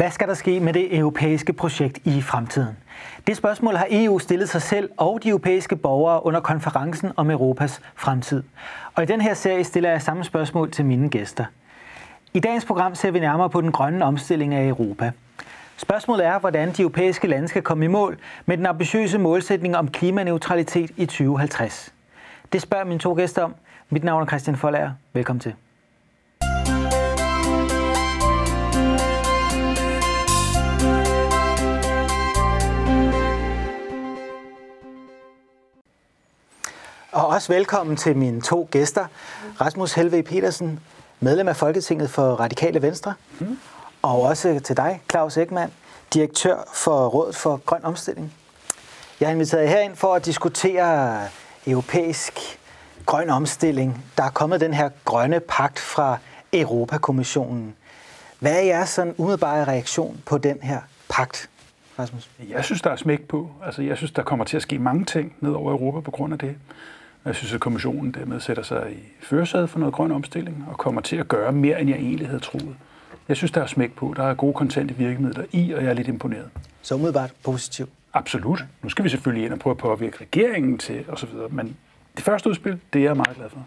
Hvad 0.00 0.10
skal 0.10 0.28
der 0.28 0.34
ske 0.34 0.60
med 0.60 0.72
det 0.72 0.98
europæiske 0.98 1.52
projekt 1.52 1.98
i 2.04 2.22
fremtiden? 2.22 2.76
Det 3.26 3.36
spørgsmål 3.36 3.76
har 3.76 3.86
EU 3.90 4.18
stillet 4.18 4.48
sig 4.48 4.62
selv 4.62 4.90
og 4.96 5.20
de 5.22 5.28
europæiske 5.28 5.76
borgere 5.76 6.26
under 6.26 6.40
konferencen 6.40 7.12
om 7.16 7.30
Europas 7.30 7.80
fremtid. 7.94 8.42
Og 8.94 9.02
i 9.02 9.06
den 9.06 9.20
her 9.20 9.34
serie 9.34 9.64
stiller 9.64 9.90
jeg 9.90 10.02
samme 10.02 10.24
spørgsmål 10.24 10.70
til 10.70 10.84
mine 10.84 11.08
gæster. 11.08 11.44
I 12.34 12.40
dagens 12.40 12.64
program 12.64 12.94
ser 12.94 13.10
vi 13.10 13.20
nærmere 13.20 13.50
på 13.50 13.60
den 13.60 13.72
grønne 13.72 14.04
omstilling 14.04 14.54
af 14.54 14.68
Europa. 14.68 15.12
Spørgsmålet 15.76 16.26
er, 16.26 16.38
hvordan 16.38 16.72
de 16.72 16.82
europæiske 16.82 17.26
lande 17.26 17.48
skal 17.48 17.62
komme 17.62 17.84
i 17.84 17.88
mål 17.88 18.18
med 18.46 18.56
den 18.56 18.66
ambitiøse 18.66 19.18
målsætning 19.18 19.76
om 19.76 19.88
klimaneutralitet 19.88 20.90
i 20.96 21.06
2050. 21.06 21.94
Det 22.52 22.62
spørger 22.62 22.84
mine 22.84 23.00
to 23.00 23.14
gæster 23.14 23.42
om. 23.42 23.54
Mit 23.90 24.04
navn 24.04 24.22
er 24.22 24.26
Christian 24.26 24.56
Folager. 24.56 24.90
Velkommen 25.12 25.40
til. 25.40 25.54
Og 37.12 37.26
også 37.26 37.52
velkommen 37.52 37.96
til 37.96 38.16
mine 38.16 38.40
to 38.40 38.68
gæster. 38.70 39.06
Rasmus 39.60 39.92
Helve 39.92 40.22
Petersen, 40.22 40.80
medlem 41.20 41.48
af 41.48 41.56
Folketinget 41.56 42.10
for 42.10 42.22
Radikale 42.22 42.82
Venstre. 42.82 43.14
Mm. 43.40 43.58
Og 44.02 44.22
også 44.22 44.60
til 44.64 44.76
dig, 44.76 45.02
Claus 45.10 45.36
Ekman, 45.36 45.70
direktør 46.14 46.56
for 46.74 47.08
Rådet 47.08 47.36
for 47.36 47.56
Grøn 47.66 47.84
Omstilling. 47.84 48.34
Jeg 49.20 49.28
har 49.28 49.32
inviteret 49.32 49.62
jer 49.62 49.68
herind 49.68 49.96
for 49.96 50.14
at 50.14 50.24
diskutere 50.24 51.20
europæisk 51.66 52.58
grøn 53.06 53.30
omstilling. 53.30 54.04
Der 54.16 54.24
er 54.24 54.30
kommet 54.30 54.60
den 54.60 54.74
her 54.74 54.90
grønne 55.04 55.40
pagt 55.40 55.78
fra 55.78 56.18
Europakommissionen. 56.52 57.74
Hvad 58.38 58.52
er 58.52 58.60
jeres 58.62 58.88
sådan 58.88 59.14
umiddelbare 59.18 59.64
reaktion 59.64 60.20
på 60.26 60.38
den 60.38 60.58
her 60.62 60.80
pagt, 61.08 61.50
Rasmus? 61.98 62.30
Jeg 62.48 62.64
synes, 62.64 62.82
der 62.82 62.90
er 62.90 62.96
smæk 62.96 63.28
på. 63.28 63.50
Altså, 63.64 63.82
jeg 63.82 63.96
synes, 63.96 64.12
der 64.12 64.22
kommer 64.22 64.44
til 64.44 64.56
at 64.56 64.62
ske 64.62 64.78
mange 64.78 65.04
ting 65.04 65.34
ned 65.40 65.52
over 65.52 65.72
Europa 65.72 66.00
på 66.00 66.10
grund 66.10 66.32
af 66.32 66.38
det. 66.38 66.56
Jeg 67.24 67.34
synes, 67.34 67.54
at 67.54 67.60
kommissionen 67.60 68.12
dermed 68.12 68.40
sætter 68.40 68.62
sig 68.62 68.92
i 68.92 69.24
førersædet 69.24 69.70
for 69.70 69.78
noget 69.78 69.94
grøn 69.94 70.12
omstilling 70.12 70.64
og 70.70 70.78
kommer 70.78 71.00
til 71.00 71.16
at 71.16 71.28
gøre 71.28 71.52
mere, 71.52 71.80
end 71.80 71.90
jeg 71.90 71.98
egentlig 71.98 72.26
havde 72.26 72.40
troet. 72.40 72.76
Jeg 73.28 73.36
synes, 73.36 73.50
der 73.50 73.62
er 73.62 73.66
smæk 73.66 73.92
på. 73.92 74.14
Der 74.16 74.22
er 74.22 74.34
gode 74.34 74.54
kontante 74.54 74.94
virkemidler 74.94 75.44
i, 75.52 75.72
og 75.72 75.82
jeg 75.82 75.90
er 75.90 75.94
lidt 75.94 76.08
imponeret. 76.08 76.50
Så 76.82 76.94
umiddelbart 76.94 77.32
positivt? 77.44 77.90
Absolut. 78.14 78.64
Nu 78.82 78.88
skal 78.88 79.04
vi 79.04 79.08
selvfølgelig 79.08 79.44
ind 79.44 79.52
og 79.52 79.58
prøve 79.58 79.72
at 79.72 79.78
påvirke 79.78 80.16
regeringen 80.20 80.78
til 80.78 81.04
osv., 81.08 81.28
men 81.50 81.76
det 82.16 82.24
første 82.24 82.50
udspil, 82.50 82.80
det 82.92 82.98
er 82.98 83.04
jeg 83.04 83.16
meget 83.16 83.36
glad 83.36 83.50
for. 83.50 83.66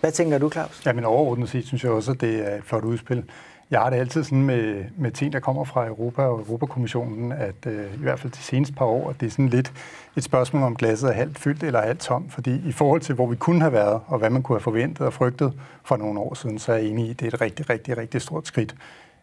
Hvad 0.00 0.12
tænker 0.12 0.38
du, 0.38 0.50
Claus? 0.50 0.82
Ja, 0.86 0.92
men 0.92 1.04
overordnet 1.04 1.48
set 1.48 1.66
synes 1.66 1.84
jeg 1.84 1.92
også, 1.92 2.12
at 2.12 2.20
det 2.20 2.52
er 2.52 2.56
et 2.56 2.64
flot 2.64 2.84
udspil. 2.84 3.24
Jeg 3.70 3.80
har 3.80 3.90
det 3.90 3.96
altid 3.96 4.24
sådan 4.24 4.42
med, 4.42 4.84
med 4.96 5.10
ting, 5.10 5.32
der 5.32 5.40
kommer 5.40 5.64
fra 5.64 5.86
Europa 5.86 6.22
og 6.22 6.38
Europakommissionen, 6.38 7.32
at 7.32 7.66
øh, 7.66 7.94
i 7.94 8.02
hvert 8.02 8.20
fald 8.20 8.32
de 8.32 8.38
seneste 8.38 8.74
par 8.74 8.84
år, 8.84 9.10
at 9.10 9.20
det 9.20 9.26
er 9.26 9.30
sådan 9.30 9.48
lidt 9.48 9.72
et 10.16 10.24
spørgsmål 10.24 10.62
om 10.62 10.76
glasset 10.76 11.10
er 11.10 11.14
halvt 11.14 11.38
fyldt 11.38 11.62
eller 11.62 11.82
halvt 11.82 12.00
tomt. 12.00 12.32
Fordi 12.32 12.68
i 12.68 12.72
forhold 12.72 13.00
til, 13.00 13.14
hvor 13.14 13.26
vi 13.26 13.36
kunne 13.36 13.60
have 13.60 13.72
været, 13.72 14.00
og 14.06 14.18
hvad 14.18 14.30
man 14.30 14.42
kunne 14.42 14.56
have 14.56 14.62
forventet 14.62 15.06
og 15.06 15.12
frygtet 15.12 15.52
for 15.84 15.96
nogle 15.96 16.20
år 16.20 16.34
siden, 16.34 16.58
så 16.58 16.72
er 16.72 16.76
jeg 16.76 16.86
enig 16.86 17.06
i, 17.06 17.10
at 17.10 17.20
det 17.20 17.26
er 17.26 17.34
et 17.34 17.40
rigtig, 17.40 17.70
rigtig, 17.70 17.96
rigtig 17.96 18.22
stort 18.22 18.46
skridt. 18.46 18.74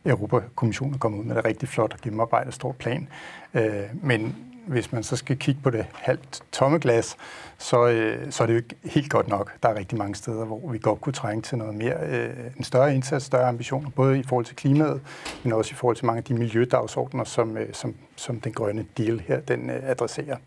Europakommissionen 0.06 0.94
er 0.94 0.98
kommet 0.98 1.20
ud 1.20 1.24
med 1.24 1.38
et 1.38 1.46
rigtig 1.46 1.70
flot 1.70 1.94
og 1.94 2.00
gennemarbejdet 2.02 2.54
stort 2.54 2.76
plan. 2.76 3.08
Øh, 3.54 3.84
men 3.94 4.36
hvis 4.68 4.92
man 4.92 5.04
så 5.04 5.16
skal 5.16 5.38
kigge 5.38 5.62
på 5.64 5.70
det 5.70 5.86
halvt 5.94 6.44
tomme 6.52 6.80
glas, 6.80 7.18
så, 7.58 7.88
øh, 7.88 8.32
så 8.32 8.44
er 8.44 8.48
det 8.48 8.54
jo 8.54 8.58
ikke 8.58 8.76
helt 8.84 9.10
godt 9.10 9.28
nok. 9.28 9.54
Der 9.64 9.70
er 9.70 9.76
rigtig 9.76 9.98
mange 9.98 10.16
steder, 10.16 10.46
hvor 10.46 10.72
vi 10.72 10.78
godt 10.78 11.02
kunne 11.02 11.14
trænge 11.14 11.42
til 11.42 11.58
noget 11.58 11.76
mere, 11.76 11.96
øh, 12.10 12.30
en 12.58 12.64
større 12.64 12.96
indsats, 12.96 13.26
større 13.26 13.48
ambitioner, 13.48 13.90
både 13.90 14.20
i 14.20 14.24
forhold 14.24 14.46
til 14.46 14.56
klimaet, 14.56 15.02
men 15.44 15.54
også 15.54 15.72
i 15.72 15.76
forhold 15.76 15.96
til 15.96 16.06
mange 16.06 16.18
af 16.18 16.24
de 16.24 16.34
miljødagsordner, 16.34 17.24
som, 17.24 17.58
øh, 17.58 17.74
som, 17.74 17.96
som 18.16 18.42
den 18.42 18.54
grønne 18.54 18.86
deal 18.98 19.20
her, 19.28 19.40
den 19.40 19.70
øh, 19.70 19.80
adresserer 19.84 20.38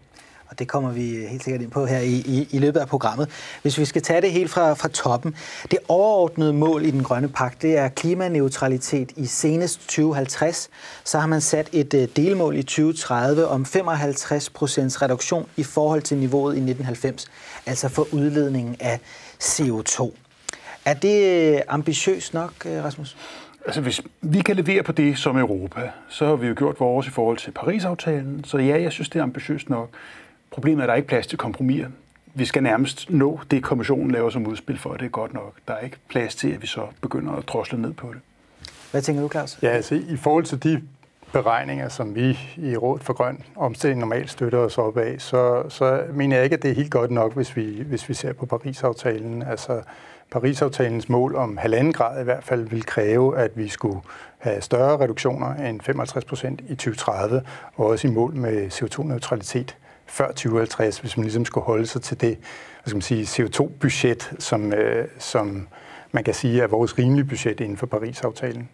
og 0.51 0.59
det 0.59 0.69
kommer 0.69 0.91
vi 0.91 1.17
øh, 1.17 1.29
helt 1.29 1.45
sikkert 1.45 1.63
ind 1.63 1.71
på 1.71 1.87
her 1.87 1.99
i, 1.99 2.15
i, 2.15 2.49
i 2.51 2.59
løbet 2.59 2.81
af 2.81 2.89
programmet. 2.89 3.29
Hvis 3.63 3.79
vi 3.79 3.85
skal 3.85 4.03
tage 4.03 4.21
det 4.21 4.33
helt 4.33 4.51
fra, 4.51 4.75
fra 4.75 4.89
toppen. 4.89 5.37
Det 5.71 5.79
overordnede 5.89 6.53
mål 6.53 6.85
i 6.85 6.91
den 6.91 7.03
grønne 7.03 7.29
pagt, 7.29 7.63
det 7.63 7.77
er 7.77 7.89
klimaneutralitet 7.89 9.13
i 9.17 9.27
senest 9.27 9.81
2050. 9.81 10.71
Så 11.05 11.19
har 11.19 11.27
man 11.27 11.41
sat 11.41 11.69
et 11.73 11.95
øh, 11.95 12.09
delmål 12.17 12.57
i 12.57 12.63
2030 12.63 13.47
om 13.47 13.65
55 13.65 14.51
procents 14.51 15.03
reduktion 15.03 15.47
i 15.57 15.63
forhold 15.63 16.03
til 16.03 16.17
niveauet 16.17 16.55
i 16.55 16.59
1990, 16.59 17.27
altså 17.67 17.89
for 17.89 18.07
udledningen 18.13 18.77
af 18.81 19.01
CO2. 19.43 20.11
Er 20.85 20.95
det 20.95 21.55
øh, 21.55 21.61
ambitiøst 21.69 22.35
nok, 22.35 22.53
Rasmus? 22.67 23.17
Altså, 23.67 23.81
hvis 23.81 24.03
vi 24.21 24.41
kan 24.41 24.57
levere 24.57 24.83
på 24.83 24.93
det 24.93 25.19
som 25.19 25.39
Europa, 25.39 25.91
så 26.09 26.27
har 26.27 26.37
vi 26.37 26.47
jo 26.47 26.55
gjort 26.59 26.81
vores 26.81 27.07
i 27.07 27.11
forhold 27.11 27.37
til 27.37 27.51
Paris-aftalen. 27.51 28.45
Så 28.45 28.59
ja, 28.59 28.83
jeg 28.83 28.93
synes, 28.93 29.09
det 29.09 29.19
er 29.19 29.23
ambitiøst 29.23 29.69
nok. 29.69 29.91
Problemet 30.51 30.81
er, 30.81 30.85
at 30.85 30.89
der 30.89 30.93
er 30.93 30.97
ikke 30.97 31.09
plads 31.09 31.27
til 31.27 31.39
kompromiser. 31.39 31.89
Vi 32.35 32.45
skal 32.45 32.63
nærmest 32.63 33.11
nå 33.11 33.41
det, 33.51 33.63
kommissionen 33.63 34.11
laver 34.11 34.31
som 34.31 34.47
udspil 34.47 34.79
for, 34.79 34.93
det 34.93 35.05
er 35.05 35.09
godt 35.09 35.35
nok. 35.35 35.55
Der 35.69 35.75
er 35.75 35.81
ikke 35.81 35.97
plads 36.09 36.35
til, 36.35 36.53
at 36.53 36.63
vi 36.63 36.67
så 36.67 36.87
begynder 37.01 37.33
at 37.33 37.49
drosle 37.49 37.83
ned 37.83 37.93
på 37.93 38.13
det. 38.13 38.21
Hvad 38.91 39.03
tænker 39.03 39.23
du, 39.23 39.29
Claus? 39.29 39.59
Ja, 39.63 39.69
altså 39.69 39.95
i 39.95 40.17
forhold 40.17 40.45
til 40.45 40.63
de 40.63 40.83
beregninger, 41.33 41.89
som 41.89 42.15
vi 42.15 42.39
i 42.57 42.77
Rådet 42.77 43.05
for 43.05 43.13
Grøn 43.13 43.43
Omstilling 43.57 44.01
normalt 44.01 44.31
støtter 44.31 44.59
os 44.59 44.79
op 44.79 44.97
af, 44.97 45.15
så, 45.19 45.63
så 45.69 46.03
mener 46.15 46.37
jeg 46.37 46.45
ikke, 46.45 46.57
at 46.57 46.63
det 46.63 46.71
er 46.71 46.75
helt 46.75 46.91
godt 46.91 47.11
nok, 47.11 47.35
hvis 47.35 47.57
vi, 47.57 47.83
hvis 47.87 48.09
vi 48.09 48.15
ser 48.15 48.33
på 48.33 48.47
Paris-aftalen. 48.47 49.43
Altså, 49.43 49.83
Paris-aftalens 50.31 51.09
mål 51.09 51.37
om 51.37 51.57
halvanden 51.57 51.93
grad 51.93 52.21
i 52.21 52.25
hvert 52.25 52.45
fald 52.45 52.69
vil 52.69 52.87
kræve, 52.87 53.39
at 53.39 53.51
vi 53.55 53.69
skulle 53.69 54.01
have 54.39 54.61
større 54.61 55.01
reduktioner 55.01 55.55
end 55.55 55.81
55 55.81 56.25
procent 56.25 56.61
i 56.61 56.75
2030, 56.75 57.43
og 57.77 57.87
også 57.87 58.09
i 58.09 58.11
mål 58.11 58.35
med 58.35 58.67
CO2-neutralitet 58.67 59.77
før 60.11 60.27
2050, 60.27 60.99
hvis 60.99 61.17
man 61.17 61.25
ligesom 61.25 61.45
skulle 61.45 61.65
holde 61.65 61.87
sig 61.87 62.03
til 62.03 62.21
det 62.21 62.39
hvad 62.83 62.91
skal 62.91 62.97
man 62.97 63.27
sige, 63.27 63.45
CO2-budget, 63.45 64.33
som, 64.39 64.73
øh, 64.73 65.09
som 65.19 65.69
man 66.13 66.25
kan 66.25 66.35
sige 66.35 66.63
er 66.63 66.67
vores 66.67 66.99
rimelige 66.99 67.25
budget 67.25 67.61
inden 67.61 67.77
for 67.77 67.87
Paris-aftalen. 67.87 68.69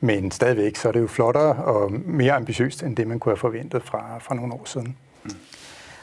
Men 0.00 0.30
stadigvæk 0.30 0.76
så 0.76 0.88
er 0.88 0.92
det 0.92 1.00
jo 1.00 1.06
flottere 1.06 1.54
og 1.54 1.92
mere 1.92 2.32
ambitiøst, 2.32 2.82
end 2.82 2.96
det 2.96 3.06
man 3.06 3.18
kunne 3.18 3.30
have 3.30 3.36
forventet 3.36 3.82
fra, 3.82 4.18
fra 4.18 4.34
nogle 4.34 4.54
år 4.54 4.62
siden. 4.64 4.96
Mm. 5.24 5.30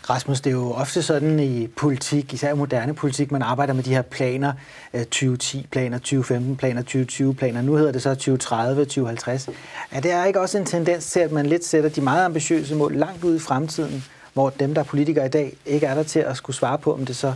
Rasmus, 0.10 0.42
det 0.42 0.50
er 0.50 0.56
jo 0.56 0.72
ofte 0.72 1.02
sådan 1.02 1.40
i 1.40 1.68
politik, 1.68 2.34
især 2.34 2.56
moderne 2.56 2.94
politik, 2.94 3.32
man 3.32 3.42
arbejder 3.42 3.74
med 3.74 3.84
de 3.84 3.94
her 3.94 4.02
planer, 4.02 4.54
øh, 4.94 5.02
2010-planer, 5.16 6.00
2015-planer, 6.00 6.82
2020-planer. 6.82 7.62
Nu 7.62 7.76
hedder 7.76 7.92
det 7.92 8.02
så 8.02 8.10
2030, 8.10 8.86
2050. 8.86 9.50
Er 9.92 10.00
det 10.00 10.28
ikke 10.28 10.42
også 10.42 10.58
en 10.58 10.66
tendens 10.66 11.12
til, 11.12 11.20
at 11.20 11.32
man 11.32 11.46
lidt 11.46 11.66
sætter 11.66 11.90
de 11.90 12.02
meget 12.02 12.26
ambitiøse 12.26 12.76
mål 12.76 12.94
langt 12.94 13.24
ud 13.24 13.36
i 13.36 13.40
fremtiden, 13.40 14.04
hvor 14.40 14.50
dem, 14.50 14.74
der 14.74 14.82
er 14.82 14.86
politikere 14.86 15.26
i 15.26 15.30
dag, 15.30 15.54
ikke 15.66 15.86
er 15.86 15.94
der 15.94 16.04
til 16.04 16.20
at 16.20 16.38
skulle 16.38 16.56
svare 16.56 16.78
på, 16.78 16.94
om 16.94 17.06
det 17.06 17.16
så 17.16 17.34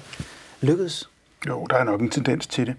lykkedes? 0.61 1.09
Jo, 1.47 1.65
der 1.69 1.75
er 1.75 1.83
nok 1.83 2.01
en 2.01 2.09
tendens 2.09 2.47
til 2.47 2.67
det. 2.67 2.75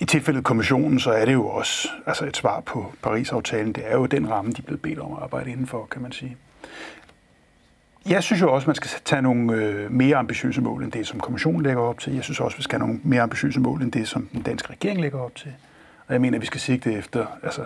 I 0.00 0.04
tilfældet 0.04 0.44
kommissionen, 0.44 1.00
så 1.00 1.10
er 1.10 1.24
det 1.24 1.32
jo 1.32 1.46
også 1.46 1.88
altså 2.06 2.26
et 2.26 2.36
svar 2.36 2.60
på 2.60 2.92
Paris-aftalen. 3.02 3.72
Det 3.72 3.82
er 3.86 3.96
jo 3.96 4.06
den 4.06 4.30
ramme, 4.30 4.52
de 4.52 4.56
er 4.58 4.62
blevet 4.62 4.82
bedt 4.82 4.98
om 4.98 5.12
at 5.12 5.18
arbejde 5.22 5.50
indenfor, 5.50 5.88
kan 5.90 6.02
man 6.02 6.12
sige. 6.12 6.36
Jeg 8.08 8.22
synes 8.22 8.42
jo 8.42 8.52
også, 8.54 8.66
man 8.66 8.74
skal 8.74 8.90
tage 9.04 9.22
nogle 9.22 9.52
øh, 9.52 9.92
mere 9.92 10.16
ambitiøse 10.16 10.60
mål 10.60 10.84
end 10.84 10.92
det, 10.92 11.06
som 11.06 11.20
kommissionen 11.20 11.62
lægger 11.62 11.82
op 11.82 12.00
til. 12.00 12.14
Jeg 12.14 12.24
synes 12.24 12.40
også, 12.40 12.56
vi 12.56 12.62
skal 12.62 12.78
have 12.78 12.86
nogle 12.86 13.00
mere 13.04 13.22
ambitiøse 13.22 13.60
mål 13.60 13.82
end 13.82 13.92
det, 13.92 14.08
som 14.08 14.28
den 14.32 14.42
danske 14.42 14.70
regering 14.70 15.00
lægger 15.00 15.18
op 15.18 15.34
til. 15.34 15.52
Og 16.06 16.12
jeg 16.12 16.20
mener, 16.20 16.38
at 16.38 16.40
vi 16.40 16.46
skal 16.46 16.60
sigte 16.60 16.92
efter 16.92 17.26
altså, 17.42 17.64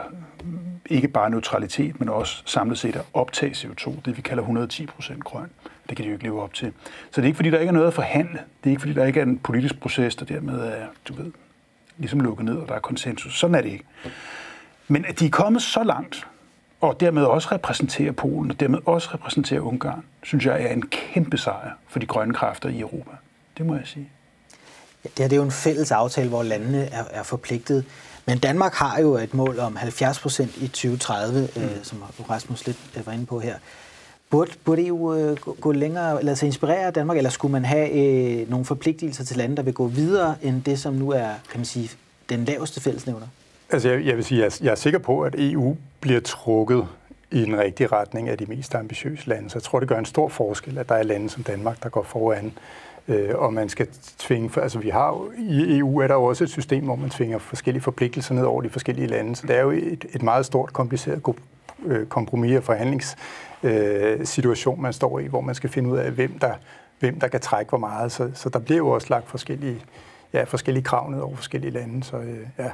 ikke 0.86 1.08
bare 1.08 1.30
neutralitet, 1.30 2.00
men 2.00 2.08
også 2.08 2.42
samlet 2.46 2.78
set 2.78 2.96
at 2.96 3.02
optage 3.14 3.52
CO2, 3.52 3.92
det 4.04 4.16
vi 4.16 4.22
kalder 4.22 4.42
110 4.42 4.86
procent 4.86 5.24
grøn. 5.24 5.50
Det 5.88 5.96
kan 5.96 6.04
de 6.04 6.08
jo 6.08 6.14
ikke 6.14 6.24
leve 6.24 6.42
op 6.42 6.54
til. 6.54 6.72
Så 7.10 7.20
det 7.20 7.22
er 7.22 7.26
ikke, 7.26 7.36
fordi 7.36 7.50
der 7.50 7.58
ikke 7.58 7.68
er 7.68 7.74
noget 7.74 7.86
at 7.86 7.94
forhandle. 7.94 8.38
Det 8.64 8.66
er 8.66 8.70
ikke, 8.70 8.80
fordi 8.80 8.94
der 8.94 9.04
ikke 9.04 9.20
er 9.20 9.24
en 9.24 9.38
politisk 9.38 9.80
proces, 9.80 10.16
der 10.16 10.24
dermed 10.24 10.60
er, 10.60 10.86
du 11.08 11.14
ved, 11.14 11.32
ligesom 11.98 12.20
lukket 12.20 12.44
ned, 12.44 12.56
og 12.56 12.68
der 12.68 12.74
er 12.74 12.80
konsensus. 12.80 13.38
Sådan 13.38 13.54
er 13.54 13.60
det 13.60 13.72
ikke. 13.72 13.84
Men 14.88 15.04
at 15.04 15.20
de 15.20 15.26
er 15.26 15.30
kommet 15.30 15.62
så 15.62 15.82
langt, 15.82 16.26
og 16.80 17.00
dermed 17.00 17.24
også 17.24 17.48
repræsenterer 17.52 18.12
Polen, 18.12 18.50
og 18.50 18.60
dermed 18.60 18.78
også 18.86 19.08
repræsenterer 19.14 19.60
Ungarn, 19.60 20.04
synes 20.22 20.46
jeg 20.46 20.62
er 20.62 20.68
en 20.68 20.82
kæmpe 20.82 21.38
sejr 21.38 21.70
for 21.88 21.98
de 21.98 22.06
grønne 22.06 22.34
kræfter 22.34 22.68
i 22.68 22.80
Europa. 22.80 23.10
Det 23.58 23.66
må 23.66 23.74
jeg 23.74 23.86
sige. 23.86 24.08
Ja, 25.04 25.08
det 25.08 25.18
her 25.18 25.28
det 25.28 25.32
er 25.32 25.36
jo 25.36 25.44
en 25.44 25.50
fælles 25.50 25.90
aftale, 25.90 26.28
hvor 26.28 26.42
landene 26.42 26.84
er, 26.84 27.04
er 27.10 27.22
forpligtet. 27.22 27.84
Men 28.26 28.38
Danmark 28.38 28.74
har 28.74 29.00
jo 29.00 29.14
et 29.14 29.34
mål 29.34 29.58
om 29.58 29.76
70 29.76 30.20
procent 30.20 30.56
i 30.56 30.68
2030, 30.68 31.48
mm. 31.56 31.62
øh, 31.62 31.70
som 31.82 32.02
Rasmus 32.30 32.66
lidt 32.66 32.78
øh, 32.96 33.06
var 33.06 33.12
inde 33.12 33.26
på 33.26 33.40
her. 33.40 33.56
Burde, 34.32 34.50
burde 34.64 34.86
EU 34.86 35.14
øh, 35.14 35.36
gå 35.36 35.72
længere, 35.72 36.18
eller 36.18 36.34
sig 36.34 36.46
inspirere 36.46 36.90
Danmark, 36.90 37.16
eller 37.16 37.30
skulle 37.30 37.52
man 37.52 37.64
have 37.64 37.90
øh, 37.90 38.50
nogle 38.50 38.64
forpligtelser 38.64 39.24
til 39.24 39.36
lande, 39.36 39.56
der 39.56 39.62
vil 39.62 39.74
gå 39.74 39.86
videre 39.86 40.34
end 40.42 40.62
det, 40.62 40.78
som 40.78 40.94
nu 40.94 41.10
er, 41.10 41.28
kan 41.50 41.58
man 41.58 41.64
sige, 41.64 41.90
den 42.28 42.44
laveste 42.44 42.80
fællesnævner? 42.80 43.26
Altså 43.70 43.88
jeg, 43.88 44.06
jeg 44.06 44.16
vil 44.16 44.24
sige, 44.24 44.40
jeg, 44.42 44.52
jeg 44.62 44.70
er 44.70 44.74
sikker 44.74 44.98
på, 44.98 45.20
at 45.20 45.34
EU 45.38 45.76
bliver 46.00 46.20
trukket 46.20 46.86
i 47.30 47.40
den 47.40 47.58
rigtige 47.58 47.86
retning 47.86 48.28
af 48.28 48.38
de 48.38 48.46
mest 48.46 48.74
ambitiøse 48.74 49.28
lande. 49.28 49.50
Så 49.50 49.58
jeg 49.58 49.62
tror, 49.62 49.80
det 49.80 49.88
gør 49.88 49.98
en 49.98 50.04
stor 50.04 50.28
forskel, 50.28 50.78
at 50.78 50.88
der 50.88 50.94
er 50.94 51.02
lande 51.02 51.30
som 51.30 51.42
Danmark, 51.42 51.82
der 51.82 51.88
går 51.88 52.02
foran 52.02 52.52
øh, 53.08 53.30
og 53.34 53.52
man 53.52 53.68
skal 53.68 53.86
tvinge, 54.18 54.50
for, 54.50 54.60
altså 54.60 54.78
vi 54.78 54.88
har 54.88 55.08
jo, 55.08 55.32
i 55.38 55.78
EU 55.78 55.98
er 55.98 56.06
der 56.06 56.14
jo 56.14 56.24
også 56.24 56.44
et 56.44 56.50
system, 56.50 56.84
hvor 56.84 56.96
man 56.96 57.10
tvinger 57.10 57.38
forskellige 57.38 57.82
forpligtelser 57.82 58.34
ned 58.34 58.44
over 58.44 58.62
de 58.62 58.70
forskellige 58.70 59.06
lande, 59.06 59.36
så 59.36 59.46
det 59.46 59.56
er 59.56 59.60
jo 59.60 59.70
et, 59.70 60.04
et 60.14 60.22
meget 60.22 60.46
stort, 60.46 60.72
kompliceret 60.72 61.22
øh, 61.86 62.06
kompromis 62.06 62.56
og 62.56 62.64
forhandlingssituation, 62.64 64.78
øh, 64.78 64.82
man 64.82 64.92
står 64.92 65.18
i, 65.18 65.26
hvor 65.26 65.40
man 65.40 65.54
skal 65.54 65.70
finde 65.70 65.90
ud 65.90 65.98
af, 65.98 66.10
hvem 66.10 66.38
der, 66.38 66.54
hvem 67.00 67.20
der 67.20 67.28
kan 67.28 67.40
trække 67.40 67.68
hvor 67.68 67.78
meget. 67.78 68.12
Så, 68.12 68.30
så 68.34 68.48
der 68.48 68.58
bliver 68.58 68.78
jo 68.78 68.88
også 68.88 69.06
lagt 69.10 69.28
forskellige, 69.28 69.82
ja, 70.32 70.44
forskellige 70.44 70.84
krav 70.84 71.10
ned 71.10 71.20
over 71.20 71.36
forskellige 71.36 71.70
lande. 71.70 72.04
Så 72.04 72.16
øh, 72.16 72.46
ja, 72.58 72.70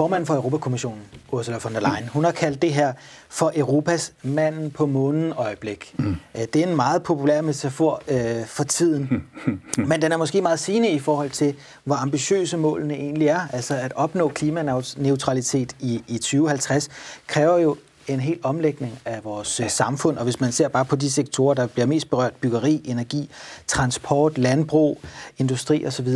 formanden 0.00 0.26
for 0.26 0.34
Europakommissionen, 0.34 1.02
Ursula 1.32 1.58
von 1.62 1.74
der 1.74 1.80
Leyen, 1.80 2.08
hun 2.08 2.24
har 2.24 2.32
kaldt 2.32 2.62
det 2.62 2.74
her 2.74 2.92
for 3.28 3.52
Europas 3.56 4.12
manden 4.22 4.70
på 4.70 4.86
månen 4.86 5.32
øjeblik. 5.36 5.94
Mm. 5.98 6.16
Øh, 6.34 6.42
det 6.52 6.56
er 6.56 6.66
en 6.66 6.76
meget 6.76 7.02
populær 7.02 7.40
metafor 7.40 8.02
øh, 8.08 8.46
for 8.46 8.64
tiden, 8.64 9.24
men 9.90 10.02
den 10.02 10.12
er 10.12 10.16
måske 10.16 10.42
meget 10.42 10.58
sigende 10.58 10.90
i 10.90 10.98
forhold 10.98 11.30
til, 11.30 11.54
hvor 11.84 11.94
ambitiøse 11.94 12.56
målene 12.56 12.94
egentlig 12.94 13.28
er. 13.28 13.40
Altså 13.52 13.74
at 13.74 13.92
opnå 13.96 14.28
klimaneutralitet 14.28 15.76
i, 15.80 16.02
i 16.08 16.18
2050 16.18 16.88
kræver 17.26 17.58
jo 17.58 17.76
en 18.08 18.20
helt 18.20 18.44
omlægning 18.44 18.98
af 19.04 19.24
vores 19.24 19.60
ja. 19.60 19.68
samfund, 19.68 20.18
og 20.18 20.24
hvis 20.24 20.40
man 20.40 20.52
ser 20.52 20.68
bare 20.68 20.84
på 20.84 20.96
de 20.96 21.10
sektorer, 21.10 21.54
der 21.54 21.66
bliver 21.66 21.86
mest 21.86 22.10
berørt, 22.10 22.32
byggeri, 22.40 22.82
energi, 22.84 23.30
transport, 23.66 24.38
landbrug, 24.38 25.00
industri 25.38 25.86
osv., 25.86 26.08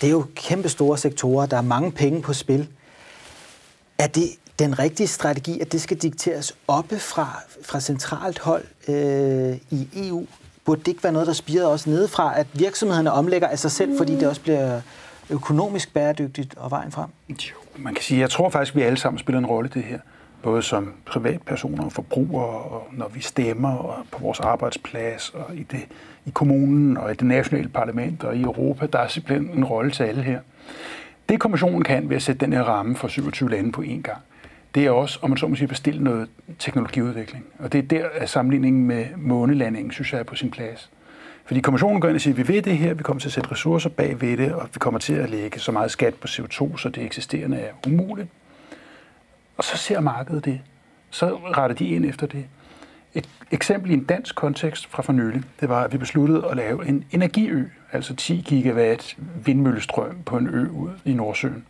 det 0.00 0.06
er 0.06 0.10
jo 0.10 0.24
kæmpe 0.34 0.68
store 0.68 0.98
sektorer, 0.98 1.46
der 1.46 1.56
er 1.56 1.62
mange 1.62 1.92
penge 1.92 2.22
på 2.22 2.32
spil. 2.32 2.68
Er 3.98 4.06
det 4.06 4.28
den 4.58 4.78
rigtige 4.78 5.06
strategi, 5.06 5.60
at 5.60 5.72
det 5.72 5.80
skal 5.80 5.96
dikteres 5.96 6.56
oppe 6.68 6.98
fra, 6.98 7.40
fra 7.64 7.80
centralt 7.80 8.38
hold 8.38 8.64
øh, 8.88 9.56
i 9.70 9.88
EU? 10.08 10.26
Burde 10.64 10.80
det 10.80 10.88
ikke 10.88 11.04
være 11.04 11.12
noget, 11.12 11.26
der 11.26 11.32
spirer 11.32 11.66
også 11.66 11.90
nedefra, 11.90 12.38
at 12.38 12.46
virksomhederne 12.52 13.12
omlægger 13.12 13.48
af 13.48 13.58
sig 13.58 13.70
selv, 13.70 13.98
fordi 13.98 14.14
det 14.14 14.28
også 14.28 14.40
bliver 14.40 14.80
økonomisk 15.30 15.94
bæredygtigt 15.94 16.54
og 16.56 16.70
vejen 16.70 16.92
frem? 16.92 17.08
Jo, 17.28 17.34
man 17.76 17.94
kan 17.94 18.02
sige, 18.02 18.20
jeg 18.20 18.30
tror 18.30 18.50
faktisk, 18.50 18.72
at 18.74 18.76
vi 18.76 18.82
alle 18.82 18.98
sammen 18.98 19.18
spiller 19.18 19.38
en 19.38 19.46
rolle 19.46 19.70
i 19.74 19.78
det 19.78 19.84
her. 19.84 19.98
Både 20.42 20.62
som 20.62 20.92
privatpersoner 21.06 21.84
og 21.84 21.92
forbrugere, 21.92 22.58
og 22.58 22.86
når 22.92 23.08
vi 23.08 23.20
stemmer 23.20 23.74
og 23.76 24.06
på 24.10 24.18
vores 24.18 24.40
arbejdsplads, 24.40 25.30
og 25.34 25.56
i, 25.56 25.62
det, 25.62 25.80
i 26.26 26.30
kommunen, 26.30 26.96
og 26.96 27.10
i 27.10 27.14
det 27.14 27.26
nationale 27.26 27.68
parlament, 27.68 28.24
og 28.24 28.36
i 28.36 28.42
Europa. 28.42 28.86
Der 28.86 28.98
er 28.98 29.08
simpelthen 29.08 29.58
en 29.58 29.64
rolle 29.64 29.90
til 29.90 30.02
alle 30.02 30.22
her. 30.22 30.40
Det 31.28 31.40
kommissionen 31.40 31.82
kan 31.82 32.08
ved 32.08 32.16
at 32.16 32.22
sætte 32.22 32.44
den 32.44 32.52
her 32.52 32.62
ramme 32.62 32.96
for 32.96 33.08
27 33.08 33.50
lande 33.50 33.72
på 33.72 33.82
én 33.82 34.00
gang, 34.02 34.18
det 34.74 34.86
er 34.86 34.90
også, 34.90 35.18
om 35.22 35.30
man 35.30 35.36
så 35.36 35.46
må 35.46 35.54
sige, 35.54 35.68
bestille 35.68 36.04
noget 36.04 36.28
teknologiudvikling. 36.58 37.44
Og 37.58 37.72
det 37.72 37.78
er 37.78 37.82
der, 37.82 38.08
at 38.14 38.28
sammenligningen 38.28 38.86
med 38.86 39.06
månelandingen, 39.16 39.92
synes 39.92 40.12
jeg, 40.12 40.18
er 40.18 40.24
på 40.24 40.34
sin 40.34 40.50
plads. 40.50 40.90
Fordi 41.44 41.60
kommissionen 41.60 42.00
går 42.00 42.08
ind 42.08 42.14
og 42.14 42.20
siger, 42.20 42.34
at 42.34 42.48
vi 42.48 42.54
ved 42.54 42.62
det 42.62 42.78
her, 42.78 42.94
vi 42.94 43.02
kommer 43.02 43.20
til 43.20 43.28
at 43.28 43.32
sætte 43.32 43.50
ressourcer 43.50 43.90
bag 43.90 44.20
ved 44.20 44.36
det, 44.36 44.54
og 44.54 44.68
vi 44.74 44.78
kommer 44.78 45.00
til 45.00 45.12
at 45.14 45.30
lægge 45.30 45.58
så 45.60 45.72
meget 45.72 45.90
skat 45.90 46.14
på 46.14 46.26
CO2, 46.26 46.76
så 46.76 46.88
det 46.88 47.04
eksisterende 47.04 47.56
er 47.56 47.72
umuligt. 47.86 48.28
Og 49.56 49.64
så 49.64 49.76
ser 49.76 50.00
markedet 50.00 50.44
det. 50.44 50.60
Så 51.10 51.36
retter 51.36 51.76
de 51.76 51.88
ind 51.88 52.04
efter 52.04 52.26
det. 52.26 52.44
Et 53.14 53.28
eksempel 53.50 53.90
i 53.90 53.94
en 53.94 54.04
dansk 54.04 54.34
kontekst 54.34 54.86
fra 54.90 55.02
for 55.02 55.12
nylig, 55.12 55.42
det 55.60 55.68
var, 55.68 55.84
at 55.84 55.92
vi 55.92 55.98
besluttede 55.98 56.46
at 56.50 56.56
lave 56.56 56.88
en 56.88 57.04
energiø, 57.10 57.64
altså 57.92 58.16
10 58.16 58.44
gigawatt 58.46 59.16
vindmøllestrøm 59.44 60.22
på 60.26 60.36
en 60.36 60.46
ø 60.46 60.68
ude 60.68 60.92
i 61.04 61.12
Nordsøen. 61.12 61.64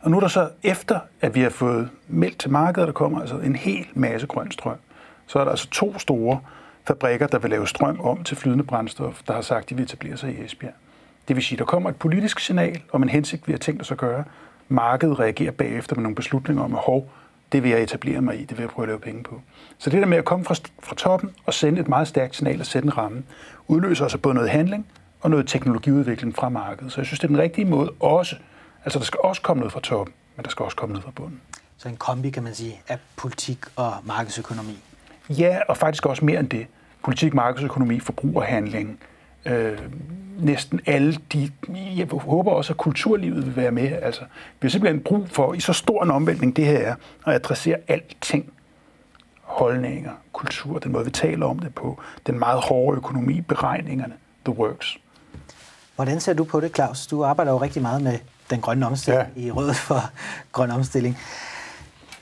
Og 0.00 0.10
nu 0.10 0.16
er 0.16 0.20
der 0.20 0.28
så, 0.28 0.50
efter 0.62 1.00
at 1.20 1.34
vi 1.34 1.40
har 1.40 1.50
fået 1.50 1.88
meldt 2.08 2.38
til 2.38 2.50
markedet, 2.50 2.86
der 2.86 2.92
kommer 2.92 3.20
altså 3.20 3.38
en 3.38 3.56
hel 3.56 3.86
masse 3.94 4.26
grøn 4.26 4.50
strøm, 4.50 4.76
så 5.26 5.38
er 5.38 5.44
der 5.44 5.50
altså 5.50 5.70
to 5.70 5.98
store 5.98 6.40
fabrikker, 6.84 7.26
der 7.26 7.38
vil 7.38 7.50
lave 7.50 7.66
strøm 7.66 8.00
om 8.00 8.24
til 8.24 8.36
flydende 8.36 8.64
brændstof, 8.64 9.22
der 9.26 9.34
har 9.34 9.40
sagt, 9.40 9.62
at 9.62 9.70
de 9.70 9.74
vil 9.74 9.84
etablere 9.84 10.16
sig 10.16 10.38
i 10.38 10.44
Esbjerg. 10.44 10.72
Det 11.28 11.36
vil 11.36 11.44
sige, 11.44 11.56
at 11.56 11.58
der 11.58 11.64
kommer 11.64 11.90
et 11.90 11.96
politisk 11.96 12.40
signal 12.40 12.80
om 12.92 13.02
en 13.02 13.08
hensigt, 13.08 13.46
vi 13.46 13.52
har 13.52 13.58
tænkt 13.58 13.82
os 13.82 13.92
at 13.92 13.98
gøre. 13.98 14.24
Markedet 14.68 15.18
reagerer 15.18 15.50
bagefter 15.50 15.96
med 15.96 16.02
nogle 16.02 16.14
beslutninger 16.14 16.64
om, 16.64 16.74
at 16.74 16.80
hov, 16.80 17.10
det 17.52 17.62
vil 17.62 17.70
jeg 17.70 17.82
etablere 17.82 18.20
mig 18.20 18.40
i, 18.40 18.44
det 18.44 18.58
vil 18.58 18.62
jeg 18.62 18.70
prøve 18.70 18.84
at 18.84 18.88
lave 18.88 19.00
penge 19.00 19.22
på. 19.22 19.40
Så 19.78 19.90
det 19.90 20.00
der 20.00 20.06
med 20.06 20.18
at 20.18 20.24
komme 20.24 20.44
fra, 20.44 20.54
fra 20.82 20.96
toppen 20.96 21.30
og 21.46 21.54
sende 21.54 21.80
et 21.80 21.88
meget 21.88 22.08
stærkt 22.08 22.36
signal 22.36 22.60
og 22.60 22.66
sætte 22.66 22.86
en 22.86 22.98
ramme, 22.98 23.22
udløser 23.68 24.04
altså 24.04 24.18
både 24.18 24.34
noget 24.34 24.50
handling 24.50 24.86
og 25.20 25.30
noget 25.30 25.46
teknologiudvikling 25.48 26.36
fra 26.36 26.48
markedet. 26.48 26.92
Så 26.92 27.00
jeg 27.00 27.06
synes, 27.06 27.20
det 27.20 27.24
er 27.24 27.28
den 27.28 27.38
rigtige 27.38 27.64
måde 27.64 27.92
også. 28.00 28.36
Altså, 28.84 28.98
der 28.98 29.04
skal 29.04 29.20
også 29.24 29.42
komme 29.42 29.60
noget 29.60 29.72
fra 29.72 29.80
toppen, 29.80 30.14
men 30.36 30.44
der 30.44 30.50
skal 30.50 30.64
også 30.64 30.76
komme 30.76 30.92
noget 30.92 31.04
fra 31.04 31.10
bunden. 31.10 31.40
Så 31.76 31.88
en 31.88 31.96
kombi, 31.96 32.30
kan 32.30 32.42
man 32.42 32.54
sige, 32.54 32.80
af 32.88 32.98
politik 33.16 33.58
og 33.76 33.94
markedsøkonomi? 34.04 34.78
Ja, 35.30 35.58
og 35.68 35.76
faktisk 35.76 36.06
også 36.06 36.24
mere 36.24 36.40
end 36.40 36.48
det. 36.48 36.66
Politik, 37.04 37.34
markedsøkonomi, 37.34 38.00
forbrugerhandling, 38.00 39.00
øh, 39.44 39.78
næsten 40.38 40.80
alle 40.86 41.18
de, 41.32 41.50
jeg 41.96 42.06
håber 42.06 42.52
også, 42.52 42.72
at 42.72 42.76
kulturlivet 42.76 43.46
vil 43.46 43.56
være 43.56 43.70
med. 43.70 43.92
Altså, 44.02 44.20
vi 44.60 44.66
har 44.66 44.68
simpelthen 44.68 45.00
brug 45.00 45.28
for, 45.28 45.54
i 45.54 45.60
så 45.60 45.72
stor 45.72 46.04
en 46.04 46.10
omvæltning 46.10 46.56
det 46.56 46.66
her 46.66 46.78
er, 46.78 46.94
at 47.26 47.34
adressere 47.34 47.76
alting. 47.88 48.52
Holdninger, 49.42 50.12
kultur, 50.32 50.78
den 50.78 50.92
måde 50.92 51.04
vi 51.04 51.10
taler 51.10 51.46
om 51.46 51.58
det 51.58 51.74
på, 51.74 52.00
den 52.26 52.38
meget 52.38 52.60
hårde 52.60 52.96
økonomi, 52.96 53.40
beregningerne, 53.40 54.14
the 54.44 54.58
works. 54.58 54.98
Hvordan 55.96 56.20
ser 56.20 56.32
du 56.32 56.44
på 56.44 56.60
det, 56.60 56.74
Claus? 56.74 57.06
Du 57.06 57.24
arbejder 57.24 57.52
jo 57.52 57.58
rigtig 57.58 57.82
meget 57.82 58.02
med 58.02 58.18
den 58.50 58.60
grønne 58.60 58.86
omstilling 58.86 59.28
ja. 59.36 59.42
i 59.42 59.50
Rådet 59.50 59.76
for 59.76 60.00
Grøn 60.52 60.70
Omstilling. 60.70 61.18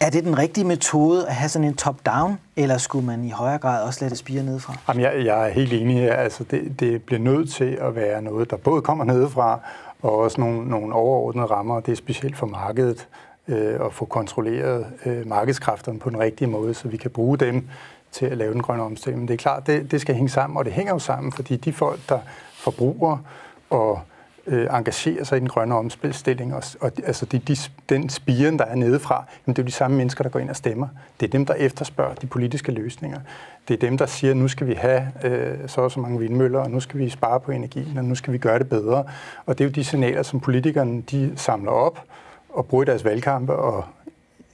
Er 0.00 0.10
det 0.10 0.24
den 0.24 0.38
rigtige 0.38 0.64
metode 0.64 1.26
at 1.26 1.34
have 1.34 1.48
sådan 1.48 1.68
en 1.68 1.74
top-down, 1.74 2.38
eller 2.56 2.78
skulle 2.78 3.06
man 3.06 3.24
i 3.24 3.30
højere 3.30 3.58
grad 3.58 3.84
også 3.86 4.00
lade 4.00 4.10
det 4.10 4.18
spire 4.18 4.42
nedefra? 4.42 4.74
Jamen, 4.88 5.02
jeg, 5.02 5.24
jeg 5.24 5.48
er 5.48 5.52
helt 5.52 5.72
enig 5.72 5.96
her. 5.96 6.14
Altså, 6.14 6.44
det, 6.44 6.80
det 6.80 7.02
bliver 7.02 7.20
nødt 7.20 7.50
til 7.50 7.78
at 7.80 7.94
være 7.94 8.22
noget, 8.22 8.50
der 8.50 8.56
både 8.56 8.82
kommer 8.82 9.04
nedefra, 9.04 9.60
og 10.02 10.18
også 10.18 10.40
nogle, 10.40 10.68
nogle 10.68 10.94
overordnede 10.94 11.46
rammer. 11.46 11.80
Det 11.80 11.92
er 11.92 11.96
specielt 11.96 12.36
for 12.36 12.46
markedet 12.46 13.08
øh, 13.48 13.86
at 13.86 13.92
få 13.92 14.04
kontrolleret 14.04 14.86
øh, 15.06 15.28
markedskræfterne 15.28 15.98
på 15.98 16.10
den 16.10 16.18
rigtige 16.18 16.48
måde, 16.48 16.74
så 16.74 16.88
vi 16.88 16.96
kan 16.96 17.10
bruge 17.10 17.38
dem 17.38 17.68
til 18.12 18.26
at 18.26 18.36
lave 18.36 18.52
den 18.52 18.62
grønne 18.62 18.82
omstilling. 18.82 19.20
Men 19.20 19.28
det 19.28 19.34
er 19.34 19.38
klart, 19.38 19.66
det, 19.66 19.90
det 19.90 20.00
skal 20.00 20.14
hænge 20.14 20.28
sammen, 20.28 20.56
og 20.56 20.64
det 20.64 20.72
hænger 20.72 20.92
jo 20.92 20.98
sammen, 20.98 21.32
fordi 21.32 21.56
de 21.56 21.72
folk, 21.72 22.00
der 22.08 22.18
forbruger 22.54 23.18
og 23.70 24.00
øh, 24.46 24.68
engagerer 24.72 25.24
sig 25.24 25.36
i 25.36 25.40
den 25.40 25.48
grønne 25.48 25.74
omstilling, 25.74 26.54
og, 26.54 26.62
og 26.80 26.92
altså 27.04 27.26
de, 27.26 27.38
de, 27.38 27.56
den 27.88 28.08
spiren, 28.08 28.58
der 28.58 28.64
er 28.64 28.74
nedefra, 28.74 29.14
jamen 29.14 29.56
det 29.56 29.58
er 29.58 29.62
jo 29.62 29.66
de 29.66 29.72
samme 29.72 29.96
mennesker, 29.96 30.22
der 30.22 30.30
går 30.30 30.40
ind 30.40 30.50
og 30.50 30.56
stemmer. 30.56 30.88
Det 31.20 31.26
er 31.26 31.30
dem, 31.30 31.46
der 31.46 31.54
efterspørger 31.54 32.14
de 32.14 32.26
politiske 32.26 32.72
løsninger. 32.72 33.20
Det 33.68 33.74
er 33.74 33.78
dem, 33.78 33.98
der 33.98 34.06
siger, 34.06 34.34
nu 34.34 34.48
skal 34.48 34.66
vi 34.66 34.74
have 34.74 35.12
øh, 35.24 35.68
så 35.68 35.80
og 35.80 35.90
så 35.90 36.00
mange 36.00 36.18
vindmøller, 36.18 36.58
og 36.58 36.70
nu 36.70 36.80
skal 36.80 37.00
vi 37.00 37.08
spare 37.08 37.40
på 37.40 37.50
energien, 37.50 37.98
og 37.98 38.04
nu 38.04 38.14
skal 38.14 38.32
vi 38.32 38.38
gøre 38.38 38.58
det 38.58 38.68
bedre. 38.68 39.04
Og 39.46 39.58
det 39.58 39.64
er 39.64 39.68
jo 39.68 39.72
de 39.72 39.84
signaler, 39.84 40.22
som 40.22 40.40
politikerne 40.40 41.02
de 41.02 41.32
samler 41.36 41.70
op 41.70 42.02
og 42.48 42.66
bruger 42.66 42.84
i 42.84 42.86
deres 42.86 43.04
valgkampe, 43.04 43.52
og 43.52 43.84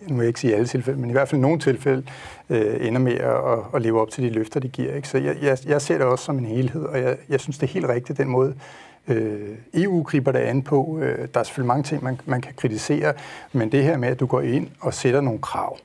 nu 0.08 0.14
vil 0.14 0.22
jeg 0.22 0.28
ikke 0.28 0.40
sige 0.40 0.54
alle 0.54 0.66
tilfælde, 0.66 1.00
men 1.00 1.10
i 1.10 1.12
hvert 1.12 1.28
fald 1.28 1.40
nogle 1.40 1.58
tilfælde, 1.58 2.02
øh, 2.50 2.86
ender 2.86 3.00
med 3.00 3.12
at, 3.12 3.58
at 3.74 3.82
leve 3.82 4.00
op 4.00 4.10
til 4.10 4.24
de 4.24 4.30
løfter, 4.30 4.60
de 4.60 4.68
giver. 4.68 4.94
Ikke? 4.94 5.08
Så 5.08 5.18
jeg, 5.18 5.36
jeg, 5.42 5.58
jeg 5.66 5.82
ser 5.82 5.98
det 5.98 6.06
også 6.06 6.24
som 6.24 6.38
en 6.38 6.44
helhed, 6.44 6.84
og 6.84 6.98
jeg, 6.98 7.16
jeg 7.28 7.40
synes, 7.40 7.58
det 7.58 7.68
er 7.68 7.72
helt 7.72 7.88
rigtigt, 7.88 8.18
den 8.18 8.28
måde, 8.28 8.54
øh, 9.08 9.56
EU 9.74 10.02
griber 10.02 10.32
det 10.32 10.38
an 10.38 10.62
på. 10.62 10.98
Øh, 11.02 11.28
der 11.34 11.40
er 11.40 11.44
selvfølgelig 11.44 11.68
mange 11.68 11.82
ting, 11.82 12.04
man, 12.04 12.20
man 12.24 12.40
kan 12.40 12.54
kritisere, 12.56 13.14
men 13.52 13.72
det 13.72 13.84
her 13.84 13.96
med, 13.96 14.08
at 14.08 14.20
du 14.20 14.26
går 14.26 14.40
ind 14.40 14.68
og 14.80 14.94
sætter 14.94 15.20
nogle 15.20 15.40
krav, 15.40 15.78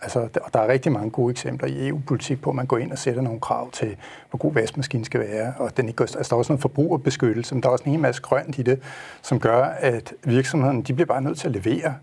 Altså, 0.00 0.28
der, 0.34 0.40
der 0.52 0.60
er 0.60 0.68
rigtig 0.68 0.92
mange 0.92 1.10
gode 1.10 1.30
eksempler 1.30 1.68
i 1.68 1.88
EU-politik 1.88 2.42
på, 2.42 2.50
at 2.50 2.56
man 2.56 2.66
går 2.66 2.78
ind 2.78 2.92
og 2.92 2.98
sætter 2.98 3.22
nogle 3.22 3.40
krav 3.40 3.70
til, 3.70 3.96
hvor 4.30 4.38
god 4.38 4.52
vaskemaskinen 4.52 5.04
skal 5.04 5.20
være, 5.20 5.54
og 5.58 5.76
den 5.76 5.88
ikke, 5.88 6.00
altså, 6.02 6.18
der 6.18 6.32
er 6.32 6.38
også 6.38 6.52
noget 6.52 6.62
forbrugerbeskyttelse, 6.62 7.54
men 7.54 7.62
der 7.62 7.68
er 7.68 7.72
også 7.72 7.84
en 7.84 7.90
hel 7.90 8.00
masse 8.00 8.22
grønt 8.22 8.58
i 8.58 8.62
det, 8.62 8.82
som 9.22 9.40
gør, 9.40 9.64
at 9.64 10.14
virksomhederne 10.24 10.82
de 10.82 10.94
bliver 10.94 11.06
bare 11.06 11.22
nødt 11.22 11.38
til 11.38 11.48
at 11.48 11.52
levere 11.54 11.94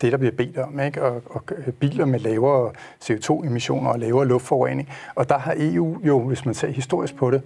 det, 0.00 0.12
der 0.12 0.18
bliver 0.18 0.32
bedt 0.32 0.58
om, 0.58 0.80
ikke? 0.80 1.02
Og, 1.02 1.22
og 1.30 1.42
biler 1.80 2.04
med 2.04 2.20
lavere 2.20 2.72
CO2-emissioner 3.04 3.90
og 3.90 3.98
lavere 3.98 4.26
luftforurening. 4.26 4.88
Og 5.14 5.28
der 5.28 5.38
har 5.38 5.54
EU 5.56 5.98
jo, 6.04 6.20
hvis 6.20 6.44
man 6.44 6.54
ser 6.54 6.68
historisk 6.68 7.16
på 7.16 7.30
det, 7.30 7.42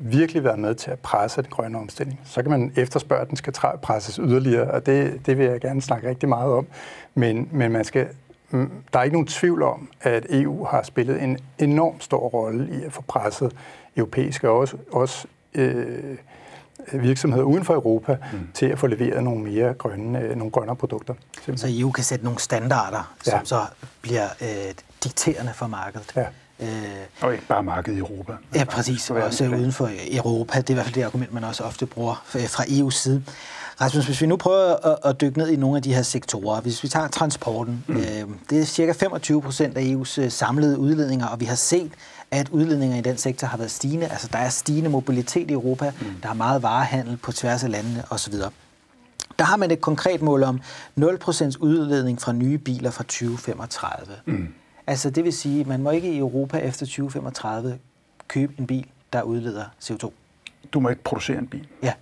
virkelig 0.00 0.44
været 0.44 0.58
med 0.58 0.74
til 0.74 0.90
at 0.90 0.98
presse 0.98 1.42
den 1.42 1.50
grønne 1.50 1.78
omstilling. 1.78 2.20
Så 2.24 2.42
kan 2.42 2.50
man 2.50 2.72
efterspørge, 2.76 3.22
at 3.22 3.28
den 3.28 3.36
skal 3.36 3.52
presses 3.82 4.16
yderligere, 4.16 4.70
og 4.70 4.86
det, 4.86 5.26
det 5.26 5.38
vil 5.38 5.46
jeg 5.46 5.60
gerne 5.60 5.82
snakke 5.82 6.08
rigtig 6.08 6.28
meget 6.28 6.52
om. 6.52 6.66
Men, 7.14 7.48
men 7.52 7.72
man 7.72 7.84
skal, 7.84 8.06
mm, 8.50 8.70
der 8.92 8.98
er 8.98 9.02
ikke 9.02 9.14
nogen 9.14 9.26
tvivl 9.26 9.62
om, 9.62 9.88
at 10.00 10.26
EU 10.30 10.64
har 10.64 10.82
spillet 10.82 11.22
en 11.22 11.38
enorm 11.58 12.00
stor 12.00 12.18
rolle 12.18 12.80
i 12.80 12.84
at 12.84 12.92
få 12.92 13.02
presset 13.02 13.52
europæiske 13.96 14.48
og 14.48 14.58
også, 14.58 14.76
også 14.92 15.26
øh, 15.54 16.16
virksomheder 16.92 17.44
uden 17.44 17.64
for 17.64 17.74
Europa 17.74 18.16
mm. 18.32 18.48
til 18.54 18.66
at 18.66 18.78
få 18.78 18.86
leveret 18.86 19.24
nogle 19.24 19.44
mere 19.44 19.74
grønne, 19.74 20.20
øh, 20.20 20.36
nogle 20.36 20.50
grønnere 20.50 20.76
produkter. 20.76 21.14
Simpelthen. 21.34 21.58
Så 21.58 21.80
EU 21.80 21.90
kan 21.90 22.04
sætte 22.04 22.24
nogle 22.24 22.38
standarder, 22.38 23.14
som 23.24 23.38
ja. 23.38 23.44
så 23.44 23.60
bliver 24.02 24.28
øh, 24.40 24.74
dikterende 25.04 25.52
for 25.54 25.66
markedet. 25.66 26.12
Ja. 26.16 26.26
Øh, 26.62 26.68
og 27.20 27.32
ikke 27.32 27.46
bare 27.46 27.62
markedet 27.62 27.96
i 27.96 28.00
Europa. 28.00 28.32
Ja, 28.54 28.64
præcis. 28.64 29.10
Også 29.10 29.44
uden 29.44 29.72
for 29.72 29.90
Europa. 30.10 30.58
Det 30.58 30.70
er 30.70 30.70
i 30.70 30.74
hvert 30.74 30.86
fald 30.86 30.94
det 30.94 31.02
argument, 31.02 31.32
man 31.32 31.44
også 31.44 31.64
ofte 31.64 31.86
bruger 31.86 32.22
fra 32.26 32.64
EU's 32.64 32.90
side. 32.90 33.22
Rasmus, 33.80 34.06
hvis 34.06 34.20
vi 34.20 34.26
nu 34.26 34.36
prøver 34.36 34.86
at, 34.86 34.98
at 35.04 35.20
dykke 35.20 35.38
ned 35.38 35.48
i 35.48 35.56
nogle 35.56 35.76
af 35.76 35.82
de 35.82 35.94
her 35.94 36.02
sektorer. 36.02 36.60
Hvis 36.60 36.82
vi 36.82 36.88
tager 36.88 37.08
transporten. 37.08 37.84
Mm. 37.86 37.96
Øh, 37.96 38.04
det 38.50 38.60
er 38.60 38.64
cirka 38.64 38.92
25 38.92 39.42
procent 39.42 39.76
af 39.76 39.82
EU's 39.82 40.20
øh, 40.20 40.30
samlede 40.30 40.78
udledninger, 40.78 41.26
og 41.26 41.40
vi 41.40 41.44
har 41.44 41.54
set, 41.54 41.90
at 42.30 42.48
udledninger 42.48 42.98
i 42.98 43.00
den 43.00 43.16
sektor 43.16 43.46
har 43.46 43.58
været 43.58 43.70
stigende. 43.70 44.06
Altså, 44.06 44.28
der 44.32 44.38
er 44.38 44.48
stigende 44.48 44.90
mobilitet 44.90 45.50
i 45.50 45.52
Europa. 45.52 45.92
Mm. 46.00 46.06
Der 46.22 46.28
er 46.28 46.34
meget 46.34 46.62
varehandel 46.62 47.16
på 47.16 47.32
tværs 47.32 47.64
af 47.64 47.70
landene 47.70 48.04
osv. 48.10 48.34
Der 49.38 49.44
har 49.44 49.56
man 49.56 49.70
et 49.70 49.80
konkret 49.80 50.22
mål 50.22 50.42
om 50.42 50.60
0% 51.00 51.02
udledning 51.60 52.20
fra 52.20 52.32
nye 52.32 52.58
biler 52.58 52.90
fra 52.90 53.02
2035. 53.04 54.14
Mm. 54.26 54.48
Altså 54.90 55.10
det 55.10 55.24
vil 55.24 55.32
sige, 55.32 55.60
at 55.60 55.66
man 55.66 55.82
må 55.82 55.90
ikke 55.90 56.12
i 56.12 56.18
Europa 56.18 56.58
efter 56.58 56.86
2035 56.86 57.78
købe 58.28 58.52
en 58.58 58.66
bil, 58.66 58.86
der 59.12 59.22
udleder 59.22 59.64
CO2. 59.82 60.10
Du 60.72 60.80
må 60.80 60.88
ikke 60.88 61.02
producere 61.02 61.38
en 61.38 61.46
bil. 61.46 61.66
Ja, 61.82 61.92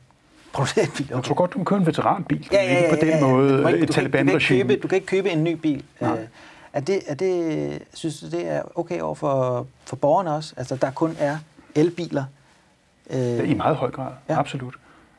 producere 0.52 0.84
en 0.84 0.90
bil. 0.96 1.06
Okay. 1.06 1.14
Jeg 1.16 1.24
tror 1.24 1.34
godt, 1.34 1.52
du 1.52 1.58
kan 1.58 1.64
købe 1.64 1.80
en 1.80 1.86
veteranbil. 1.86 2.48
Ja, 2.52 2.62
ja, 2.62 2.72
ja, 2.72 2.78
ikke 2.78 2.90
på 2.90 3.00
den 3.00 3.08
ja, 3.08 3.16
ja. 3.16 3.26
måde 3.26 3.48
Du 3.62 3.68
ikke- 3.68 3.68
et 3.68 3.74
ikke- 3.74 3.86
du 3.86 3.92
kan 3.92 4.28
ikke 4.28 4.46
købe- 4.48 4.76
Du 4.82 4.88
kan 4.88 4.96
ikke 4.96 5.06
købe 5.06 5.30
en 5.30 5.44
ny 5.44 5.52
bil. 5.52 5.84
Nej. 6.00 6.18
Øh, 6.20 6.26
Er 6.72 6.80
det, 6.80 7.00
er 7.06 7.14
det, 7.14 7.82
synes 7.94 8.20
du, 8.20 8.26
det 8.30 8.48
er 8.48 8.62
okay 8.78 9.00
over 9.00 9.14
for, 9.14 9.66
for 9.84 9.96
borgerne 9.96 10.32
også? 10.34 10.54
Altså, 10.56 10.76
der 10.76 10.90
kun 10.90 11.16
er 11.18 11.38
elbiler. 11.74 12.24
Ja, 13.10 13.42
I 13.42 13.54
meget 13.54 13.76
høj 13.76 13.90
grad, 13.90 14.12
Ja. 14.28 14.34
ja. 14.34 14.38
absolut. 14.40 14.74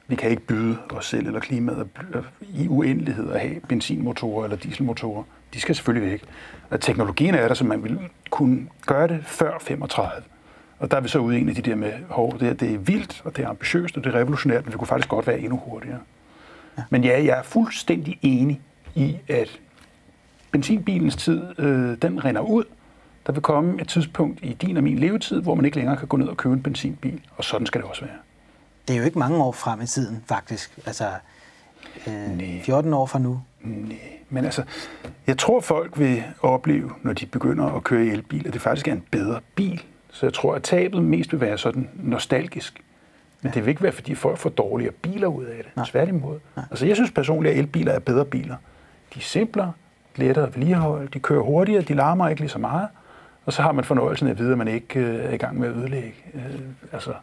Vi 0.08 0.16
kan 0.16 0.30
ikke 0.30 0.42
byde 0.42 0.78
os 0.90 1.06
selv 1.06 1.28
eller 1.28 1.40
klimaet 1.40 1.88
i 2.54 2.68
uendelighed 2.68 3.32
at 3.32 3.40
have 3.42 3.56
benzinmotorer 3.70 4.44
eller 4.44 4.58
dieselmotorer. 4.58 5.24
De 5.54 5.60
skal 5.60 5.76
selvfølgelig 5.76 6.12
væk. 6.12 6.24
Og 6.70 6.82
teknologien 6.82 7.36
er 7.36 7.48
der, 7.48 7.54
så 7.54 7.66
man 7.66 7.84
vil 7.84 8.00
kunne 8.30 8.68
gøre 8.86 9.08
det 9.08 9.26
før 9.26 9.52
35. 9.62 10.24
Og 10.80 10.92
der 10.92 10.98
er 10.98 11.02
vi 11.02 11.08
så 11.08 11.20
ude 11.20 11.38
i 11.38 11.42
en 11.42 11.50
af 11.50 11.56
de 11.56 11.62
der 11.62 11.76
med, 11.76 11.94
hov, 12.10 12.34
det, 12.34 12.42
her, 12.42 12.54
det 12.54 12.74
er 12.74 12.78
vildt, 12.78 13.22
og 13.26 13.38
det 13.38 13.46
er 13.46 13.50
ambitiøst, 13.50 13.98
og 13.98 14.04
det 14.04 14.16
er 14.16 14.20
revolutionært, 14.20 14.66
men 14.66 14.72
det 14.72 14.80
kunne 14.80 14.88
faktisk 14.88 15.10
godt 15.10 15.28
være 15.28 15.40
endnu 15.40 15.58
hurtigere. 15.58 16.00
Ja. 16.78 16.84
Men 16.90 17.04
ja, 17.04 17.24
jeg 17.24 17.38
er 17.38 17.44
fuldstændig 17.44 18.20
enig 18.22 18.62
i, 18.96 19.18
at 19.28 19.60
benzinbilens 20.52 21.16
tid, 21.16 21.60
øh, 21.60 21.98
den 22.02 22.26
render 22.26 22.42
ud. 22.42 22.64
Der 23.28 23.34
vil 23.34 23.42
komme 23.42 23.82
et 23.82 23.88
tidspunkt 23.88 24.40
i 24.44 24.54
din 24.54 24.78
og 24.78 24.84
min 24.84 25.00
levetid, 25.00 25.42
hvor 25.42 25.56
man 25.56 25.66
ikke 25.66 25.78
længere 25.78 25.98
kan 25.98 26.08
gå 26.08 26.18
ned 26.18 26.28
og 26.28 26.38
købe 26.38 26.54
en 26.54 26.62
benzinbil, 26.64 27.22
og 27.38 27.44
sådan 27.44 27.68
skal 27.68 27.82
det 27.82 27.90
også 27.90 28.02
være. 28.02 28.16
Det 28.88 28.94
er 28.94 29.00
jo 29.00 29.06
ikke 29.06 29.20
mange 29.20 29.38
år 29.38 29.52
frem 29.52 29.82
i 29.82 29.86
tiden, 29.86 30.24
faktisk. 30.28 30.80
Altså, 30.86 31.10
øh, 32.08 32.14
Nej. 32.14 32.62
14 32.64 32.94
år 32.94 33.06
fra 33.06 33.20
nu. 33.20 33.42
Nej, 33.62 34.19
men 34.30 34.46
altså, 34.46 34.64
jeg 35.28 35.38
tror 35.38 35.60
folk 35.60 36.00
vil 36.00 36.24
opleve, 36.42 36.92
når 37.04 37.14
de 37.14 37.26
begynder 37.26 37.66
at 37.66 37.84
køre 37.84 38.06
i 38.06 38.10
elbil, 38.10 38.48
at 38.48 38.54
det 38.54 38.62
faktisk 38.62 38.88
er 38.88 38.92
en 38.92 39.04
bedre 39.12 39.40
bil. 39.56 39.84
Så 40.12 40.26
jeg 40.26 40.34
tror, 40.34 40.56
at 40.56 40.64
tabet 40.64 41.04
mest 41.04 41.32
vil 41.32 41.42
være 41.42 41.58
sådan 41.58 41.90
nostalgisk. 41.96 42.82
Men 43.42 43.52
det 43.54 43.66
vil 43.66 43.70
ikke 43.70 43.84
være, 43.84 43.92
fordi 43.92 44.16
folk 44.16 44.38
får 44.38 44.50
dårligere 44.50 44.94
biler 44.94 45.28
ud 45.28 45.44
af 45.44 45.64
det. 45.64 45.76
Nej. 45.76 45.86
Tværtimod. 45.86 46.40
Altså, 46.56 46.86
jeg 46.86 46.96
synes 46.96 47.12
personligt, 47.12 47.54
at 47.54 47.60
elbiler 47.60 47.92
er 47.92 48.00
bedre 48.00 48.26
biler. 48.26 48.56
De 49.14 49.20
er 49.20 49.24
simplere, 49.24 49.74
lettere 50.16 50.48
at 50.48 50.56
vedligeholde, 50.56 51.08
de 51.14 51.20
kører 51.20 51.42
hurtigere, 51.42 51.82
de 51.82 51.94
larmer 51.94 52.30
ikke 52.30 52.42
lige 52.42 52.50
så 52.50 52.60
meget. 52.60 52.88
Og 53.46 53.54
så 53.54 53.62
har 53.62 53.72
man 53.72 53.84
fornøjelsen 53.84 54.28
af 54.28 54.32
at 54.32 54.40
vide, 54.40 54.52
at 54.52 54.58
man 54.58 54.68
ikke 54.68 55.00
øh, 55.00 55.26
er 55.26 55.34
i 55.34 55.38
gang 55.38 55.60
med 55.60 55.68
at 55.68 55.76
ødelægge 55.76 56.16
øh, 56.34 56.60
altså, 56.92 57.14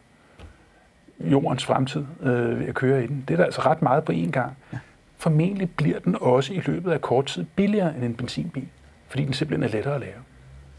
jordens 1.19 1.65
fremtid 1.65 2.05
øh, 2.21 2.59
ved 2.59 2.67
at 2.67 2.75
køre 2.75 3.03
i 3.03 3.07
den. 3.07 3.23
Det 3.27 3.33
er 3.33 3.37
der 3.37 3.45
altså 3.45 3.61
ret 3.61 3.81
meget 3.81 4.03
på 4.03 4.11
én 4.11 4.31
gang. 4.31 4.57
Formentlig 5.17 5.69
bliver 5.77 5.99
den 5.99 6.15
også 6.21 6.53
i 6.53 6.61
løbet 6.65 6.91
af 6.91 7.01
kort 7.01 7.25
tid 7.25 7.45
billigere 7.55 7.95
end 7.95 8.03
en 8.03 8.13
benzinbil, 8.13 8.67
fordi 9.07 9.25
den 9.25 9.33
simpelthen 9.33 9.69
er 9.69 9.73
lettere 9.73 9.95
at 9.95 10.01
lave. 10.01 10.13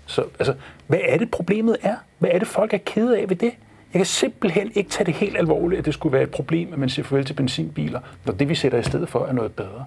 Så 0.07 0.25
altså, 0.39 0.55
hvad 0.87 0.99
er 1.03 1.19
det 1.19 1.31
problemet 1.31 1.77
er? 1.83 1.97
Hvad 2.19 2.31
er 2.33 2.39
det 2.39 2.49
folk 2.49 2.75
er 2.75 2.79
kede 2.79 3.19
af 3.19 3.29
ved 3.29 3.37
det? 3.37 3.53
Jeg 3.93 3.99
kan 3.99 4.07
simpelthen 4.07 4.73
ikke 4.75 4.91
tage 4.91 5.05
det 5.05 5.15
helt 5.15 5.37
alvorligt, 5.37 5.79
at 5.79 5.85
det 5.85 5.95
skulle 5.95 6.13
være 6.13 6.23
et 6.23 6.31
problem, 6.31 6.73
at 6.73 6.79
man 6.79 6.89
siger 6.89 7.07
farvel 7.07 7.25
til 7.25 7.35
benzinbiler, 7.35 8.01
når 8.25 8.33
det 8.33 8.49
vi 8.49 8.55
sætter 8.55 8.79
i 8.79 8.83
stedet 8.83 9.09
for 9.09 9.27
er 9.27 9.33
noget 9.33 9.53
bedre. 9.53 9.85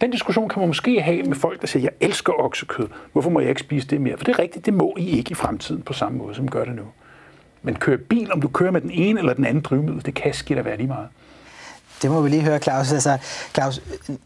Den 0.00 0.10
diskussion 0.10 0.48
kan 0.48 0.60
man 0.60 0.68
måske 0.68 1.02
have 1.02 1.22
med 1.22 1.36
folk, 1.36 1.60
der 1.60 1.66
siger, 1.66 1.82
jeg 1.82 2.08
elsker 2.08 2.32
oksekød. 2.32 2.88
Hvorfor 3.12 3.30
må 3.30 3.40
jeg 3.40 3.48
ikke 3.48 3.60
spise 3.60 3.86
det 3.86 4.00
mere? 4.00 4.16
For 4.16 4.24
det 4.24 4.32
er 4.32 4.38
rigtigt, 4.38 4.66
det 4.66 4.74
må 4.74 4.96
I 4.98 5.18
ikke 5.18 5.30
i 5.30 5.34
fremtiden 5.34 5.82
på 5.82 5.92
samme 5.92 6.18
måde, 6.18 6.34
som 6.34 6.50
gør 6.50 6.64
det 6.64 6.74
nu. 6.74 6.82
Men 7.62 7.74
køre 7.74 7.98
bil, 7.98 8.32
om 8.32 8.40
du 8.40 8.48
kører 8.48 8.70
med 8.70 8.80
den 8.80 8.90
ene 8.90 9.18
eller 9.18 9.34
den 9.34 9.44
anden 9.44 9.62
drivmiddel, 9.62 10.06
det 10.06 10.14
kan 10.14 10.34
skidt 10.34 10.58
at 10.58 10.64
være 10.64 10.76
lige 10.76 10.86
meget. 10.86 11.08
Det 12.02 12.10
må 12.10 12.20
vi 12.20 12.28
lige 12.28 12.42
høre, 12.42 12.58
Claus. 12.58 12.92
Altså, 12.92 13.18
Claus, 13.54 13.80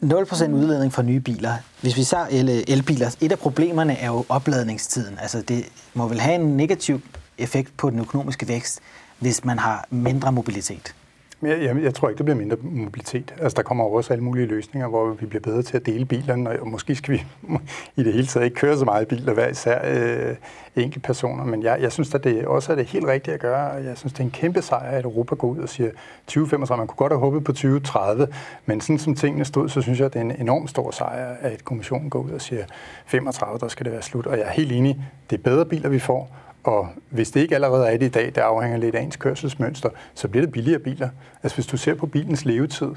0% 0.04 0.50
udledning 0.50 0.92
fra 0.92 1.02
nye 1.02 1.20
biler. 1.20 1.54
Hvis 1.80 1.96
vi 1.96 2.04
så 2.04 2.26
el, 2.30 2.64
elbiler, 2.68 3.16
et 3.20 3.32
af 3.32 3.38
problemerne 3.38 3.98
er 3.98 4.06
jo 4.06 4.24
opladningstiden. 4.28 5.18
Altså, 5.22 5.42
det 5.42 5.64
må 5.94 6.08
vel 6.08 6.20
have 6.20 6.34
en 6.34 6.56
negativ 6.56 7.00
effekt 7.38 7.76
på 7.76 7.90
den 7.90 7.98
økonomiske 7.98 8.48
vækst, 8.48 8.80
hvis 9.18 9.44
man 9.44 9.58
har 9.58 9.86
mindre 9.90 10.32
mobilitet. 10.32 10.94
Jeg, 11.42 11.62
jeg, 11.62 11.82
jeg 11.82 11.94
tror 11.94 12.08
ikke, 12.08 12.18
der 12.18 12.24
bliver 12.24 12.36
mindre 12.36 12.56
mobilitet. 12.62 13.34
Altså, 13.40 13.56
der 13.56 13.62
kommer 13.62 13.84
også 13.84 14.12
alle 14.12 14.24
mulige 14.24 14.46
løsninger, 14.46 14.88
hvor 14.88 15.10
vi 15.10 15.26
bliver 15.26 15.40
bedre 15.40 15.62
til 15.62 15.76
at 15.76 15.86
dele 15.86 16.04
bilerne, 16.04 16.60
og 16.60 16.68
måske 16.68 16.94
skal 16.94 17.14
vi 17.14 17.24
i 17.96 18.02
det 18.02 18.12
hele 18.12 18.26
taget 18.26 18.44
ikke 18.44 18.56
køre 18.56 18.78
så 18.78 18.84
meget 18.84 19.02
i 19.02 19.06
biler 19.06 19.32
hver 19.32 19.48
især 19.48 19.80
øh, 19.84 20.36
enkeltpersoner. 20.76 21.44
Men 21.44 21.62
jeg, 21.62 21.78
jeg 21.80 21.92
synes, 21.92 22.14
at 22.14 22.24
det 22.24 22.46
også 22.46 22.72
er 22.72 22.76
det 22.76 22.86
helt 22.86 23.06
rigtige 23.06 23.34
at 23.34 23.40
gøre, 23.40 23.70
og 23.70 23.84
jeg 23.84 23.98
synes, 23.98 24.12
det 24.12 24.20
er 24.20 24.24
en 24.24 24.30
kæmpe 24.30 24.62
sejr, 24.62 24.90
at 24.90 25.04
Europa 25.04 25.34
går 25.34 25.48
ud 25.48 25.58
og 25.58 25.68
siger 25.68 25.90
2035. 26.26 26.78
Man 26.78 26.86
kunne 26.86 26.96
godt 26.96 27.12
have 27.12 27.20
håbet 27.20 27.44
på 27.44 27.52
2030, 27.52 28.28
men 28.66 28.80
sådan 28.80 28.98
som 28.98 29.14
tingene 29.14 29.44
stod, 29.44 29.68
så 29.68 29.82
synes 29.82 29.98
jeg, 29.98 30.06
at 30.06 30.12
det 30.12 30.18
er 30.18 30.24
en 30.24 30.36
enorm 30.40 30.68
stor 30.68 30.90
sejr, 30.90 31.36
at 31.40 31.64
kommissionen 31.64 32.10
går 32.10 32.18
ud 32.18 32.30
og 32.30 32.40
siger 32.40 32.64
35, 33.06 33.58
der 33.58 33.68
skal 33.68 33.84
det 33.84 33.92
være 33.92 34.02
slut. 34.02 34.26
Og 34.26 34.38
jeg 34.38 34.46
er 34.46 34.50
helt 34.50 34.72
enig, 34.72 35.00
det 35.30 35.38
er 35.38 35.42
bedre 35.42 35.66
biler, 35.66 35.88
vi 35.88 35.98
får, 35.98 36.45
og 36.66 36.88
hvis 37.10 37.30
det 37.30 37.40
ikke 37.40 37.54
allerede 37.54 37.88
er 37.88 37.96
det 37.96 38.06
i 38.06 38.08
dag, 38.08 38.26
det 38.26 38.38
afhænger 38.38 38.78
lidt 38.78 38.94
af 38.94 39.02
ens 39.02 39.16
kørselsmønster, 39.16 39.88
så 40.14 40.28
bliver 40.28 40.46
det 40.46 40.52
billigere 40.52 40.78
biler. 40.78 41.08
Altså 41.42 41.56
hvis 41.56 41.66
du 41.66 41.76
ser 41.76 41.94
på 41.94 42.06
bilens 42.06 42.44
levetid, 42.44 42.90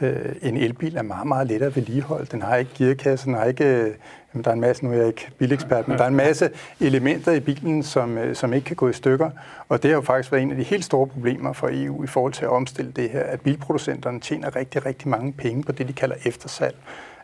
øh, 0.00 0.34
en 0.42 0.56
elbil 0.56 0.96
er 0.96 1.02
meget, 1.02 1.26
meget 1.26 1.46
lettere 1.46 1.66
at 1.66 1.76
vedligeholde. 1.76 2.26
Den 2.26 2.42
har 2.42 2.56
ikke 2.56 2.70
gearkasse, 2.78 3.26
den 3.26 3.34
har 3.34 3.44
ikke... 3.44 3.64
Øh, 3.64 3.94
jamen, 4.34 4.44
der 4.44 4.50
er 4.50 4.54
en 4.54 4.60
masse, 4.60 4.84
nu 4.84 4.92
er 4.92 4.96
jeg 4.96 5.06
ikke 5.06 5.30
bilekspert, 5.38 5.88
men 5.88 5.98
der 5.98 6.04
er 6.04 6.08
en 6.08 6.16
masse 6.16 6.50
elementer 6.80 7.32
i 7.32 7.40
bilen, 7.40 7.82
som, 7.82 8.18
øh, 8.18 8.34
som 8.34 8.52
ikke 8.52 8.64
kan 8.64 8.76
gå 8.76 8.88
i 8.88 8.92
stykker. 8.92 9.30
Og 9.68 9.82
det 9.82 9.90
har 9.90 9.96
jo 9.96 10.02
faktisk 10.02 10.32
været 10.32 10.42
en 10.42 10.50
af 10.50 10.56
de 10.56 10.62
helt 10.62 10.84
store 10.84 11.06
problemer 11.06 11.52
for 11.52 11.68
EU 11.72 12.04
i 12.04 12.06
forhold 12.06 12.32
til 12.32 12.44
at 12.44 12.50
omstille 12.50 12.90
det 12.90 13.10
her, 13.10 13.20
at 13.20 13.40
bilproducenterne 13.40 14.20
tjener 14.20 14.56
rigtig, 14.56 14.86
rigtig 14.86 15.08
mange 15.08 15.32
penge 15.32 15.62
på 15.62 15.72
det, 15.72 15.88
de 15.88 15.92
kalder 15.92 16.16
eftersalg. 16.24 16.76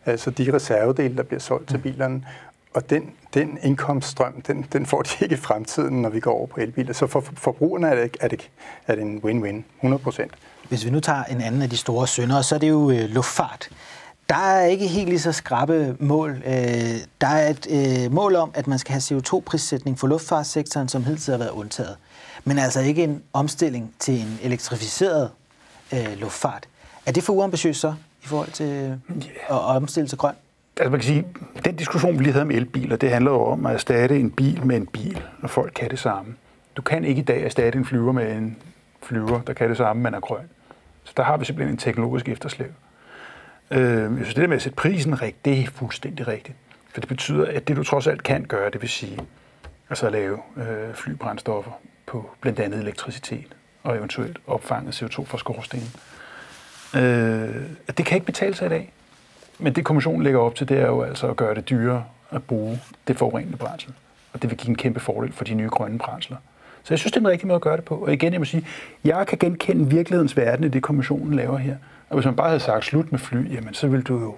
Altså 0.06 0.30
de 0.30 0.52
reservedele, 0.52 1.16
der 1.16 1.22
bliver 1.22 1.40
solgt 1.40 1.68
til 1.68 1.78
bilerne. 1.78 2.22
Og 2.74 2.90
den, 2.90 3.10
den 3.34 3.58
indkomststrøm, 3.62 4.42
den, 4.46 4.66
den 4.72 4.86
får 4.86 5.02
de 5.02 5.10
ikke 5.24 5.34
i 5.34 5.38
fremtiden, 5.38 6.02
når 6.02 6.08
vi 6.08 6.20
går 6.20 6.32
over 6.32 6.46
på 6.46 6.60
elbiler. 6.60 6.92
Så 6.92 7.06
for 7.06 7.20
for 7.20 7.32
forbrugerne 7.36 7.88
er 7.88 7.94
det, 7.94 8.16
er 8.20 8.28
det, 8.28 8.50
er 8.86 8.94
det 8.94 9.02
en 9.02 9.18
win-win, 9.24 9.64
100 9.78 10.02
procent. 10.02 10.32
Hvis 10.68 10.84
vi 10.84 10.90
nu 10.90 11.00
tager 11.00 11.24
en 11.24 11.40
anden 11.40 11.62
af 11.62 11.70
de 11.70 11.76
store 11.76 12.06
syndere, 12.06 12.42
så 12.42 12.54
er 12.54 12.58
det 12.58 12.68
jo 12.68 12.90
øh, 12.90 13.04
luftfart. 13.04 13.68
Der 14.28 14.38
er 14.38 14.64
ikke 14.64 14.86
helt 14.86 15.08
lige 15.08 15.20
så 15.20 15.32
skrappe 15.32 15.96
mål. 15.98 16.42
Øh, 16.46 16.52
der 17.20 17.26
er 17.26 17.48
et 17.50 17.66
øh, 17.70 18.12
mål 18.12 18.36
om, 18.36 18.50
at 18.54 18.66
man 18.66 18.78
skal 18.78 18.92
have 18.92 19.00
CO2-prissætning 19.00 19.98
for 19.98 20.06
luftfartssektoren, 20.06 20.88
som 20.88 21.04
hidtil 21.04 21.30
har 21.32 21.38
været 21.38 21.50
undtaget. 21.50 21.96
Men 22.44 22.58
altså 22.58 22.80
ikke 22.80 23.04
en 23.04 23.22
omstilling 23.32 23.94
til 23.98 24.20
en 24.20 24.38
elektrificeret 24.42 25.30
øh, 25.92 26.18
luftfart. 26.18 26.68
Er 27.06 27.12
det 27.12 27.22
for 27.22 27.32
uambitiøst 27.32 27.80
så, 27.80 27.94
i 28.22 28.26
forhold 28.26 28.50
til 28.50 28.66
øh, 28.66 28.96
at 29.50 29.60
omstille 29.60 30.08
til 30.08 30.18
grøn? 30.18 30.34
Altså 30.76 30.90
man 30.90 31.00
kan 31.00 31.06
sige, 31.06 31.26
den 31.64 31.76
diskussion, 31.76 32.18
vi 32.18 32.24
lige 32.24 32.32
havde 32.32 32.42
om 32.42 32.50
elbiler, 32.50 32.96
det 32.96 33.10
handler 33.10 33.30
jo 33.30 33.44
om 33.44 33.66
at 33.66 33.74
erstatte 33.74 34.20
en 34.20 34.30
bil 34.30 34.66
med 34.66 34.76
en 34.76 34.86
bil, 34.86 35.22
når 35.38 35.48
folk 35.48 35.72
kan 35.74 35.90
det 35.90 35.98
samme. 35.98 36.34
Du 36.76 36.82
kan 36.82 37.04
ikke 37.04 37.20
i 37.20 37.24
dag 37.24 37.42
erstatte 37.44 37.78
en 37.78 37.84
flyver 37.84 38.12
med 38.12 38.36
en 38.36 38.56
flyver, 39.02 39.40
der 39.40 39.52
kan 39.52 39.68
det 39.68 39.76
samme, 39.76 40.02
men 40.02 40.14
er 40.14 40.20
grøn. 40.20 40.48
Så 41.04 41.12
der 41.16 41.22
har 41.22 41.36
vi 41.36 41.44
simpelthen 41.44 41.74
en 41.74 41.78
teknologisk 41.78 42.28
efterslæb. 42.28 42.72
Øh, 43.70 43.80
jeg 43.80 44.10
synes, 44.14 44.34
det 44.34 44.42
der 44.42 44.48
med 44.48 44.56
at 44.56 44.62
sætte 44.62 44.76
prisen 44.76 45.22
rigtigt, 45.22 45.44
det 45.44 45.60
er 45.60 45.66
fuldstændig 45.66 46.28
rigtigt. 46.28 46.56
For 46.92 47.00
det 47.00 47.08
betyder, 47.08 47.46
at 47.46 47.68
det 47.68 47.76
du 47.76 47.82
trods 47.82 48.06
alt 48.06 48.22
kan 48.22 48.44
gøre, 48.44 48.70
det 48.70 48.82
vil 48.82 48.88
sige 48.88 49.18
altså 49.90 50.06
at 50.06 50.12
lave 50.12 50.38
øh, 50.56 50.94
flybrændstoffer 50.94 51.70
på 52.06 52.30
blandt 52.40 52.60
andet 52.60 52.80
elektricitet 52.80 53.56
og 53.82 53.96
eventuelt 53.96 54.38
opfanget 54.46 55.02
CO2 55.02 55.24
fra 55.24 55.38
skorstenen. 55.38 55.86
Øh, 56.96 57.62
at 57.88 57.98
det 57.98 58.06
kan 58.06 58.16
ikke 58.16 58.26
betale 58.26 58.54
sig 58.54 58.66
i 58.66 58.68
dag. 58.68 58.92
Men 59.62 59.72
det 59.72 59.84
kommissionen 59.84 60.22
lægger 60.22 60.40
op 60.40 60.54
til, 60.54 60.68
det 60.68 60.78
er 60.78 60.86
jo 60.86 61.02
altså 61.02 61.30
at 61.30 61.36
gøre 61.36 61.54
det 61.54 61.70
dyrere 61.70 62.04
at 62.30 62.42
bruge 62.42 62.80
det 63.08 63.16
forurenende 63.16 63.56
brændsel. 63.56 63.92
Og 64.32 64.42
det 64.42 64.50
vil 64.50 64.58
give 64.58 64.68
en 64.68 64.76
kæmpe 64.76 65.00
fordel 65.00 65.32
for 65.32 65.44
de 65.44 65.54
nye 65.54 65.68
grønne 65.68 65.98
brændsler. 65.98 66.36
Så 66.82 66.94
jeg 66.94 66.98
synes, 66.98 67.12
det 67.12 67.16
er 67.16 67.24
en 67.24 67.28
rigtig 67.28 67.46
måde 67.46 67.56
at 67.56 67.62
gøre 67.62 67.76
det 67.76 67.84
på. 67.84 67.96
Og 67.96 68.12
igen, 68.12 68.32
jeg 68.32 68.40
må 68.40 68.44
sige, 68.44 68.66
jeg 69.04 69.26
kan 69.26 69.38
genkende 69.38 69.90
virkelighedens 69.90 70.36
verden 70.36 70.64
i 70.64 70.68
det, 70.68 70.82
kommissionen 70.82 71.34
laver 71.34 71.56
her. 71.56 71.76
Og 72.08 72.16
hvis 72.16 72.24
man 72.24 72.36
bare 72.36 72.48
havde 72.48 72.60
sagt 72.60 72.84
slut 72.84 73.12
med 73.12 73.18
fly, 73.18 73.54
jamen 73.54 73.74
så 73.74 73.88
ville 73.88 74.02
du 74.02 74.20
jo 74.20 74.36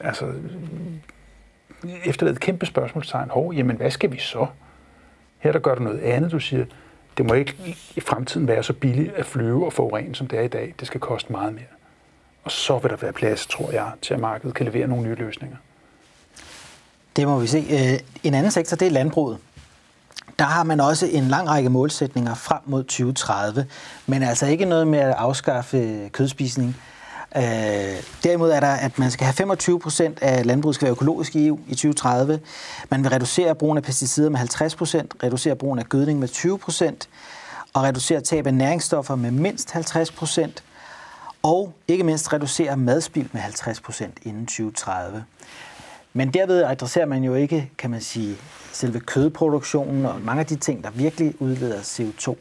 altså, 0.00 0.32
efterlade 2.04 2.34
et 2.34 2.40
kæmpe 2.40 2.66
spørgsmålstegn. 2.66 3.30
Hov, 3.30 3.54
jamen 3.54 3.76
hvad 3.76 3.90
skal 3.90 4.12
vi 4.12 4.18
så? 4.18 4.46
Her 5.38 5.52
der 5.52 5.58
gør 5.58 5.74
du 5.74 5.82
noget 5.82 6.00
andet. 6.00 6.32
Du 6.32 6.40
siger, 6.40 6.64
det 7.18 7.26
må 7.26 7.34
ikke 7.34 7.54
i 7.96 8.00
fremtiden 8.00 8.48
være 8.48 8.62
så 8.62 8.72
billigt 8.72 9.14
at 9.14 9.26
flyve 9.26 9.66
og 9.66 9.72
forurene, 9.72 10.14
som 10.14 10.26
det 10.26 10.38
er 10.38 10.42
i 10.42 10.48
dag. 10.48 10.74
Det 10.80 10.86
skal 10.86 11.00
koste 11.00 11.32
meget 11.32 11.54
mere. 11.54 11.64
Og 12.44 12.52
så 12.52 12.78
vil 12.78 12.90
der 12.90 12.96
være 12.96 13.12
plads, 13.12 13.46
tror 13.46 13.70
jeg, 13.72 13.90
til 14.02 14.14
at 14.14 14.20
markedet 14.20 14.54
kan 14.54 14.66
levere 14.66 14.86
nogle 14.86 15.04
nye 15.08 15.14
løsninger. 15.14 15.56
Det 17.16 17.28
må 17.28 17.38
vi 17.38 17.46
se. 17.46 17.66
Øh, 17.70 17.98
en 18.22 18.34
anden 18.34 18.52
sektor, 18.52 18.76
det 18.76 18.86
er 18.86 18.90
landbruget. 18.90 19.38
Der 20.38 20.44
har 20.44 20.62
man 20.62 20.80
også 20.80 21.06
en 21.06 21.24
lang 21.24 21.48
række 21.48 21.70
målsætninger 21.70 22.34
frem 22.34 22.60
mod 22.66 22.82
2030, 22.82 23.66
men 24.06 24.22
altså 24.22 24.46
ikke 24.46 24.64
noget 24.64 24.86
med 24.86 24.98
at 24.98 25.14
afskaffe 25.18 26.08
kødspisning. 26.12 26.76
Øh, 27.36 27.42
derimod 28.24 28.50
er 28.50 28.60
der, 28.60 28.72
at 28.72 28.98
man 28.98 29.10
skal 29.10 29.24
have 29.24 29.34
25 29.34 29.80
procent 29.80 30.18
af 30.22 30.46
landbruget 30.46 30.74
skal 30.74 30.86
være 30.86 30.92
økologisk 30.92 31.36
i 31.36 31.46
EU 31.46 31.58
i 31.68 31.74
2030. 31.74 32.40
Man 32.90 33.02
vil 33.02 33.10
reducere 33.10 33.54
brugen 33.54 33.78
af 33.78 33.84
pesticider 33.84 34.30
med 34.30 34.38
50 34.38 34.76
procent, 34.76 35.14
reducere 35.22 35.56
brugen 35.56 35.78
af 35.78 35.84
gødning 35.88 36.18
med 36.18 36.28
20 36.28 36.58
procent 36.58 37.08
og 37.72 37.82
reducere 37.82 38.20
tab 38.20 38.46
af 38.46 38.54
næringsstoffer 38.54 39.14
med 39.14 39.30
mindst 39.30 39.70
50 39.70 40.10
procent 40.12 40.62
og 41.44 41.72
ikke 41.88 42.04
mindst 42.04 42.32
reducere 42.32 42.76
madspild 42.76 43.28
med 43.32 43.40
50 43.40 43.80
procent 43.80 44.18
inden 44.22 44.46
2030. 44.46 45.24
Men 46.12 46.30
derved 46.30 46.62
adresserer 46.62 47.06
man 47.06 47.24
jo 47.24 47.34
ikke, 47.34 47.70
kan 47.78 47.90
man 47.90 48.00
sige, 48.00 48.36
selve 48.72 49.00
kødproduktionen 49.00 50.06
og 50.06 50.20
mange 50.20 50.40
af 50.40 50.46
de 50.46 50.56
ting, 50.56 50.84
der 50.84 50.90
virkelig 50.90 51.34
udleder 51.42 51.80
CO2. 51.80 52.36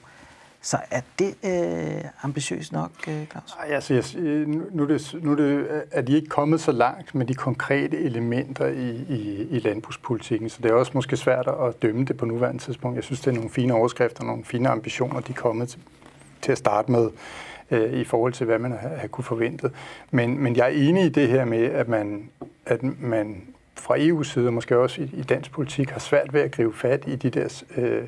Så 0.62 0.78
er 0.92 1.02
det 1.20 1.36
øh, 1.44 2.04
ambitiøst 2.24 2.72
nok, 2.72 2.92
øh, 3.08 3.26
Claus? 3.26 3.56
Ej, 3.60 3.76
altså, 3.76 3.94
jeg, 3.94 4.16
øh, 4.16 4.48
nu, 4.48 4.84
er 4.84 4.88
det, 4.88 5.16
nu 5.22 5.32
er, 5.32 5.36
det, 5.36 5.44
øh, 5.44 5.82
er 5.92 6.02
de 6.02 6.14
ikke 6.14 6.28
kommet 6.28 6.62
så 6.62 6.72
langt 6.72 7.16
med 7.16 7.26
de 7.26 7.34
konkrete 7.34 7.98
elementer 7.98 8.68
i, 8.68 8.90
i, 9.10 9.48
i 9.50 9.60
landbrugspolitikken, 9.60 10.50
så 10.50 10.60
det 10.64 10.72
er 10.72 10.76
også 10.76 10.92
måske 10.96 11.18
svært 11.18 11.48
at 11.48 11.82
dømme 11.82 12.06
det 12.06 12.18
på 12.18 12.26
nuværende 12.26 12.64
tidspunkt. 12.64 12.96
Jeg 12.96 13.04
synes, 13.04 13.20
det 13.20 13.28
er 13.28 13.36
nogle 13.36 13.50
fine 13.50 13.74
overskrifter, 13.74 14.24
nogle 14.24 14.46
fine 14.46 14.70
ambitioner, 14.70 15.20
de 15.20 15.32
er 15.32 15.36
kommet 15.36 15.70
til, 15.70 15.80
til 16.42 16.52
at 16.52 16.58
starte 16.58 16.92
med 16.92 17.10
øh, 17.74 17.94
i 17.94 18.04
forhold 18.04 18.34
til, 18.34 18.46
hvad 18.46 18.60
man 18.60 18.72
har, 18.72 19.08
kunne 19.08 19.24
forventet. 19.24 19.72
Men, 20.12 20.44
men 20.44 20.56
jeg 20.56 20.66
er 20.66 20.90
enig 20.90 21.06
i 21.06 21.10
det 21.10 21.28
her 21.28 21.46
med, 21.46 21.64
at 21.64 21.88
man, 21.88 22.30
at 22.66 22.84
man 22.84 23.42
fra 23.76 23.98
EU's 23.98 24.24
side, 24.24 24.48
og 24.48 24.54
måske 24.54 24.78
også 24.78 25.02
i, 25.02 25.10
i 25.14 25.22
dansk 25.22 25.52
politik, 25.52 25.90
har 25.90 26.00
svært 26.00 26.34
ved 26.34 26.42
at 26.42 26.52
gribe 26.52 26.74
fat 26.74 27.04
i 27.08 27.16
de 27.16 27.30
der 27.30 27.64
øh, 27.78 28.04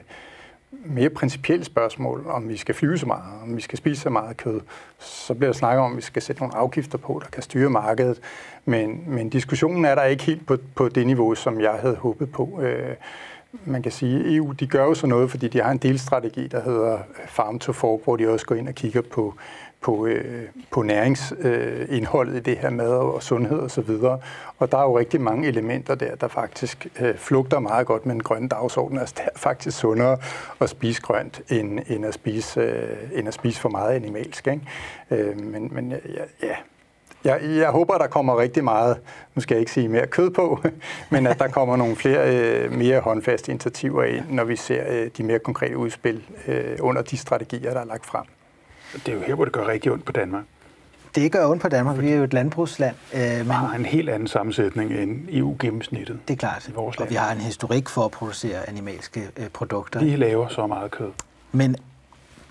mere 0.85 1.09
principielle 1.09 1.65
spørgsmål, 1.65 2.25
om 2.27 2.49
vi 2.49 2.57
skal 2.57 2.75
flyve 2.75 2.97
så 2.97 3.05
meget, 3.05 3.41
om 3.43 3.55
vi 3.55 3.61
skal 3.61 3.77
spise 3.77 4.01
så 4.01 4.09
meget 4.09 4.37
kød. 4.37 4.61
Så 4.99 5.33
bliver 5.33 5.51
der 5.51 5.57
snakket 5.57 5.83
om, 5.83 5.91
at 5.91 5.97
vi 5.97 6.01
skal 6.01 6.21
sætte 6.21 6.41
nogle 6.41 6.55
afgifter 6.55 6.97
på, 6.97 7.19
der 7.23 7.29
kan 7.29 7.43
styre 7.43 7.69
markedet. 7.69 8.19
Men, 8.65 9.03
men 9.07 9.29
diskussionen 9.29 9.85
er 9.85 9.95
der 9.95 10.03
ikke 10.03 10.23
helt 10.23 10.47
på, 10.47 10.57
på 10.75 10.89
det 10.89 11.07
niveau, 11.07 11.35
som 11.35 11.61
jeg 11.61 11.73
havde 11.73 11.95
håbet 11.95 12.31
på. 12.31 12.59
Øh, 12.61 12.95
man 13.65 13.81
kan 13.81 13.91
sige, 13.91 14.35
EU 14.35 14.51
de 14.51 14.67
gør 14.67 14.83
jo 14.83 14.93
sådan 14.93 15.09
noget, 15.09 15.31
fordi 15.31 15.47
de 15.47 15.61
har 15.61 15.71
en 15.71 15.77
delstrategi, 15.77 16.47
der 16.47 16.61
hedder 16.61 16.93
øh, 16.93 17.27
Farm 17.27 17.59
to 17.59 17.73
Fork, 17.73 18.03
hvor 18.03 18.15
de 18.15 18.29
også 18.29 18.45
går 18.45 18.55
ind 18.55 18.67
og 18.67 18.75
kigger 18.75 19.01
på 19.01 19.33
på, 19.85 20.05
øh, 20.05 20.45
på 20.71 20.81
næringsindholdet 20.81 22.31
øh, 22.31 22.37
i 22.37 22.41
det 22.41 22.57
her 22.57 22.69
mad 22.69 22.89
og 22.89 23.23
sundhed 23.23 23.57
osv. 23.57 23.63
Og, 23.63 23.71
så 23.71 23.81
videre. 23.81 24.19
og 24.57 24.71
der 24.71 24.77
er 24.77 24.81
jo 24.81 24.99
rigtig 24.99 25.21
mange 25.21 25.47
elementer 25.47 25.95
der, 25.95 26.15
der 26.15 26.27
faktisk 26.27 26.87
øh, 26.99 27.17
flugter 27.17 27.59
meget 27.59 27.87
godt 27.87 28.05
med 28.05 28.15
en 28.15 28.23
grøn 28.23 28.47
dagsorden. 28.47 28.97
Altså 28.97 29.15
det 29.17 29.25
er 29.25 29.39
faktisk 29.39 29.79
sundere 29.79 30.17
at 30.59 30.69
spise 30.69 31.01
grønt, 31.01 31.41
end, 31.49 31.79
end, 31.87 32.05
at, 32.05 32.13
spise, 32.13 32.59
øh, 32.59 32.97
end 33.13 33.27
at 33.27 33.33
spise 33.33 33.61
for 33.61 33.69
meget 33.69 33.95
animalsk. 33.95 34.47
Ikke? 34.47 34.61
Øh, 35.11 35.41
men 35.41 35.69
men 35.73 35.91
ja, 35.91 36.47
ja, 36.47 36.55
jeg, 37.25 37.39
jeg 37.43 37.69
håber, 37.69 37.97
der 37.97 38.07
kommer 38.07 38.39
rigtig 38.39 38.63
meget, 38.63 38.97
nu 39.35 39.41
skal 39.41 39.55
jeg 39.55 39.59
ikke 39.59 39.71
sige 39.71 39.87
mere 39.87 40.07
kød 40.07 40.29
på, 40.29 40.59
men 41.11 41.27
at 41.27 41.39
der 41.39 41.47
kommer 41.47 41.75
nogle 41.75 41.95
flere 41.95 42.35
øh, 42.35 42.71
mere 42.71 42.99
håndfaste 42.99 43.51
initiativer 43.51 44.03
ind, 44.03 44.25
når 44.29 44.43
vi 44.43 44.55
ser 44.55 44.83
øh, 44.89 45.09
de 45.17 45.23
mere 45.23 45.39
konkrete 45.39 45.77
udspil 45.77 46.23
øh, 46.47 46.77
under 46.79 47.01
de 47.01 47.17
strategier, 47.17 47.73
der 47.73 47.79
er 47.79 47.85
lagt 47.85 48.05
frem. 48.05 48.25
Det 48.93 49.07
er 49.07 49.13
jo 49.13 49.19
her, 49.21 49.35
hvor 49.35 49.45
det 49.45 49.53
gør 49.53 49.67
rigtig 49.67 49.91
ondt 49.91 50.05
på 50.05 50.11
Danmark. 50.11 50.43
Det 51.15 51.31
gør 51.31 51.47
ondt 51.47 51.61
på 51.61 51.69
Danmark. 51.69 52.01
Vi 52.01 52.11
er 52.11 52.15
jo 52.15 52.23
et 52.23 52.33
landbrugsland. 52.33 52.95
Øh, 53.13 53.37
men 53.37 53.49
har 53.49 53.75
en 53.75 53.85
helt 53.85 54.09
anden 54.09 54.27
sammensætning 54.27 54.91
end 54.91 55.27
EU-gennemsnittet. 55.29 56.19
Det 56.27 56.33
er 56.33 56.37
klart. 56.37 56.67
I 56.67 56.71
vores 56.71 56.99
land. 56.99 57.07
Og 57.07 57.11
vi 57.11 57.15
har 57.15 57.31
en 57.31 57.37
historik 57.37 57.89
for 57.89 58.05
at 58.05 58.11
producere 58.11 58.69
animalske 58.69 59.29
øh, 59.37 59.49
produkter. 59.49 59.99
Vi 59.99 60.15
laver 60.15 60.47
så 60.47 60.67
meget 60.67 60.91
kød. 60.91 61.11
Men 61.51 61.75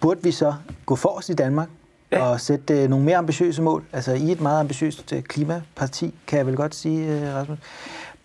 burde 0.01 0.23
vi 0.23 0.31
så 0.31 0.55
gå 0.87 0.97
forrest 0.97 1.29
i 1.29 1.35
Danmark 1.35 1.69
ja. 2.13 2.23
og 2.23 2.41
sætte 2.41 2.83
øh, 2.83 2.89
nogle 2.89 3.05
mere 3.05 3.17
ambitiøse 3.17 3.63
mål? 3.63 3.85
Altså 3.93 4.13
i 4.13 4.33
et 4.33 4.41
meget 4.41 4.61
ambitiøst 4.61 5.13
øh, 5.13 5.23
klimaparti, 5.23 6.15
kan 6.27 6.39
jeg 6.39 6.47
vel 6.47 6.57
godt 6.57 6.75
sige, 6.75 7.21
øh, 7.21 7.35
Rasmus. 7.35 7.59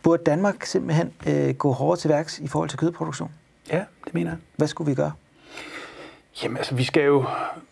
Burde 0.03 0.23
Danmark 0.23 0.65
simpelthen 0.65 1.13
øh, 1.27 1.55
gå 1.55 1.71
hårdere 1.71 1.97
til 1.97 2.09
værks 2.09 2.39
i 2.39 2.47
forhold 2.47 2.69
til 2.69 2.79
kødproduktion? 2.79 3.31
Ja, 3.71 3.83
det 4.05 4.13
mener 4.13 4.31
jeg. 4.31 4.37
Hvad 4.57 4.67
skulle 4.67 4.89
vi 4.89 4.95
gøre? 4.95 5.11
Jamen 6.43 6.57
altså, 6.57 6.75
vi 6.75 6.83
skal 6.83 7.03
jo, 7.03 7.25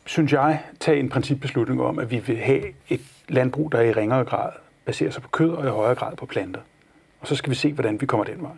synes 0.05 0.33
jeg, 0.33 0.61
tage 0.79 0.99
en 0.99 1.09
principbeslutning 1.09 1.81
om, 1.81 1.99
at 1.99 2.11
vi 2.11 2.19
vil 2.19 2.37
have 2.37 2.63
et 2.89 3.01
landbrug, 3.29 3.71
der 3.71 3.81
i 3.81 3.91
ringere 3.91 4.25
grad 4.25 4.49
baserer 4.85 5.11
sig 5.11 5.21
på 5.21 5.29
kød 5.29 5.49
og 5.49 5.65
i 5.65 5.69
højere 5.69 5.95
grad 5.95 6.15
på 6.15 6.25
planter. 6.25 6.61
Og 7.19 7.27
så 7.27 7.35
skal 7.35 7.49
vi 7.49 7.55
se, 7.55 7.73
hvordan 7.73 8.01
vi 8.01 8.05
kommer 8.05 8.23
den 8.23 8.41
vej. 8.41 8.51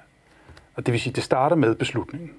Og 0.76 0.86
det 0.86 0.92
vil 0.92 1.02
sige, 1.02 1.12
at 1.12 1.16
det 1.16 1.24
starter 1.24 1.56
med 1.56 1.76
beslutningen. 1.76 2.32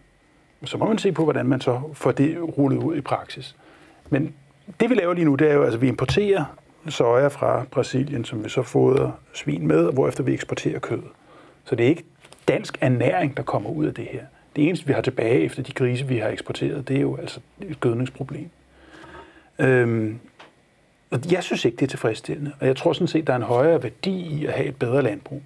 Så 0.65 0.79
må 0.79 0.87
man 0.87 0.99
se 0.99 1.13
på, 1.13 1.25
hvordan 1.25 1.47
man 1.47 1.61
så 1.61 1.81
får 1.93 2.13
det 2.13 2.39
rullet 2.59 2.79
ud 2.79 2.97
i 2.97 3.01
praksis. 3.01 3.57
Men 4.11 4.35
det 4.81 4.91
vi 4.91 4.95
laver 4.95 5.15
lige 5.15 5.25
nu, 5.25 5.35
det 5.35 5.51
er 5.51 5.55
jo, 5.55 5.63
altså 5.63 5.79
vi 5.79 5.89
importerer 5.89 6.45
soja 6.89 7.29
fra 7.29 7.65
Brasilien, 7.71 8.25
som 8.25 8.45
vi 8.45 8.49
så 8.49 8.63
fodrer 8.63 9.11
svin 9.35 9.67
med, 9.67 9.87
og 9.87 9.93
hvorefter 9.93 10.23
vi 10.23 10.35
eksporterer 10.35 10.79
kød. 10.79 11.03
Så 11.65 11.75
det 11.75 11.85
er 11.85 11.89
ikke 11.89 12.05
dansk 12.49 12.79
ernæring, 12.81 13.37
der 13.37 13.43
kommer 13.43 13.71
ud 13.71 13.87
af 13.87 13.95
det 13.95 14.05
her. 14.05 14.23
Det 14.57 14.69
eneste, 14.69 14.87
vi 14.87 14.93
har 14.93 15.01
tilbage 15.01 15.41
efter 15.41 15.63
de 15.63 15.73
grise, 15.73 16.07
vi 16.07 16.19
har 16.19 16.29
eksporteret, 16.29 16.89
det 16.89 16.97
er 16.97 17.01
jo 17.01 17.17
altså 17.17 17.41
et 17.61 17.81
gødningsproblem. 17.81 18.51
Øhm, 19.59 20.19
og 21.11 21.21
jeg 21.33 21.43
synes 21.43 21.65
ikke, 21.65 21.77
det 21.77 21.83
er 21.83 21.89
tilfredsstillende. 21.89 22.53
Og 22.61 22.67
jeg 22.67 22.77
tror 22.77 22.93
sådan 22.93 23.09
set, 23.09 23.27
der 23.27 23.33
er 23.33 23.37
en 23.37 23.43
højere 23.43 23.83
værdi 23.83 24.21
i 24.21 24.47
at 24.47 24.53
have 24.53 24.69
et 24.69 24.77
bedre 24.77 25.03
landbrug. 25.03 25.43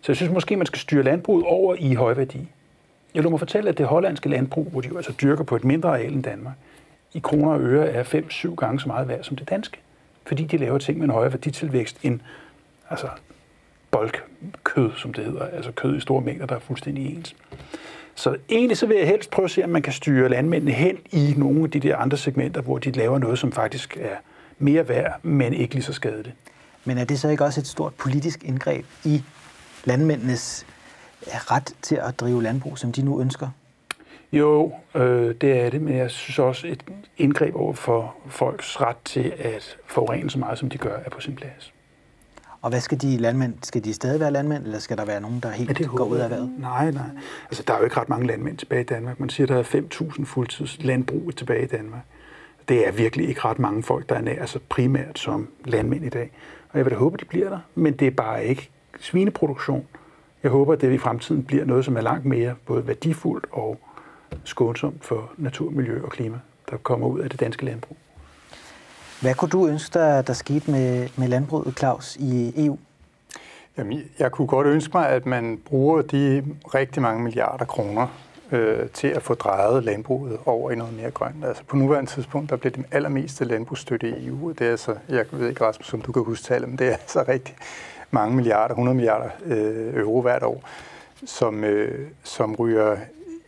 Så 0.00 0.12
jeg 0.12 0.16
synes 0.16 0.32
måske, 0.32 0.56
man 0.56 0.66
skal 0.66 0.78
styre 0.78 1.02
landbruget 1.02 1.44
over 1.44 1.74
i 1.78 1.94
højværdi. 1.94 2.48
Jeg 3.14 3.22
vil 3.22 3.30
må 3.30 3.36
fortælle, 3.36 3.68
at 3.68 3.78
det 3.78 3.86
hollandske 3.86 4.28
landbrug, 4.28 4.64
hvor 4.64 4.80
de 4.80 4.88
jo 4.88 4.96
altså 4.96 5.12
dyrker 5.22 5.44
på 5.44 5.56
et 5.56 5.64
mindre 5.64 5.88
areal 5.88 6.12
end 6.12 6.22
Danmark, 6.22 6.54
i 7.12 7.18
kroner 7.18 7.52
og 7.52 7.60
øre 7.60 7.88
er 7.88 8.04
5-7 8.04 8.54
gange 8.54 8.80
så 8.80 8.88
meget 8.88 9.08
værd 9.08 9.22
som 9.22 9.36
det 9.36 9.48
danske. 9.50 9.78
Fordi 10.26 10.44
de 10.44 10.56
laver 10.56 10.78
ting 10.78 10.98
med 10.98 11.04
en 11.04 11.10
højere 11.10 11.32
værditilvækst 11.32 11.98
end 12.02 12.20
altså 12.90 13.08
bolkkød, 13.90 14.90
som 14.96 15.12
det 15.12 15.24
hedder. 15.24 15.46
Altså 15.46 15.72
kød 15.72 15.96
i 15.96 16.00
store 16.00 16.20
mængder, 16.20 16.46
der 16.46 16.54
er 16.54 16.60
fuldstændig 16.60 17.16
ens. 17.16 17.36
Så 18.14 18.36
egentlig 18.50 18.76
så 18.76 18.86
vil 18.86 18.96
jeg 18.96 19.06
helst 19.06 19.30
prøve 19.30 19.44
at 19.44 19.50
se, 19.50 19.64
om 19.64 19.70
man 19.70 19.82
kan 19.82 19.92
styre 19.92 20.28
landmændene 20.28 20.72
hen 20.72 20.96
i 21.12 21.34
nogle 21.36 21.64
af 21.64 21.70
de 21.70 21.80
der 21.80 21.96
andre 21.96 22.16
segmenter, 22.16 22.60
hvor 22.60 22.78
de 22.78 22.90
laver 22.90 23.18
noget, 23.18 23.38
som 23.38 23.52
faktisk 23.52 23.96
er 24.00 24.16
mere 24.58 24.88
værd, 24.88 25.20
men 25.22 25.54
ikke 25.54 25.74
lige 25.74 25.84
så 25.84 25.92
skadeligt. 25.92 26.36
Men 26.84 26.98
er 26.98 27.04
det 27.04 27.20
så 27.20 27.28
ikke 27.28 27.44
også 27.44 27.60
et 27.60 27.66
stort 27.66 27.94
politisk 27.94 28.44
indgreb 28.44 28.84
i 29.04 29.22
landmændenes 29.84 30.66
ret 31.26 31.74
til 31.82 31.94
at 31.94 32.20
drive 32.20 32.42
landbrug, 32.42 32.78
som 32.78 32.92
de 32.92 33.02
nu 33.02 33.20
ønsker? 33.20 33.48
Jo, 34.32 34.72
øh, 34.94 35.34
det 35.40 35.60
er 35.60 35.70
det, 35.70 35.82
men 35.82 35.96
jeg 35.96 36.10
synes 36.10 36.38
også, 36.38 36.66
et 36.66 36.84
indgreb 37.16 37.56
over 37.56 37.72
for 37.72 38.14
folks 38.26 38.80
ret 38.80 38.96
til 39.04 39.32
at 39.38 39.78
forurene 39.86 40.30
så 40.30 40.38
meget, 40.38 40.58
som 40.58 40.68
de 40.68 40.78
gør, 40.78 40.96
er 40.96 41.10
på 41.10 41.20
sin 41.20 41.34
plads. 41.34 41.72
Og 42.62 42.70
hvad 42.70 42.80
skal 42.80 43.00
de 43.00 43.16
landmænd? 43.16 43.54
Skal 43.62 43.84
de 43.84 43.94
stadig 43.94 44.20
være 44.20 44.30
landmænd, 44.30 44.64
eller 44.64 44.78
skal 44.78 44.96
der 44.96 45.04
være 45.04 45.20
nogen, 45.20 45.40
der 45.40 45.50
helt 45.50 45.80
ja, 45.80 45.86
går 45.86 46.04
ud 46.04 46.16
af 46.16 46.30
vejret? 46.30 46.52
Nej, 46.58 46.90
nej. 46.90 47.10
Altså, 47.44 47.62
der 47.66 47.74
er 47.74 47.78
jo 47.78 47.84
ikke 47.84 47.96
ret 47.96 48.08
mange 48.08 48.26
landmænd 48.26 48.56
tilbage 48.56 48.80
i 48.80 48.84
Danmark. 48.84 49.20
Man 49.20 49.28
siger, 49.28 49.46
der 49.46 49.58
er 49.58 49.62
5.000 49.62 50.24
fuldtids 50.24 50.84
landbrug 50.84 51.36
tilbage 51.36 51.62
i 51.62 51.66
Danmark. 51.66 52.02
Det 52.68 52.88
er 52.88 52.92
virkelig 52.92 53.28
ikke 53.28 53.40
ret 53.44 53.58
mange 53.58 53.82
folk, 53.82 54.08
der 54.08 54.14
er 54.14 54.20
nær, 54.20 54.40
altså 54.40 54.58
primært 54.68 55.18
som 55.18 55.48
landmænd 55.64 56.04
i 56.04 56.08
dag. 56.08 56.30
Og 56.70 56.78
jeg 56.78 56.84
vil 56.84 56.92
da 56.92 56.98
håbe, 56.98 57.16
de 57.16 57.24
bliver 57.24 57.48
der, 57.48 57.58
men 57.74 57.92
det 57.92 58.06
er 58.06 58.10
bare 58.10 58.46
ikke 58.46 58.70
svineproduktion. 59.00 59.86
Jeg 60.42 60.50
håber, 60.50 60.72
at 60.72 60.80
det 60.80 60.92
i 60.92 60.98
fremtiden 60.98 61.44
bliver 61.44 61.64
noget, 61.64 61.84
som 61.84 61.96
er 61.96 62.00
langt 62.00 62.24
mere 62.24 62.54
både 62.66 62.86
værdifuldt 62.86 63.46
og 63.52 63.80
skånsomt 64.44 65.04
for 65.04 65.30
natur, 65.36 65.70
miljø 65.70 66.02
og 66.04 66.10
klima, 66.10 66.38
der 66.70 66.76
kommer 66.76 67.06
ud 67.06 67.20
af 67.20 67.30
det 67.30 67.40
danske 67.40 67.64
landbrug. 67.64 67.96
Hvad 69.20 69.34
kunne 69.34 69.48
du 69.48 69.68
ønske 69.68 69.98
dig, 69.98 70.26
der 70.26 70.32
skete 70.32 70.70
med, 70.70 71.08
med 71.16 71.28
landbruget, 71.28 71.78
Claus, 71.78 72.16
i 72.16 72.52
EU? 72.66 72.78
Jamen, 73.78 74.02
jeg 74.18 74.32
kunne 74.32 74.48
godt 74.48 74.66
ønske 74.66 74.90
mig, 74.94 75.08
at 75.08 75.26
man 75.26 75.60
bruger 75.64 76.02
de 76.02 76.44
rigtig 76.74 77.02
mange 77.02 77.22
milliarder 77.22 77.64
kroner 77.64 78.06
øh, 78.52 78.88
til 78.88 79.08
at 79.08 79.22
få 79.22 79.34
drejet 79.34 79.84
landbruget 79.84 80.38
over 80.46 80.70
i 80.70 80.74
noget 80.74 80.94
mere 80.94 81.10
grønt. 81.10 81.44
Altså 81.44 81.62
på 81.64 81.76
nuværende 81.76 82.10
tidspunkt, 82.10 82.50
der 82.50 82.56
bliver 82.56 82.72
det 82.72 82.84
allermeste 82.90 83.44
landbrugsstøtte 83.44 84.08
i 84.08 84.26
EU. 84.26 84.52
Det 84.52 84.66
er 84.66 84.70
altså, 84.70 84.94
jeg 85.08 85.24
ved 85.32 85.48
ikke, 85.48 85.64
Rasmus, 85.64 85.94
om 85.94 86.00
du 86.02 86.12
kan 86.12 86.24
huske 86.24 86.44
tallet, 86.44 86.68
men 86.68 86.78
det 86.78 86.86
er 86.86 86.92
altså 86.92 87.24
rigtig 87.28 87.56
mange 88.10 88.36
milliarder, 88.36 88.74
100 88.74 88.94
milliarder 88.94 89.30
øh, 89.44 89.94
euro 89.94 90.22
hvert 90.22 90.42
år, 90.42 90.62
som, 91.26 91.64
øh, 91.64 92.08
som 92.22 92.54
ryger 92.54 92.96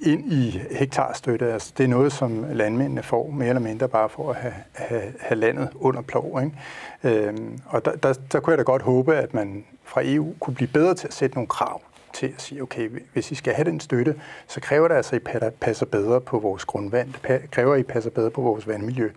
ind 0.03 0.33
i 0.33 0.61
hektarstøtte. 0.71 1.53
Altså, 1.53 1.73
det 1.79 1.85
er 1.85 1.89
noget, 1.89 2.13
som 2.13 2.47
landmændene 2.53 3.03
får 3.03 3.31
mere 3.31 3.49
eller 3.49 3.61
mindre 3.61 3.89
bare 3.89 4.09
for 4.09 4.31
at 4.31 4.37
have, 4.37 4.55
have, 4.73 5.13
have 5.21 5.39
landet 5.41 5.69
under 5.75 6.03
plov. 6.03 6.41
Ikke? 6.43 7.27
Øhm, 7.27 7.59
og 7.67 7.85
der, 7.85 7.93
der, 7.93 8.13
der 8.33 8.41
kunne 8.41 8.51
jeg 8.51 8.59
da 8.59 8.63
godt 8.63 8.83
håbe, 8.83 9.17
at 9.17 9.35
man 9.35 9.65
fra 9.85 10.01
EU 10.05 10.35
kunne 10.41 10.55
blive 10.55 10.71
bedre 10.73 10.95
til 10.95 11.07
at 11.07 11.15
sætte 11.15 11.37
nogle 11.37 11.49
krav 11.49 11.81
til 12.13 12.27
at 12.27 12.43
sige, 12.43 12.63
okay, 12.63 12.91
hvis 13.13 13.31
I 13.31 13.35
skal 13.35 13.55
have 13.55 13.65
den 13.65 13.81
støtte, 13.81 14.15
så 14.47 14.61
kræver 14.61 14.89
det 14.89 14.95
altså, 14.95 15.17
at 15.17 15.23
I 15.23 15.51
passer 15.61 15.87
bedre 15.87 16.21
på 16.21 16.39
vores 16.39 16.65
grundvand. 16.65 17.13
Det 17.29 17.51
kræver, 17.51 17.75
at 17.75 17.81
I 17.81 17.83
passer 17.83 18.11
bedre 18.11 18.31
på 18.31 18.41
vores 18.41 18.69
vandmiljø. 18.69 19.11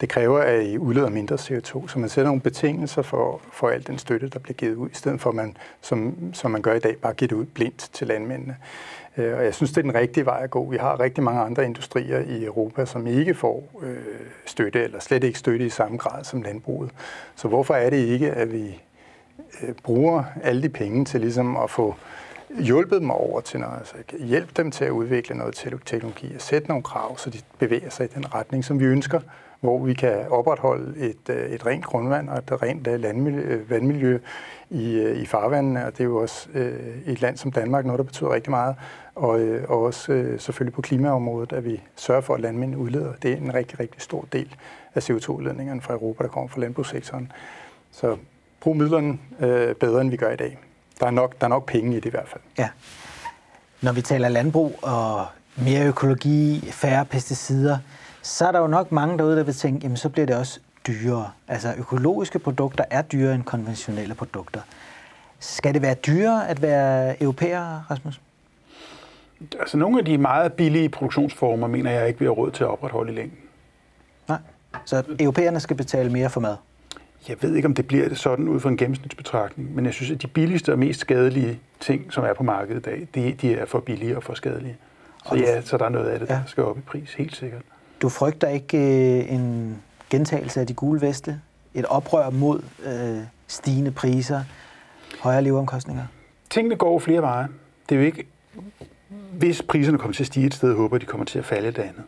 Det 0.00 0.08
kræver, 0.08 0.38
at 0.38 0.66
I 0.66 0.78
udleder 0.78 1.08
mindre 1.08 1.36
CO2. 1.36 1.88
Så 1.88 1.98
man 1.98 2.08
sætter 2.08 2.28
nogle 2.28 2.40
betingelser 2.40 3.02
for, 3.02 3.40
for 3.52 3.68
al 3.68 3.86
den 3.86 3.98
støtte, 3.98 4.28
der 4.28 4.38
bliver 4.38 4.54
givet 4.54 4.74
ud, 4.74 4.88
i 4.90 4.94
stedet 4.94 5.20
for, 5.20 5.30
at 5.30 5.36
man, 5.36 5.56
som, 5.80 6.16
som 6.34 6.50
man 6.50 6.62
gør 6.62 6.74
i 6.74 6.78
dag, 6.78 6.96
bare 6.96 7.14
giver 7.14 7.28
det 7.28 7.36
ud 7.36 7.44
blindt 7.44 7.90
til 7.92 8.06
landmændene. 8.06 8.56
Øh, 9.16 9.36
og 9.36 9.44
jeg 9.44 9.54
synes, 9.54 9.70
det 9.70 9.78
er 9.78 9.82
den 9.82 9.94
rigtige 9.94 10.26
vej 10.26 10.40
at 10.42 10.50
gå. 10.50 10.70
Vi 10.70 10.76
har 10.76 11.00
rigtig 11.00 11.24
mange 11.24 11.40
andre 11.40 11.64
industrier 11.64 12.20
i 12.20 12.44
Europa, 12.44 12.84
som 12.84 13.06
ikke 13.06 13.34
får 13.34 13.68
øh, 13.82 13.96
støtte, 14.46 14.84
eller 14.84 15.00
slet 15.00 15.24
ikke 15.24 15.38
støtte 15.38 15.66
i 15.66 15.70
samme 15.70 15.96
grad 15.96 16.24
som 16.24 16.42
landbruget. 16.42 16.90
Så 17.36 17.48
hvorfor 17.48 17.74
er 17.74 17.90
det 17.90 17.96
ikke, 17.96 18.30
at 18.30 18.52
vi 18.52 18.82
øh, 19.62 19.74
bruger 19.82 20.24
alle 20.42 20.62
de 20.62 20.68
penge 20.68 21.04
til 21.04 21.20
ligesom 21.20 21.56
at 21.56 21.70
få 21.70 21.94
hjulpet 22.60 23.00
dem 23.00 23.10
over 23.10 23.40
til 23.40 23.60
noget, 23.60 23.78
altså 23.78 23.94
hjælpe 24.18 24.52
dem 24.56 24.70
til 24.70 24.84
at 24.84 24.90
udvikle 24.90 25.36
noget 25.36 25.80
teknologi 25.84 26.34
og 26.34 26.40
sætte 26.40 26.68
nogle 26.68 26.82
krav, 26.82 27.18
så 27.18 27.30
de 27.30 27.38
bevæger 27.58 27.90
sig 27.90 28.04
i 28.04 28.08
den 28.14 28.34
retning, 28.34 28.64
som 28.64 28.80
vi 28.80 28.84
ønsker, 28.84 29.20
hvor 29.60 29.84
vi 29.84 29.94
kan 29.94 30.28
opretholde 30.28 30.98
et, 30.98 31.30
øh, 31.30 31.50
et 31.50 31.66
rent 31.66 31.84
grundvand 31.84 32.28
og 32.28 32.38
et 32.38 32.62
rent 32.62 32.86
øh, 32.86 33.00
landmiljø, 33.00 33.40
øh, 33.40 33.70
vandmiljø 33.70 34.18
i, 34.70 34.94
øh, 34.94 35.18
i 35.18 35.26
farvandene, 35.26 35.86
og 35.86 35.92
det 35.92 36.00
er 36.00 36.04
jo 36.04 36.16
også 36.16 36.48
øh, 36.54 36.98
et 37.06 37.20
land 37.20 37.36
som 37.36 37.52
Danmark, 37.52 37.84
noget 37.84 37.98
der 37.98 38.04
betyder 38.04 38.34
rigtig 38.34 38.50
meget, 38.50 38.74
og, 39.14 39.40
øh, 39.40 39.70
og 39.70 39.82
også 39.82 40.12
øh, 40.12 40.40
selvfølgelig 40.40 40.74
på 40.74 40.82
klimaområdet, 40.82 41.52
at 41.52 41.64
vi 41.64 41.82
sørger 41.96 42.20
for, 42.20 42.34
at 42.34 42.40
landmænd 42.40 42.76
udleder. 42.76 43.12
Det 43.22 43.32
er 43.32 43.36
en 43.36 43.54
rigtig, 43.54 43.80
rigtig 43.80 44.02
stor 44.02 44.24
del 44.32 44.54
af 44.94 45.10
CO2-udledningerne 45.10 45.80
fra 45.80 45.94
Europa, 45.94 46.24
der 46.24 46.28
kommer 46.28 46.48
fra 46.48 46.60
landbrugssektoren. 46.60 47.32
Så 47.92 48.16
brug 48.60 48.76
midlerne 48.76 49.18
øh, 49.40 49.74
bedre, 49.74 50.00
end 50.00 50.10
vi 50.10 50.16
gør 50.16 50.30
i 50.30 50.36
dag. 50.36 50.58
Der 51.00 51.06
er, 51.06 51.10
nok, 51.10 51.40
der 51.40 51.44
er 51.44 51.48
nok 51.48 51.66
penge 51.66 51.92
i 51.92 52.00
det 52.00 52.06
i 52.06 52.10
hvert 52.10 52.28
fald. 52.28 52.42
Ja. 52.58 52.68
Når 53.82 53.92
vi 53.92 54.02
taler 54.02 54.28
landbrug 54.28 54.78
og 54.82 55.26
mere 55.56 55.86
økologi, 55.86 56.68
færre 56.70 57.04
pesticider, 57.04 57.78
så 58.22 58.48
er 58.48 58.52
der 58.52 58.60
jo 58.60 58.66
nok 58.66 58.92
mange 58.92 59.18
derude, 59.18 59.36
der 59.36 59.42
vil 59.42 59.54
tænke, 59.54 59.80
jamen 59.82 59.96
så 59.96 60.08
bliver 60.08 60.26
det 60.26 60.36
også 60.36 60.60
dyrere. 60.86 61.30
Altså 61.48 61.74
økologiske 61.78 62.38
produkter 62.38 62.84
er 62.90 63.02
dyrere 63.02 63.34
end 63.34 63.42
konventionelle 63.42 64.14
produkter. 64.14 64.60
Skal 65.38 65.74
det 65.74 65.82
være 65.82 65.94
dyrere 65.94 66.48
at 66.48 66.62
være 66.62 67.22
europæer, 67.22 67.90
Rasmus? 67.90 68.20
Altså 69.60 69.76
nogle 69.76 69.98
af 69.98 70.04
de 70.04 70.18
meget 70.18 70.52
billige 70.52 70.88
produktionsformer, 70.88 71.66
mener 71.66 71.90
jeg 71.90 72.08
ikke, 72.08 72.18
vi 72.18 72.24
har 72.24 72.32
råd 72.32 72.50
til 72.50 72.64
at 72.64 72.70
opretholde 72.70 73.12
i 73.12 73.16
længden. 73.16 73.38
Nej, 74.28 74.38
så 74.84 75.02
europæerne 75.20 75.60
skal 75.60 75.76
betale 75.76 76.12
mere 76.12 76.30
for 76.30 76.40
mad? 76.40 76.56
Jeg 77.28 77.36
ved 77.40 77.54
ikke, 77.54 77.66
om 77.66 77.74
det 77.74 77.86
bliver 77.86 78.14
sådan 78.14 78.48
ud 78.48 78.60
fra 78.60 78.68
en 78.68 78.76
gennemsnitsbetragtning, 78.76 79.74
men 79.74 79.86
jeg 79.86 79.94
synes, 79.94 80.10
at 80.10 80.22
de 80.22 80.26
billigste 80.26 80.72
og 80.72 80.78
mest 80.78 81.00
skadelige 81.00 81.60
ting, 81.80 82.12
som 82.12 82.24
er 82.24 82.34
på 82.34 82.42
markedet 82.42 82.78
i 82.78 82.82
dag, 82.82 83.08
de, 83.14 83.32
de 83.32 83.54
er 83.54 83.66
for 83.66 83.80
billige 83.80 84.16
og 84.16 84.22
for 84.22 84.34
skadelige. 84.34 84.76
Så 85.28 85.34
ja, 85.34 85.62
så 85.62 85.76
der 85.76 85.84
er 85.84 85.88
noget 85.88 86.08
af 86.08 86.18
det, 86.18 86.28
der 86.28 86.34
ja. 86.34 86.40
skal 86.46 86.64
op 86.64 86.78
i 86.78 86.80
pris, 86.80 87.14
helt 87.14 87.36
sikkert. 87.36 87.62
Du 88.02 88.08
frygter 88.08 88.48
ikke 88.48 88.78
øh, 88.78 89.32
en 89.32 89.76
gentagelse 90.10 90.60
af 90.60 90.66
de 90.66 90.74
gule 90.74 91.00
veste? 91.00 91.40
Et 91.74 91.84
oprør 91.84 92.30
mod 92.30 92.62
øh, 92.86 93.22
stigende 93.46 93.90
priser, 93.90 94.44
højere 95.20 95.42
leveomkostninger? 95.42 96.06
Tingene 96.50 96.76
går 96.76 96.98
flere 96.98 97.22
veje. 97.22 97.48
Det 97.88 97.94
er 97.94 98.00
jo 98.00 98.06
ikke... 98.06 98.26
Hvis 99.32 99.62
priserne 99.62 99.98
kommer 99.98 100.14
til 100.14 100.22
at 100.22 100.26
stige 100.26 100.46
et 100.46 100.54
sted, 100.54 100.74
håber 100.74 100.98
de 100.98 101.06
kommer 101.06 101.24
til 101.24 101.38
at 101.38 101.44
falde 101.44 101.68
et 101.68 101.78
andet. 101.78 102.02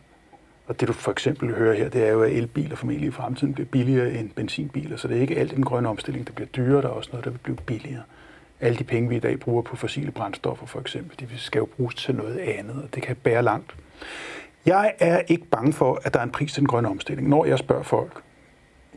Og 0.67 0.79
det 0.79 0.87
du 0.87 0.93
for 0.93 1.11
eksempel 1.11 1.55
hører 1.55 1.77
her, 1.77 1.89
det 1.89 2.07
er 2.07 2.11
jo, 2.11 2.23
at 2.23 2.31
elbiler 2.31 2.75
formentlig 2.75 3.07
i 3.07 3.11
fremtiden 3.11 3.53
bliver 3.53 3.67
billigere 3.67 4.13
end 4.13 4.29
benzinbiler. 4.29 4.97
Så 4.97 5.07
det 5.07 5.17
er 5.17 5.21
ikke 5.21 5.37
alt 5.37 5.51
i 5.51 5.55
den 5.55 5.65
grønne 5.65 5.89
omstilling, 5.89 6.27
der 6.27 6.33
bliver 6.33 6.47
dyrere, 6.47 6.81
der 6.81 6.87
er 6.87 6.93
også 6.93 7.09
noget, 7.11 7.25
der 7.25 7.31
vil 7.31 7.37
blive 7.37 7.57
billigere. 7.65 8.01
Alle 8.61 8.77
de 8.77 8.83
penge, 8.83 9.09
vi 9.09 9.15
i 9.15 9.19
dag 9.19 9.39
bruger 9.39 9.61
på 9.61 9.75
fossile 9.75 10.11
brændstoffer 10.11 10.65
for 10.65 10.79
eksempel, 10.79 11.29
de 11.29 11.37
skal 11.37 11.59
jo 11.59 11.65
bruges 11.65 11.95
til 11.95 12.15
noget 12.15 12.37
andet, 12.37 12.75
og 12.83 12.95
det 12.95 13.03
kan 13.03 13.15
bære 13.15 13.43
langt. 13.43 13.75
Jeg 14.69 14.93
er 14.99 15.21
ikke 15.27 15.45
bange 15.45 15.73
for, 15.73 16.01
at 16.03 16.13
der 16.13 16.19
er 16.19 16.23
en 16.23 16.31
pris 16.31 16.53
til 16.53 16.61
den 16.61 16.67
grønne 16.67 16.89
omstilling. 16.89 17.29
Når 17.29 17.45
jeg 17.45 17.59
spørger 17.59 17.83
folk 17.83 18.21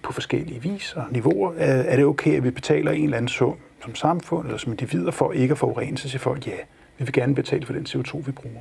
på 0.02 0.12
forskellige 0.12 0.62
vis 0.62 0.92
og 0.96 1.04
niveauer, 1.10 1.52
øh, 1.52 1.58
er 1.60 1.96
det 1.96 2.04
okay, 2.04 2.36
at 2.36 2.44
vi 2.44 2.50
betaler 2.50 2.92
en 2.92 3.04
eller 3.04 3.16
anden 3.16 3.28
sum 3.28 3.56
som 3.82 3.94
samfund 3.94 4.46
eller 4.46 4.58
som 4.58 4.72
individer 4.72 5.10
for 5.10 5.32
ikke 5.32 5.52
at 5.52 5.58
forurene, 5.58 5.98
så 5.98 6.08
siger 6.08 6.18
folk, 6.18 6.46
ja, 6.46 6.56
vi 6.98 7.04
vil 7.04 7.12
gerne 7.12 7.34
betale 7.34 7.66
for 7.66 7.72
den 7.72 7.86
CO2, 7.88 8.16
vi 8.26 8.32
bruger. 8.32 8.60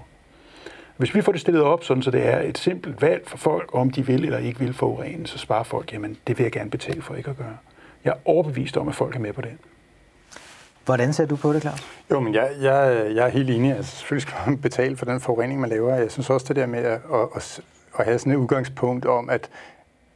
Hvis 0.98 1.16
vi 1.16 1.22
får 1.22 1.32
det 1.32 1.42
stillet 1.42 1.64
op, 1.64 1.84
sådan 1.84 2.04
så 2.04 2.12
det 2.12 2.28
er 2.28 2.40
et 2.40 2.58
simpelt 2.58 3.02
valg 3.02 3.24
for 3.28 3.38
folk, 3.38 3.70
om 3.74 3.90
de 3.90 4.06
vil 4.06 4.26
eller 4.26 4.40
ikke 4.40 4.60
vil 4.60 4.74
forurene, 4.74 5.28
så 5.28 5.38
sparer 5.38 5.64
folk, 5.64 5.94
jamen 5.94 6.18
det 6.28 6.38
vil 6.38 6.44
jeg 6.44 6.52
gerne 6.52 6.70
betale 6.70 7.02
for 7.02 7.16
ikke 7.16 7.30
at 7.30 7.38
gøre. 7.38 7.58
Jeg 8.04 8.12
er 8.12 8.18
overbevist 8.26 8.78
om, 8.78 8.88
at 8.88 8.96
folk 8.96 9.16
er 9.16 9.20
med 9.20 9.34
på 9.34 9.42
det. 9.42 9.58
Hvordan 10.86 11.14
ser 11.14 11.26
du 11.26 11.36
på 11.36 11.54
det, 11.54 11.62
Claus? 11.62 11.88
Jo, 12.12 12.20
men 12.20 12.34
jeg, 12.34 12.52
jeg, 12.62 13.12
jeg 13.16 13.26
er 13.26 13.30
helt 13.30 13.50
enig. 13.50 13.76
Altså, 13.76 13.96
selvfølgelig 13.96 14.22
skal 14.22 14.34
man 14.46 14.58
betale 14.58 14.98
for 14.98 15.06
den 15.06 15.20
forurening, 15.20 15.60
man 15.60 15.70
laver. 15.70 15.96
Jeg 15.96 16.12
synes 16.12 16.30
også 16.30 16.46
det 16.48 16.56
der 16.56 16.66
med 16.66 16.80
at, 16.80 17.00
at, 17.36 17.62
at 18.00 18.06
have 18.06 18.20
sådan 18.20 18.34
et 18.34 18.38
udgangspunkt 18.38 19.06
om, 19.06 19.30
at, 19.30 19.50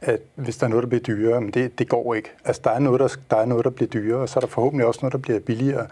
at 0.00 0.20
hvis 0.34 0.56
der 0.56 0.66
er 0.66 0.68
noget, 0.68 0.82
der 0.82 0.88
bliver 0.88 1.02
dyrere, 1.02 1.40
men 1.40 1.50
det, 1.50 1.78
det 1.78 1.88
går 1.88 2.14
ikke. 2.14 2.32
Altså, 2.44 2.62
der 2.64 2.70
er, 2.70 2.78
noget, 2.78 3.00
der, 3.00 3.16
der 3.30 3.36
er 3.36 3.46
noget, 3.46 3.64
der 3.64 3.70
bliver 3.70 3.88
dyrere, 3.88 4.20
og 4.20 4.28
så 4.28 4.38
er 4.38 4.40
der 4.40 4.48
forhåbentlig 4.48 4.86
også 4.86 5.00
noget, 5.02 5.12
der 5.12 5.18
bliver 5.18 5.40
billigere. 5.40 5.86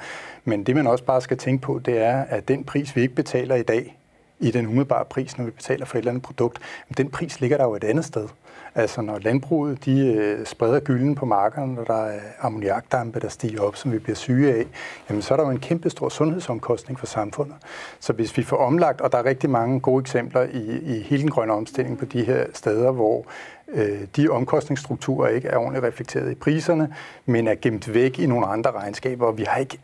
Men 0.45 0.65
det, 0.65 0.77
man 0.77 0.87
også 0.87 1.05
bare 1.05 1.21
skal 1.21 1.37
tænke 1.37 1.63
på, 1.63 1.81
det 1.85 1.99
er, 1.99 2.25
at 2.29 2.49
den 2.49 2.65
pris, 2.65 2.97
vi 2.97 3.01
ikke 3.01 3.15
betaler 3.15 3.55
i 3.55 3.63
dag, 3.63 3.99
i 4.41 4.51
den 4.51 4.67
umiddelbare 4.67 5.05
pris, 5.05 5.39
når 5.39 5.45
vi 5.45 5.51
betaler 5.51 5.87
for 5.87 5.97
et 5.97 6.01
eller 6.01 6.11
andet 6.11 6.23
produkt, 6.23 6.59
den 6.97 7.11
pris 7.11 7.41
ligger 7.41 7.57
der 7.57 7.65
jo 7.65 7.75
et 7.75 7.85
andet 7.85 8.05
sted. 8.05 8.29
Altså 8.77 9.03
når 9.03 9.19
landbruget 9.19 9.85
de 9.85 10.15
øh, 10.15 10.47
spreder 10.47 10.81
gylden 10.81 11.15
på 11.15 11.27
markerne, 11.27 11.75
når 11.75 11.85
der 11.85 12.05
er 12.05 12.21
ammoniakdampe, 12.41 13.21
der 13.21 13.29
stiger 13.29 13.63
op, 13.63 13.77
som 13.77 13.93
vi 13.93 13.99
bliver 13.99 14.17
syge 14.17 14.55
af, 14.55 14.67
jamen 15.09 15.23
så 15.23 15.35
er 15.35 15.39
der 15.39 15.45
jo 15.45 15.51
en 15.51 15.61
kæmpe 15.61 15.91
stor 15.91 16.09
sundhedsomkostning 16.09 16.99
for 16.99 17.07
samfundet. 17.07 17.57
Så 18.01 18.13
hvis 18.13 18.37
vi 18.37 18.43
får 18.43 18.57
omlagt, 18.57 19.01
og 19.01 19.13
der 19.13 19.19
er 19.19 19.25
rigtig 19.25 19.51
mange 19.51 19.81
gode 19.81 20.01
eksempler 20.01 20.43
i, 20.43 20.79
i 20.97 21.01
hele 21.01 21.23
den 21.23 21.31
grønne 21.31 21.53
omstilling 21.53 21.99
på 21.99 22.05
de 22.05 22.25
her 22.25 22.47
steder, 22.53 22.91
hvor 22.91 23.27
øh, 23.69 24.01
de 24.17 24.29
omkostningsstrukturer 24.29 25.29
ikke 25.29 25.49
er 25.49 25.57
ordentligt 25.57 25.85
reflekteret 25.85 26.31
i 26.31 26.35
priserne, 26.35 26.95
men 27.27 27.49
er 27.49 27.55
gemt 27.55 27.95
væk 27.95 28.19
i 28.19 28.27
nogle 28.27 28.47
andre 28.47 28.71
regnskaber, 28.71 29.27
og 29.27 29.39
vi 29.39 29.45
har 29.49 29.61
ikke 29.61 29.79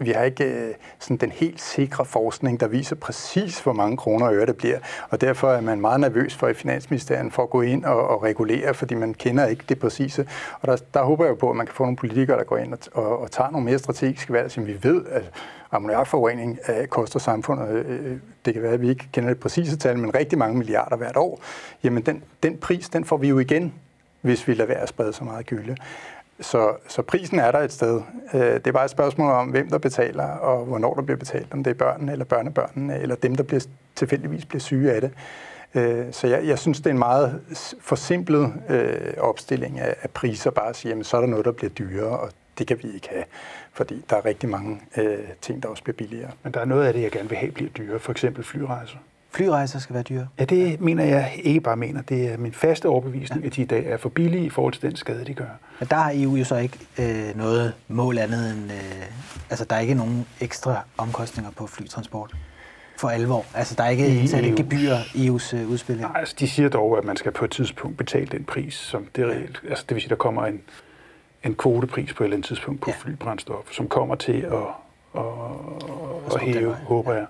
vi 0.00 0.10
har 0.10 0.22
ikke 0.22 0.44
øh, 0.44 0.74
sådan 0.98 1.16
den 1.16 1.30
helt 1.30 1.60
sikre 1.60 2.04
forskning, 2.04 2.60
der 2.60 2.68
viser 2.68 2.96
præcis, 2.96 3.60
hvor 3.60 3.72
mange 3.72 3.96
kroner 3.96 4.26
og 4.26 4.34
øre 4.34 4.46
det 4.46 4.56
bliver. 4.56 4.78
Og 5.10 5.20
derfor 5.20 5.50
er 5.50 5.60
man 5.60 5.80
meget 5.80 6.00
nervøs 6.00 6.34
for 6.34 6.48
i 6.48 6.54
Finansministeriet 6.54 7.32
for 7.32 7.42
at 7.42 7.50
gå 7.50 7.60
ind 7.60 7.84
og, 7.84 8.08
og 8.08 8.22
regulere, 8.22 8.74
fordi 8.74 8.94
man 8.94 9.14
kender 9.14 9.46
ikke 9.46 9.64
det 9.68 9.78
præcise. 9.78 10.28
Og 10.60 10.68
der, 10.68 10.76
der 10.94 11.02
håber 11.02 11.24
jeg 11.24 11.30
jo 11.30 11.34
på, 11.34 11.50
at 11.50 11.56
man 11.56 11.66
kan 11.66 11.74
få 11.74 11.82
nogle 11.82 11.96
politikere, 11.96 12.38
der 12.38 12.44
går 12.44 12.56
ind 12.56 12.72
og, 12.72 12.78
og, 12.92 13.18
og 13.18 13.30
tager 13.30 13.50
nogle 13.50 13.64
mere 13.64 13.78
strategiske 13.78 14.32
valg, 14.32 14.50
som 14.50 14.66
vi 14.66 14.76
ved, 14.82 15.04
at 15.10 15.30
ammoniakforurening 15.72 16.58
øh, 16.68 16.86
koster 16.86 17.18
samfundet. 17.18 17.68
Øh, 17.68 18.12
øh, 18.12 18.16
det 18.44 18.54
kan 18.54 18.62
være, 18.62 18.72
at 18.72 18.80
vi 18.80 18.88
ikke 18.88 19.08
kender 19.12 19.28
det 19.30 19.40
præcise 19.40 19.76
tal, 19.76 19.98
men 19.98 20.14
rigtig 20.14 20.38
mange 20.38 20.58
milliarder 20.58 20.96
hvert 20.96 21.16
år. 21.16 21.40
Jamen 21.84 22.02
den, 22.02 22.22
den 22.42 22.56
pris, 22.56 22.88
den 22.88 23.04
får 23.04 23.16
vi 23.16 23.28
jo 23.28 23.38
igen, 23.38 23.74
hvis 24.20 24.48
vi 24.48 24.54
lader 24.54 24.68
være 24.68 24.80
at 24.80 24.88
sprede 24.88 25.12
så 25.12 25.24
meget 25.24 25.46
gylde. 25.46 25.76
Så, 26.40 26.76
så 26.88 27.02
prisen 27.02 27.38
er 27.38 27.50
der 27.50 27.58
et 27.58 27.72
sted. 27.72 28.02
Øh, 28.34 28.40
det 28.40 28.66
er 28.66 28.72
bare 28.72 28.84
et 28.84 28.90
spørgsmål 28.90 29.30
om, 29.30 29.48
hvem 29.48 29.70
der 29.70 29.78
betaler, 29.78 30.24
og 30.24 30.64
hvornår 30.64 30.94
der 30.94 31.02
bliver 31.02 31.18
betalt. 31.18 31.52
Om 31.52 31.64
det 31.64 31.70
er 31.70 31.74
børnene, 31.74 32.12
eller 32.12 32.24
børnebørnene, 32.24 32.98
eller 33.00 33.14
dem, 33.14 33.34
der 33.34 33.42
bliver, 33.42 33.66
tilfældigvis 33.94 34.44
bliver 34.44 34.60
syge 34.60 34.92
af 34.92 35.00
det. 35.00 35.10
Øh, 35.74 36.06
så 36.12 36.26
jeg, 36.26 36.46
jeg 36.46 36.58
synes, 36.58 36.78
det 36.78 36.86
er 36.86 36.90
en 36.90 36.98
meget 36.98 37.40
forsimplet 37.80 38.52
øh, 38.68 39.14
opstilling 39.18 39.78
af, 39.78 39.96
af 40.02 40.10
priser. 40.10 40.50
Bare 40.50 40.68
at 40.68 40.76
sige, 40.76 40.90
jamen, 40.90 41.04
så 41.04 41.16
er 41.16 41.20
der 41.20 41.28
noget, 41.28 41.44
der 41.44 41.52
bliver 41.52 41.70
dyrere, 41.70 42.18
og 42.18 42.30
det 42.58 42.66
kan 42.66 42.78
vi 42.82 42.94
ikke 42.94 43.08
have. 43.08 43.24
Fordi 43.72 44.04
der 44.10 44.16
er 44.16 44.24
rigtig 44.24 44.48
mange 44.48 44.80
øh, 44.96 45.18
ting, 45.40 45.62
der 45.62 45.68
også 45.68 45.82
bliver 45.82 45.96
billigere. 45.96 46.30
Men 46.42 46.54
der 46.54 46.60
er 46.60 46.64
noget 46.64 46.86
af 46.86 46.92
det, 46.92 47.02
jeg 47.02 47.10
gerne 47.10 47.28
vil 47.28 47.38
have 47.38 47.52
bliver 47.52 47.70
dyrere. 47.70 47.98
For 47.98 48.12
eksempel 48.12 48.44
flyrejser 48.44 48.98
flyrejser 49.30 49.78
skal 49.78 49.94
være 49.94 50.02
dyre? 50.02 50.28
Ja, 50.38 50.44
det 50.44 50.80
mener 50.80 51.04
jeg 51.04 51.32
ikke 51.36 51.60
bare 51.60 51.76
mener. 51.76 52.02
Det 52.02 52.32
er 52.32 52.36
min 52.36 52.52
faste 52.52 52.88
overbevisning, 52.88 53.42
ja. 53.42 53.46
at 53.46 53.56
de 53.56 53.62
i 53.62 53.64
dag 53.64 53.86
er 53.86 53.96
for 53.96 54.08
billige 54.08 54.44
i 54.44 54.50
forhold 54.50 54.72
til 54.72 54.82
den 54.82 54.96
skade, 54.96 55.24
de 55.24 55.34
gør. 55.34 55.44
Men 55.78 55.88
der 55.88 55.96
har 55.96 56.12
EU 56.14 56.36
jo 56.36 56.44
så 56.44 56.56
ikke 56.56 56.78
øh, 56.98 57.36
noget 57.36 57.74
mål 57.88 58.18
andet 58.18 58.52
end... 58.52 58.72
Øh, 58.72 59.02
altså, 59.50 59.64
der 59.64 59.76
er 59.76 59.80
ikke 59.80 59.94
nogen 59.94 60.26
ekstra 60.40 60.82
omkostninger 60.98 61.50
på 61.50 61.66
flytransport 61.66 62.34
for 62.98 63.08
alvor. 63.08 63.44
Altså, 63.54 63.74
der 63.74 63.84
er 63.84 63.88
ikke 63.88 64.28
sat 64.28 64.56
gebyr 64.56 64.94
i 65.14 65.28
EU's 65.28 65.56
øh, 65.56 65.68
udspil. 65.68 65.96
Nej, 65.96 66.10
altså, 66.14 66.34
de 66.38 66.48
siger 66.48 66.68
dog, 66.68 66.98
at 66.98 67.04
man 67.04 67.16
skal 67.16 67.32
på 67.32 67.44
et 67.44 67.50
tidspunkt 67.50 67.96
betale 67.96 68.26
den 68.26 68.44
pris, 68.44 68.74
som 68.74 69.06
det 69.16 69.24
er 69.24 69.28
reelt. 69.28 69.62
Altså, 69.68 69.84
det 69.88 69.94
vil 69.94 70.02
sige, 70.02 70.10
der 70.10 70.16
kommer 70.16 70.46
en, 70.46 70.60
en 71.44 71.54
kvotepris 71.54 72.14
på 72.14 72.22
et 72.22 72.26
eller 72.26 72.36
andet 72.36 72.46
tidspunkt 72.48 72.80
på 72.80 72.90
ja. 72.90 72.96
flybrændstof, 72.98 73.72
som 73.72 73.88
kommer 73.88 74.14
til 74.14 74.32
at, 74.32 74.52
at, 75.16 75.20
at, 75.20 76.34
at 76.34 76.40
hæve, 76.40 76.74
håber 76.74 77.12
jeg. 77.12 77.26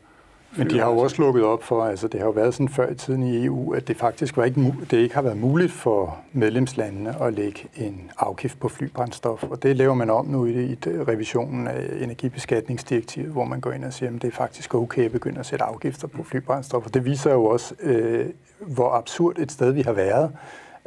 Men 0.56 0.70
de 0.70 0.78
har 0.78 0.90
jo 0.90 0.98
også 0.98 1.22
lukket 1.22 1.44
op 1.44 1.62
for, 1.62 1.84
altså 1.84 2.08
det 2.08 2.20
har 2.20 2.26
jo 2.26 2.32
været 2.32 2.54
sådan 2.54 2.68
før 2.68 2.90
i 2.90 2.94
tiden 2.94 3.22
i 3.22 3.44
EU, 3.44 3.74
at 3.74 3.88
det 3.88 3.96
faktisk 3.96 4.36
var 4.36 4.44
ikke, 4.44 4.74
det 4.90 4.96
ikke 4.96 5.14
har 5.14 5.22
været 5.22 5.36
muligt 5.36 5.72
for 5.72 6.18
medlemslandene 6.32 7.22
at 7.22 7.34
lægge 7.34 7.68
en 7.76 8.10
afgift 8.18 8.60
på 8.60 8.68
flybrændstof. 8.68 9.42
Og 9.42 9.62
det 9.62 9.76
laver 9.76 9.94
man 9.94 10.10
om 10.10 10.26
nu 10.26 10.46
i, 10.46 10.72
i 10.72 10.76
revisionen 10.86 11.66
af 11.66 11.88
energibeskatningsdirektivet, 12.00 13.32
hvor 13.32 13.44
man 13.44 13.60
går 13.60 13.72
ind 13.72 13.84
og 13.84 13.92
siger, 13.92 14.14
at 14.14 14.22
det 14.22 14.28
er 14.28 14.36
faktisk 14.36 14.74
okay 14.74 15.04
at 15.04 15.12
begynde 15.12 15.40
at 15.40 15.46
sætte 15.46 15.64
afgifter 15.64 16.08
på 16.08 16.22
flybrændstof. 16.22 16.86
Og 16.86 16.94
det 16.94 17.04
viser 17.04 17.32
jo 17.32 17.44
også, 17.44 17.74
øh, 17.80 18.26
hvor 18.60 18.90
absurd 18.90 19.38
et 19.38 19.52
sted 19.52 19.72
vi 19.72 19.82
har 19.82 19.92
været 19.92 20.32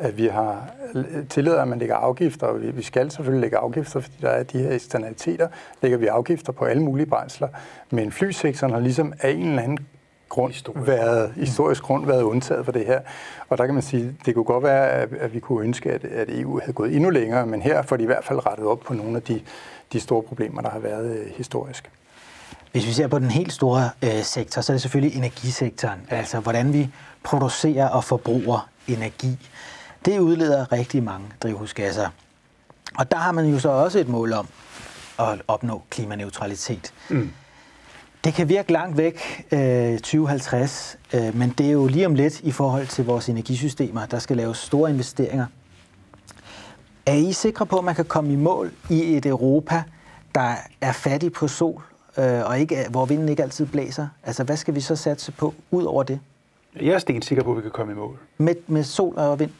at 0.02 0.18
vi 0.18 0.28
har 0.28 0.66
tilladet, 1.30 1.58
at 1.58 1.68
man 1.68 1.80
lægger 1.80 1.96
afgifter, 1.96 2.48
og 2.48 2.62
vi 2.62 2.84
skal 2.84 3.12
selvfølgelig 3.12 3.42
lægge 3.42 3.58
afgifter, 3.58 4.00
fordi 4.00 4.16
der 4.22 4.30
er 4.30 4.44
de 4.44 4.60
her 4.60 4.72
eksternaliteter, 4.72 5.48
lægger 5.82 5.98
vi 5.98 6.08
afgifter 6.08 6.52
på 6.52 6.66
alle 6.66 6.84
mulige 6.84 7.06
brændsler, 7.06 7.48
men 7.90 8.12
flysektoren 8.12 8.74
har 8.74 8.80
ligesom 8.80 9.14
af 9.20 9.30
en 9.30 9.50
eller 9.50 9.62
anden 9.62 9.80
grund 10.30 10.54
historisk. 10.54 10.88
været, 10.88 11.34
historisk 11.36 11.84
grund 11.84 12.06
været 12.06 12.22
undtaget 12.22 12.66
for 12.66 12.72
det 12.72 12.86
her. 12.86 13.02
Og 13.50 13.58
der 13.58 13.66
kan 13.66 13.74
man 13.74 13.84
sige, 13.84 14.16
det 14.26 14.36
kunne 14.36 14.46
godt 14.46 14.64
være, 14.64 14.88
at 15.20 15.34
vi 15.34 15.40
kunne 15.40 15.64
ønske, 15.64 15.92
at 15.92 16.30
EU 16.30 16.60
havde 16.60 16.74
gået 16.74 16.96
endnu 16.96 17.10
længere, 17.10 17.46
men 17.46 17.62
her 17.62 17.82
får 17.82 17.98
de 17.98 18.04
i 18.04 18.06
hvert 18.06 18.24
fald 18.24 18.46
rettet 18.46 18.68
op 18.68 18.80
på 18.80 18.94
nogle 18.94 19.16
af 19.16 19.22
de, 19.22 19.42
de 19.94 20.00
store 20.00 20.24
problemer, 20.24 20.62
der 20.62 20.70
har 20.70 20.80
været 20.80 21.18
øh, 21.18 21.32
historisk. 21.38 21.92
Hvis 22.72 22.88
vi 22.88 22.92
ser 22.92 23.08
på 23.08 23.20
den 23.20 23.32
helt 23.32 23.54
store 23.54 23.90
øh, 24.04 24.24
sektor, 24.24 24.62
så 24.62 24.72
er 24.72 24.74
det 24.74 24.82
selvfølgelig 24.82 25.18
energisektoren. 25.18 26.00
Ja. 26.12 26.16
Altså 26.16 26.40
hvordan 26.40 26.74
vi 26.74 26.90
producerer 27.24 27.88
og 27.88 28.04
forbruger 28.04 28.70
energi. 28.88 29.50
Det 30.06 30.20
udleder 30.20 30.72
rigtig 30.72 31.04
mange 31.04 31.28
drivhusgasser. 31.44 32.10
Og 32.98 33.12
der 33.12 33.18
har 33.18 33.32
man 33.32 33.46
jo 33.46 33.60
så 33.60 33.70
også 33.70 34.00
et 34.00 34.08
mål 34.08 34.34
om 34.34 34.48
at 35.20 35.42
opnå 35.48 35.82
klimaneutralitet. 35.90 36.94
Mm. 37.10 37.32
Det 38.24 38.34
kan 38.34 38.50
virke 38.50 38.72
langt 38.72 38.98
væk, 38.98 39.46
øh, 39.52 40.00
2050, 40.00 40.98
øh, 41.14 41.36
men 41.36 41.50
det 41.58 41.68
er 41.68 41.72
jo 41.72 41.88
lige 41.88 42.06
om 42.06 42.16
lidt 42.16 42.40
i 42.40 42.52
forhold 42.52 42.88
til 42.88 43.06
vores 43.06 43.30
energisystemer. 43.30 44.06
Der 44.06 44.20
skal 44.20 44.38
laves 44.38 44.58
store 44.58 44.90
investeringer. 44.90 45.46
Er 47.06 47.14
I 47.14 47.34
sikre 47.34 47.66
på, 47.66 47.78
at 47.78 47.84
man 47.84 47.96
kan 47.96 48.06
komme 48.06 48.34
i 48.34 48.36
mål 48.36 48.72
i 48.90 49.18
et 49.18 49.26
Europa, 49.26 49.84
der 50.36 50.56
er 50.82 50.92
fattig 50.92 51.34
på 51.34 51.48
sol, 51.48 51.82
øh, 52.18 52.46
og 52.46 52.60
ikke, 52.60 52.86
hvor 52.90 53.06
vinden 53.06 53.30
ikke 53.30 53.44
altid 53.44 53.66
blæser? 53.66 54.08
Altså, 54.24 54.44
hvad 54.44 54.58
skal 54.58 54.76
vi 54.76 54.82
så 54.82 54.96
satse 54.96 55.32
på 55.32 55.54
ud 55.72 55.84
over 55.84 56.04
det? 56.04 56.20
Jeg 56.82 56.94
er 56.94 57.00
stensikker 57.00 57.44
på, 57.44 57.52
at 57.52 57.58
vi 57.58 57.62
kan 57.62 57.72
komme 57.72 57.94
i 57.94 57.96
mål. 57.96 58.18
Med, 58.38 58.56
med 58.68 58.84
sol 58.84 59.18
og 59.18 59.40
vind? 59.40 59.52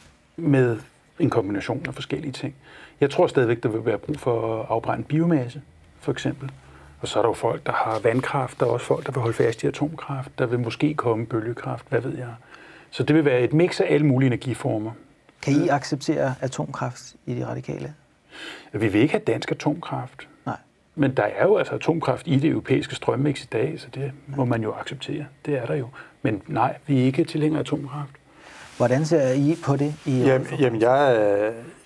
Med 0.42 0.80
en 1.20 1.30
kombination 1.30 1.86
af 1.88 1.94
forskellige 1.94 2.32
ting. 2.32 2.56
Jeg 3.02 3.10
tror 3.10 3.28
stadigvæk, 3.28 3.64
der 3.64 3.70
vil 3.70 3.86
være 3.86 3.98
brug 3.98 4.20
for 4.20 4.60
at 4.62 4.66
afbrænde 4.70 5.04
biomasse, 5.04 5.62
for 6.00 6.12
eksempel. 6.12 6.52
Og 7.02 7.08
så 7.08 7.20
er 7.20 7.24
der 7.24 7.30
jo 7.30 7.34
folk, 7.34 7.66
der 7.66 7.72
har 7.72 8.00
vandkraft, 8.00 8.60
der 8.60 8.66
er 8.66 8.70
også 8.70 8.86
folk, 8.86 9.06
der 9.06 9.12
vil 9.12 9.22
holde 9.22 9.34
fast 9.34 9.64
i 9.64 9.68
atomkraft, 9.68 10.32
der 10.40 10.46
vil 10.46 10.60
måske 10.60 10.94
komme 10.94 11.26
bølgekraft, 11.26 11.86
hvad 11.90 12.02
ved 12.02 12.18
jeg. 12.18 12.34
Så 12.90 13.04
det 13.04 13.16
vil 13.16 13.26
være 13.26 13.42
et 13.42 13.54
mix 13.54 13.80
af 13.80 13.94
alle 13.94 14.06
mulige 14.06 14.28
energiformer. 14.28 14.92
Kan 15.42 15.54
I 15.54 15.68
acceptere 15.68 16.36
atomkraft 16.42 17.16
i 17.26 17.36
de 17.36 17.48
radikale? 17.48 17.94
Vi 18.74 18.88
vil 18.88 19.02
ikke 19.02 19.12
have 19.12 19.24
dansk 19.28 19.52
atomkraft. 19.52 20.28
Nej. 20.46 20.58
Men 20.96 21.18
der 21.18 21.24
er 21.24 21.44
jo 21.44 21.58
altså 21.58 21.76
atomkraft 21.76 22.28
i 22.28 22.40
det 22.40 22.50
europæiske 22.50 22.96
strømmix 22.96 23.44
i 23.44 23.48
dag, 23.52 23.80
så 23.80 23.88
det 23.94 24.12
må 24.28 24.46
man 24.46 24.64
jo 24.64 24.74
acceptere. 24.74 25.26
Det 25.46 25.58
er 25.58 25.66
der 25.66 25.76
jo. 25.76 25.88
Men 26.22 26.42
nej, 26.48 26.78
vi 26.88 27.02
er 27.02 27.04
ikke 27.04 27.24
tilhængere 27.24 27.60
af 27.60 27.64
atomkraft. 27.64 28.12
Hvordan 28.78 29.06
ser 29.06 29.32
I 29.32 29.58
på 29.66 29.76
det? 29.76 29.96
I 30.06 30.22
jamen, 30.22 30.48
jamen 30.60 30.82
jeg, 30.82 31.16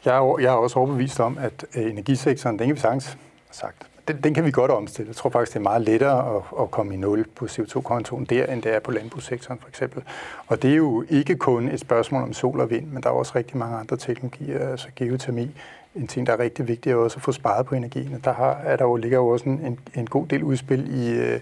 jeg, 0.06 0.17
er, 0.17 0.38
jeg 0.39 0.48
er 0.48 0.58
også 0.58 0.80
overbevist 0.80 1.19
om, 1.19 1.38
at 1.38 1.65
energisektoren, 1.76 2.60
den 2.60 2.67
kan 2.67 2.76
vi 2.76 2.82
sagtens 2.82 3.17
sagt, 3.52 3.88
den, 4.08 4.21
den 4.21 4.34
kan 4.34 4.45
vi 4.45 4.52
godt 4.52 4.71
omstille. 4.71 5.10
Jeg 5.10 5.15
tror 5.15 5.30
faktisk, 5.30 5.54
det 5.54 5.60
er 5.60 5.63
meget 5.63 5.82
lettere 5.82 6.36
at, 6.36 6.41
at 6.62 6.71
komme 6.71 6.93
i 6.93 6.98
nul 6.98 7.26
på 7.36 7.45
CO2-kontoen 7.45 8.26
der, 8.26 8.45
end 8.45 8.62
det 8.62 8.76
er 8.76 8.80
på 8.80 8.91
landbrugssektoren 8.91 9.60
for 9.60 9.69
eksempel. 9.69 10.04
Og 10.48 10.62
det 10.62 10.71
er 10.71 10.76
jo 10.76 11.06
ikke 11.10 11.36
kun 11.36 11.69
et 11.69 11.80
spørgsmål 11.80 12.24
om 12.24 12.34
sol 12.34 12.60
og 12.60 12.69
vind, 12.69 12.88
men 12.88 13.04
der 13.04 13.10
er 13.10 13.13
også 13.13 13.32
rigtig 13.36 13.58
mange 13.58 13.78
andre 13.78 13.98
teknologier, 13.98 14.69
altså 14.69 14.88
geotermi, 14.95 15.52
en 15.95 16.08
ting, 16.08 16.28
der 16.28 16.34
er 16.34 16.39
rigtig 16.39 16.67
vigtig, 16.67 16.91
er 16.91 16.95
også 16.95 17.17
at 17.17 17.21
få 17.21 17.32
sparet 17.32 17.65
på 17.65 17.76
energien. 17.76 18.21
Der 18.24 18.34
har, 18.34 18.52
er 18.63 18.76
der 18.76 18.86
jo, 18.86 18.95
ligger 18.95 19.17
jo 19.17 19.28
også 19.28 19.45
en, 19.45 19.80
en 19.95 20.08
god 20.08 20.28
del 20.28 20.43
udspil 20.43 21.04
i, 21.04 21.12
øh, 21.12 21.39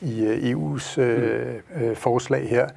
i 0.00 0.24
øh, 0.24 0.52
EU's 0.52 1.00
øh, 1.00 1.54
øh, 1.80 1.96
forslag 1.96 2.48
her, 2.48 2.68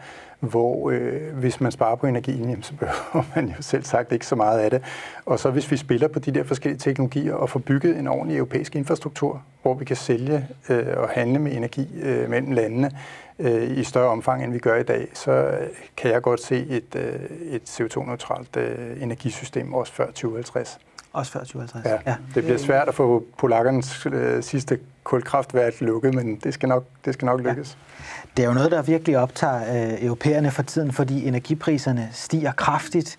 hvor 0.49 0.89
øh, 0.89 1.38
hvis 1.38 1.62
man 1.62 1.71
sparer 1.71 1.95
på 1.95 2.08
energien, 2.08 2.49
jamen, 2.49 2.63
så 2.63 2.73
behøver 2.73 3.25
man 3.36 3.47
jo 3.47 3.62
selv 3.62 3.84
sagt 3.84 4.12
ikke 4.12 4.25
så 4.25 4.36
meget 4.36 4.60
af 4.60 4.69
det. 4.69 4.84
Og 5.25 5.39
så 5.39 5.51
hvis 5.51 5.71
vi 5.71 5.77
spiller 5.77 6.08
på 6.08 6.19
de 6.19 6.32
der 6.32 6.43
forskellige 6.43 6.79
teknologier 6.79 7.34
og 7.34 7.49
får 7.49 7.60
bygget 7.60 7.99
en 7.99 8.08
ordentlig 8.08 8.38
europæisk 8.38 8.75
infrastruktur, 8.75 9.43
hvor 9.62 9.73
vi 9.73 9.86
kan 9.86 9.95
sælge 9.95 10.47
øh, 10.69 10.86
og 10.97 11.10
handle 11.10 11.39
med 11.39 11.51
energi 11.51 11.88
øh, 12.01 12.29
mellem 12.29 12.51
landene 12.51 12.91
øh, 13.39 13.77
i 13.77 13.84
større 13.84 14.10
omfang, 14.10 14.43
end 14.43 14.53
vi 14.53 14.60
gør 14.60 14.75
i 14.75 14.84
dag, 14.84 15.08
så 15.13 15.58
kan 15.97 16.12
jeg 16.12 16.21
godt 16.21 16.41
se 16.41 16.65
et, 16.69 16.95
øh, 16.95 17.19
et 17.41 17.62
CO2-neutralt 17.69 18.58
øh, 18.58 19.03
energisystem 19.03 19.73
også 19.73 19.93
før 19.93 20.06
2050. 20.06 20.79
Også 21.13 21.32
før 21.32 21.39
2050? 21.39 21.86
Ja, 21.86 22.12
ja. 22.12 22.15
det 22.36 22.43
bliver 22.43 22.58
svært 22.58 22.88
at 22.88 22.95
få 22.95 23.26
polakkernes 23.38 24.06
øh, 24.06 24.43
sidste 24.43 24.80
kulkraftværk 25.04 25.82
lukket, 25.82 26.13
men 26.13 26.36
det 26.36 26.54
skal 26.54 26.69
nok, 26.69 26.86
det 27.06 27.13
skal 27.13 27.26
nok 27.26 27.41
lykkes. 27.41 27.78
Ja. 27.99 28.04
Det 28.38 28.43
er 28.43 28.47
jo 28.47 28.54
noget, 28.54 28.71
der 28.71 28.82
virkelig 28.82 29.17
optager 29.17 29.91
øh, 29.93 30.04
europæerne 30.06 30.52
for 30.52 30.63
tiden, 30.63 30.91
fordi 30.91 31.28
energipriserne 31.28 32.10
stiger 32.12 32.52
kraftigt, 32.52 33.17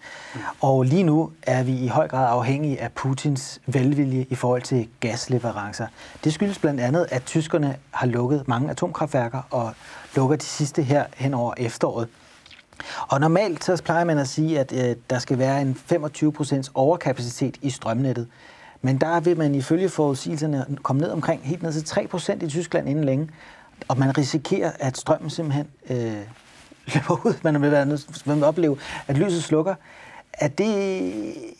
og 0.60 0.82
lige 0.82 1.02
nu 1.02 1.30
er 1.42 1.62
vi 1.62 1.72
i 1.72 1.88
høj 1.88 2.08
grad 2.08 2.26
afhængige 2.30 2.80
af 2.80 2.92
Putins 2.92 3.60
velvilje 3.66 4.26
i 4.30 4.34
forhold 4.34 4.62
til 4.62 4.88
gasleverancer. 5.00 5.86
Det 6.24 6.32
skyldes 6.32 6.58
blandt 6.58 6.80
andet, 6.80 7.06
at 7.10 7.22
tyskerne 7.22 7.76
har 7.90 8.06
lukket 8.06 8.48
mange 8.48 8.70
atomkraftværker 8.70 9.42
og 9.50 9.72
lukker 10.16 10.36
de 10.36 10.44
sidste 10.44 10.82
her 10.82 11.04
hen 11.16 11.34
over 11.34 11.54
efteråret. 11.56 12.08
Og 13.08 13.20
normalt 13.20 13.64
så 13.64 13.82
plejer 13.84 14.04
man 14.04 14.18
at 14.18 14.28
sige, 14.28 14.60
at 14.60 14.72
øh, 14.72 14.96
der 15.10 15.18
skal 15.18 15.38
være 15.38 15.60
en 15.60 15.78
25% 15.92 16.70
overkapacitet 16.74 17.56
i 17.62 17.70
strømnettet. 17.70 18.28
Men 18.82 18.98
der 18.98 19.20
vil 19.20 19.38
man 19.38 19.54
ifølge 19.54 19.88
forudsigelserne 19.88 20.66
komme 20.82 21.02
ned 21.02 21.10
omkring 21.10 21.42
helt 21.44 21.62
ned 21.62 21.72
til 21.72 22.00
3% 22.00 22.44
i 22.44 22.48
Tyskland 22.48 22.88
inden 22.88 23.04
længe. 23.04 23.28
Og 23.88 23.98
man 23.98 24.18
risikerer, 24.18 24.72
at 24.78 24.96
strømmen 24.96 25.30
simpelthen 25.30 25.66
øh, 25.90 26.16
løber 26.94 27.20
ud. 27.26 27.34
Man 27.42 27.62
vil, 27.62 27.70
være, 27.70 27.86
man 28.24 28.36
vil 28.36 28.44
opleve, 28.44 28.78
at 29.08 29.18
lyset 29.18 29.44
slukker. 29.44 29.74
Er 30.32 30.48
det 30.48 30.64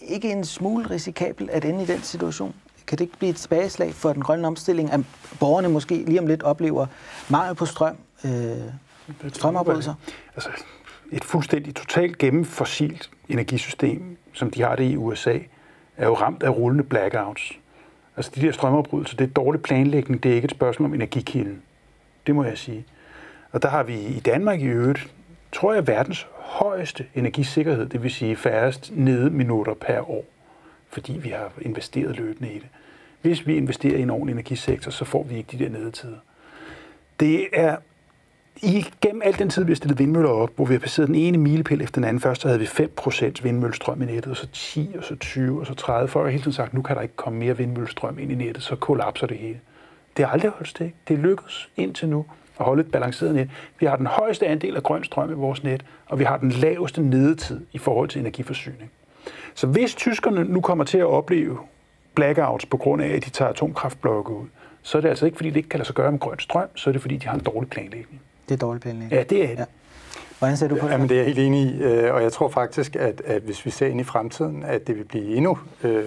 ikke 0.01 0.33
en 0.33 0.45
smule 0.45 0.91
risikabelt 0.91 1.51
at 1.51 1.65
ende 1.65 1.83
i 1.83 1.87
den 1.87 2.03
situation? 2.03 2.55
Kan 2.87 2.99
det 2.99 3.05
ikke 3.05 3.19
blive 3.19 3.31
et 3.31 3.37
tilbageslag 3.37 3.95
for 3.95 4.13
den 4.13 4.23
grønne 4.23 4.47
omstilling, 4.47 4.93
at 4.93 5.01
borgerne 5.41 5.69
måske 5.69 6.05
lige 6.07 6.21
om 6.21 6.27
lidt 6.27 6.43
oplever 6.43 6.87
mangel 7.29 7.55
på 7.55 7.67
strøm, 7.67 7.97
øh, 8.25 8.57
strømafbrydelser? 9.33 9.95
Altså, 10.35 10.51
et 11.15 11.25
fuldstændig 11.25 11.75
totalt 11.75 12.19
gennemfossilt 12.19 13.11
energisystem, 13.29 14.17
som 14.33 14.51
de 14.51 14.63
har 14.63 14.77
det 14.77 14.85
i 14.85 14.97
USA, 14.97 15.39
er 15.97 16.07
jo 16.07 16.15
ramt 16.15 16.43
af 16.43 16.51
rullende 16.51 16.85
blackouts. 16.85 17.53
Altså 18.17 18.33
de 18.35 18.41
der 18.41 18.53
strømafbrydelser, 18.53 19.17
det 19.17 19.25
er 19.25 19.33
dårlig 19.33 19.63
planlægning, 19.63 20.23
det 20.23 20.31
er 20.31 20.35
ikke 20.35 20.45
et 20.47 20.51
spørgsmål 20.51 20.89
om 20.89 20.95
energikilden. 20.95 21.63
Det 22.27 22.35
må 22.35 22.45
jeg 22.45 22.59
sige. 22.59 22.85
Og 23.53 23.63
der 23.63 23.69
har 23.69 23.83
vi 23.83 24.01
i 24.01 24.21
Danmark 24.21 24.61
i 24.61 24.67
øvrigt, 24.67 25.13
tror 25.53 25.75
jeg, 25.75 25.87
verdens 25.87 26.27
højeste 26.39 27.07
energisikkerhed, 27.15 27.87
det 27.87 28.03
vil 28.03 28.11
sige 28.11 28.37
færrest 28.37 28.93
nede 28.95 29.31
minutter 29.31 29.75
per 29.75 30.11
år, 30.11 30.25
fordi 30.89 31.13
vi 31.13 31.29
har 31.29 31.53
investeret 31.63 32.17
løbende 32.17 32.53
i 32.53 32.59
det. 32.59 32.69
Hvis 33.23 33.47
vi 33.47 33.57
investerer 33.57 33.97
i 33.97 34.03
en 34.03 34.11
ordentlig 34.11 34.33
energisektor, 34.33 34.91
så 34.91 35.05
får 35.05 35.23
vi 35.23 35.37
ikke 35.37 35.59
de 35.59 35.65
der 35.65 35.71
nedetider. 35.71 36.19
Det 37.21 37.49
er 37.53 37.77
i, 38.63 38.87
gennem 39.01 39.23
al 39.25 39.39
den 39.39 39.51
tid, 39.51 39.65
vi 39.65 39.71
har 39.71 39.77
stillet 39.77 39.99
vindmøller 39.99 40.31
op, 40.31 40.51
hvor 40.57 40.65
vi 40.65 40.75
har 40.75 40.79
passeret 40.79 41.09
den 41.09 41.15
ene 41.15 41.39
milepæl 41.39 41.83
efter 41.83 42.01
den 42.01 42.05
anden, 42.05 42.21
først 42.21 42.43
så 42.43 42.49
havde 42.49 42.61
vi 42.61 42.67
5% 42.67 43.43
vindmøllestrøm 43.43 44.03
i 44.03 44.05
nettet, 44.05 44.31
og 44.31 44.37
så 44.37 44.47
10, 44.53 44.91
og 44.99 45.05
så 45.05 45.17
20, 45.17 45.61
og 45.61 45.67
så 45.67 45.75
30. 45.75 46.09
Folk 46.09 46.25
har 46.25 46.31
hele 46.31 46.43
tiden 46.43 46.53
sagt, 46.53 46.75
nu 46.75 46.83
kan 46.83 46.97
der 46.97 47.03
ikke 47.03 47.17
komme 47.17 47.39
mere 47.39 47.57
vindmøllestrøm 47.57 48.19
ind 48.19 48.33
i 48.33 48.35
nettet, 48.35 48.63
så 48.63 48.77
kollapser 48.77 49.27
det 49.27 49.37
hele. 49.37 49.61
Det 50.17 50.25
har 50.25 50.33
aldrig 50.33 50.51
holdt 50.51 50.69
stik. 50.69 50.95
Det 51.09 51.15
er 51.15 51.19
lykkedes 51.19 51.69
indtil 51.77 52.09
nu 52.09 52.25
at 52.59 52.65
holde 52.65 52.81
et 52.81 52.91
balanceret 52.91 53.35
net. 53.35 53.51
Vi 53.81 53.87
har 53.87 53.97
den 53.97 54.07
højeste 54.07 54.47
andel 54.47 54.77
af 54.77 54.83
grøn 54.83 55.05
strøm 55.05 55.31
i 55.31 55.35
vores 55.35 55.65
net, 55.65 55.85
og 56.07 56.19
vi 56.19 56.25
har 56.25 56.37
den 56.37 56.51
laveste 56.51 57.03
nedetid 57.03 57.61
i 57.73 57.79
forhold 57.79 58.09
til 58.09 58.21
energiforsyning. 58.21 58.91
Så 59.55 59.67
hvis 59.67 59.95
tyskerne 59.95 60.45
nu 60.45 60.61
kommer 60.61 60.85
til 60.85 60.99
at 60.99 61.07
opleve 61.07 61.59
blackouts 62.15 62.67
på 62.67 62.77
grund 62.77 63.03
af, 63.03 63.09
at 63.09 63.25
de 63.25 63.31
tager 63.31 63.49
atomkraftblokke 63.49 64.33
ud, 64.33 64.47
så 64.83 64.99
er 64.99 65.03
det 65.03 65.09
altså 65.09 65.27
ikke, 65.27 65.37
fordi 65.37 65.49
det 65.51 65.57
ikke 65.57 65.69
kan 65.69 65.79
lade 65.79 65.87
sig 65.87 65.95
gøre 65.95 66.13
med 66.13 66.21
grøn 66.21 66.39
strøm, 66.39 66.77
så 66.77 66.91
er 66.91 66.93
det, 66.93 67.03
fordi 67.03 67.17
de 67.17 67.27
har 67.27 67.35
en 67.35 67.45
dårlig 67.45 67.71
planlægning. 67.71 68.21
Det 68.49 68.55
er 68.55 68.59
dårlig 68.59 68.83
planlægning? 68.83 69.13
Ja, 69.13 69.23
det 69.23 69.45
er 69.45 69.49
det. 69.49 69.59
Ja. 69.59 69.65
Hvordan 70.39 70.57
ser 70.57 70.69
du 70.69 70.77
på 70.77 70.87
det? 70.87 70.93
Jamen, 70.93 71.09
det 71.09 71.15
er 71.15 71.19
jeg 71.19 71.27
helt 71.27 71.39
enig 71.39 71.61
i, 71.61 71.83
øh, 71.83 72.15
og 72.15 72.23
jeg 72.23 72.33
tror 72.33 72.49
faktisk, 72.49 72.97
at, 72.97 73.23
at 73.25 73.43
hvis 73.43 73.67
vi 73.67 73.71
ser 73.71 73.87
ind 73.87 74.01
i 74.01 74.05
fremtiden, 74.05 74.63
at 74.63 74.87
det 74.87 74.97
vil 74.97 75.05
blive 75.05 75.37
endnu 75.37 75.59
øh, 75.83 76.05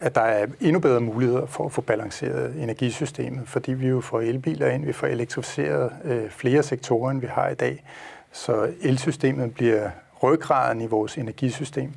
at 0.00 0.14
der 0.14 0.20
er 0.20 0.46
endnu 0.60 0.80
bedre 0.80 1.00
muligheder 1.00 1.46
for 1.46 1.64
at 1.64 1.72
få 1.72 1.80
balanceret 1.80 2.62
energisystemet, 2.62 3.48
fordi 3.48 3.72
vi 3.72 3.88
jo 3.88 4.00
får 4.00 4.20
elbiler 4.20 4.66
ind, 4.66 4.84
vi 4.84 4.92
får 4.92 5.06
elektrificeret 5.06 5.92
øh, 6.04 6.30
flere 6.30 6.62
sektorer, 6.62 7.10
end 7.10 7.20
vi 7.20 7.26
har 7.26 7.48
i 7.48 7.54
dag. 7.54 7.84
Så 8.32 8.68
elsystemet 8.82 9.54
bliver 9.54 9.90
ryggraden 10.22 10.80
i 10.80 10.86
vores 10.86 11.18
energisystem. 11.18 11.92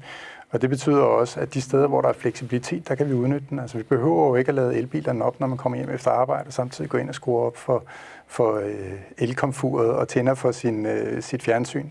Og 0.52 0.62
det 0.62 0.70
betyder 0.70 1.02
også, 1.02 1.40
at 1.40 1.54
de 1.54 1.62
steder, 1.62 1.88
hvor 1.88 2.02
der 2.02 2.10
er 2.10 2.14
fleksibilitet, 2.14 2.88
der 2.88 2.96
kan 2.96 3.10
vi 3.10 3.14
udnytte 3.14 3.46
den. 3.50 3.60
Altså 3.60 3.78
vi 3.78 3.84
behøver 3.84 4.28
jo 4.28 4.36
ikke 4.36 4.50
at 4.50 4.56
lade 4.56 4.76
elbilerne 4.76 5.26
op, 5.26 5.40
når 5.40 5.48
man 5.48 5.58
kommer 5.58 5.78
hjem 5.78 5.90
efter 5.90 6.12
arbejde, 6.12 6.48
og 6.48 6.54
samtidig 6.54 6.90
gå 6.90 6.98
ind 6.98 7.10
og 7.10 7.16
skrue 7.16 7.40
op 7.42 7.58
for, 7.58 7.84
for 8.30 8.56
øh, 8.56 9.00
elkomfuret 9.18 9.90
og 9.90 10.08
tænder 10.08 10.34
for 10.34 10.52
sin, 10.52 10.86
øh, 10.86 11.22
sit 11.22 11.44
fjernsyn. 11.44 11.88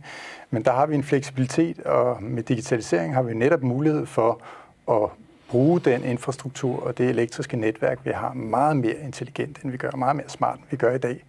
Men 0.51 0.65
der 0.65 0.73
har 0.73 0.87
vi 0.87 0.95
en 0.95 1.05
fleksibilitet, 1.05 1.81
og 1.81 2.23
med 2.23 2.43
digitalisering 2.43 3.15
har 3.15 3.23
vi 3.23 3.35
netop 3.35 3.63
mulighed 3.63 4.07
for 4.07 4.41
at 4.91 5.11
bruge 5.49 5.81
den 5.81 6.05
infrastruktur 6.05 6.83
og 6.83 6.99
det 6.99 7.09
elektriske 7.09 7.57
netværk, 7.57 7.99
vi 8.05 8.11
har, 8.11 8.33
meget 8.33 8.77
mere 8.77 8.95
intelligent, 9.05 9.59
end 9.63 9.71
vi 9.71 9.77
gør, 9.77 9.91
meget 9.91 10.17
mere 10.17 10.29
smart, 10.29 10.59
end 10.59 10.67
vi 10.71 10.77
gør 10.77 10.95
i 10.95 10.99
dag. 10.99 11.25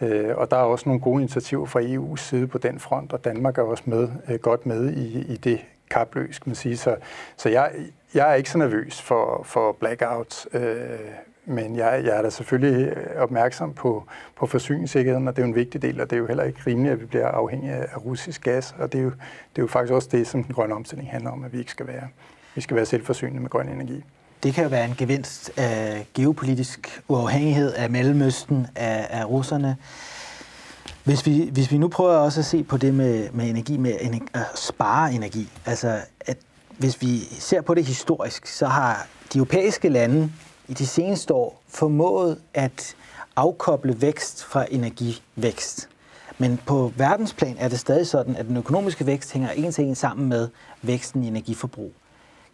Øh, 0.00 0.36
og 0.36 0.50
der 0.50 0.56
er 0.56 0.62
også 0.62 0.88
nogle 0.88 1.00
gode 1.00 1.22
initiativer 1.22 1.66
fra 1.66 1.80
EU's 1.80 2.16
side 2.16 2.46
på 2.46 2.58
den 2.58 2.80
front, 2.80 3.12
og 3.12 3.24
Danmark 3.24 3.58
er 3.58 3.62
også 3.62 3.82
med, 3.86 4.08
øh, 4.28 4.38
godt 4.38 4.66
med 4.66 4.92
i, 4.92 5.32
i 5.32 5.36
det 5.36 5.60
kapløs, 5.90 6.38
kan 6.38 6.50
man 6.50 6.56
sige. 6.56 6.76
Så, 6.76 6.96
så 7.36 7.48
jeg, 7.48 7.72
jeg 8.14 8.30
er 8.30 8.34
ikke 8.34 8.50
så 8.50 8.58
nervøs 8.58 9.02
for, 9.02 9.42
for 9.44 9.72
blackouts, 9.72 10.48
øh, 10.52 10.98
men 11.44 11.76
jeg, 11.76 12.02
jeg 12.04 12.18
er 12.18 12.22
da 12.22 12.30
selvfølgelig 12.30 12.88
øh, 12.88 13.22
opmærksom 13.22 13.72
på, 13.72 14.04
på 14.36 14.46
forsyningssikkerheden, 14.46 15.28
og 15.28 15.36
det 15.36 15.42
er 15.42 15.46
jo 15.46 15.48
en 15.48 15.54
vigtig 15.54 15.82
del, 15.82 16.00
og 16.00 16.10
det 16.10 16.16
er 16.16 16.20
jo 16.20 16.26
heller 16.26 16.44
ikke 16.44 16.60
rimeligt, 16.66 16.92
at 16.92 17.00
vi 17.00 17.06
bliver 17.06 17.28
afhængige 17.28 17.72
af 17.72 18.04
russisk 18.04 18.42
gas, 18.42 18.74
og 18.78 18.92
det 18.92 18.98
er 18.98 19.02
jo, 19.02 19.10
det 19.10 19.58
er 19.58 19.62
jo 19.62 19.66
faktisk 19.66 19.92
også 19.92 20.08
det, 20.12 20.26
som 20.26 20.44
den 20.44 20.54
grønne 20.54 20.74
omstilling 20.74 21.10
handler 21.10 21.30
om, 21.30 21.44
at 21.44 21.52
vi 21.52 21.58
ikke 21.58 21.70
skal 21.70 21.86
være. 21.86 22.08
Vi 22.54 22.60
skal 22.60 22.76
være 22.76 22.86
selvforsynende 22.86 23.40
med 23.40 23.50
grøn 23.50 23.68
energi. 23.68 24.04
Det 24.42 24.54
kan 24.54 24.64
jo 24.64 24.70
være 24.70 24.84
en 24.84 24.94
gevinst 24.98 25.52
af 25.56 26.06
geopolitisk 26.14 27.02
uafhængighed 27.08 27.72
af 27.72 27.90
Mellemøsten, 27.90 28.66
af, 28.76 29.06
af 29.10 29.24
russerne. 29.24 29.76
Hvis 31.04 31.26
vi, 31.26 31.48
hvis 31.52 31.72
vi 31.72 31.78
nu 31.78 31.88
prøver 31.88 32.16
også 32.16 32.40
at 32.40 32.44
se 32.44 32.62
på 32.62 32.76
det 32.76 32.94
med, 32.94 33.30
med 33.32 33.50
energi, 33.50 33.76
med 33.76 33.92
energi, 34.00 34.26
at 34.34 34.46
spare 34.54 35.12
energi, 35.12 35.48
altså 35.66 35.98
at 36.20 36.36
hvis 36.78 37.02
vi 37.02 37.18
ser 37.18 37.60
på 37.60 37.74
det 37.74 37.84
historisk, 37.84 38.46
så 38.46 38.66
har 38.66 39.06
de 39.32 39.38
europæiske 39.38 39.88
lande 39.88 40.32
i 40.68 40.74
de 40.74 40.86
seneste 40.86 41.34
år 41.34 41.62
formået 41.68 42.40
at 42.54 42.96
afkoble 43.36 44.00
vækst 44.00 44.44
fra 44.44 44.66
energivækst. 44.70 45.88
Men 46.38 46.60
på 46.66 46.92
verdensplan 46.96 47.56
er 47.58 47.68
det 47.68 47.80
stadig 47.80 48.06
sådan, 48.06 48.36
at 48.36 48.46
den 48.46 48.56
økonomiske 48.56 49.06
vækst 49.06 49.32
hænger 49.32 49.50
en 49.50 49.72
til 49.72 49.84
en 49.84 49.94
sammen 49.94 50.28
med 50.28 50.48
væksten 50.82 51.24
i 51.24 51.28
energiforbrug. 51.28 51.92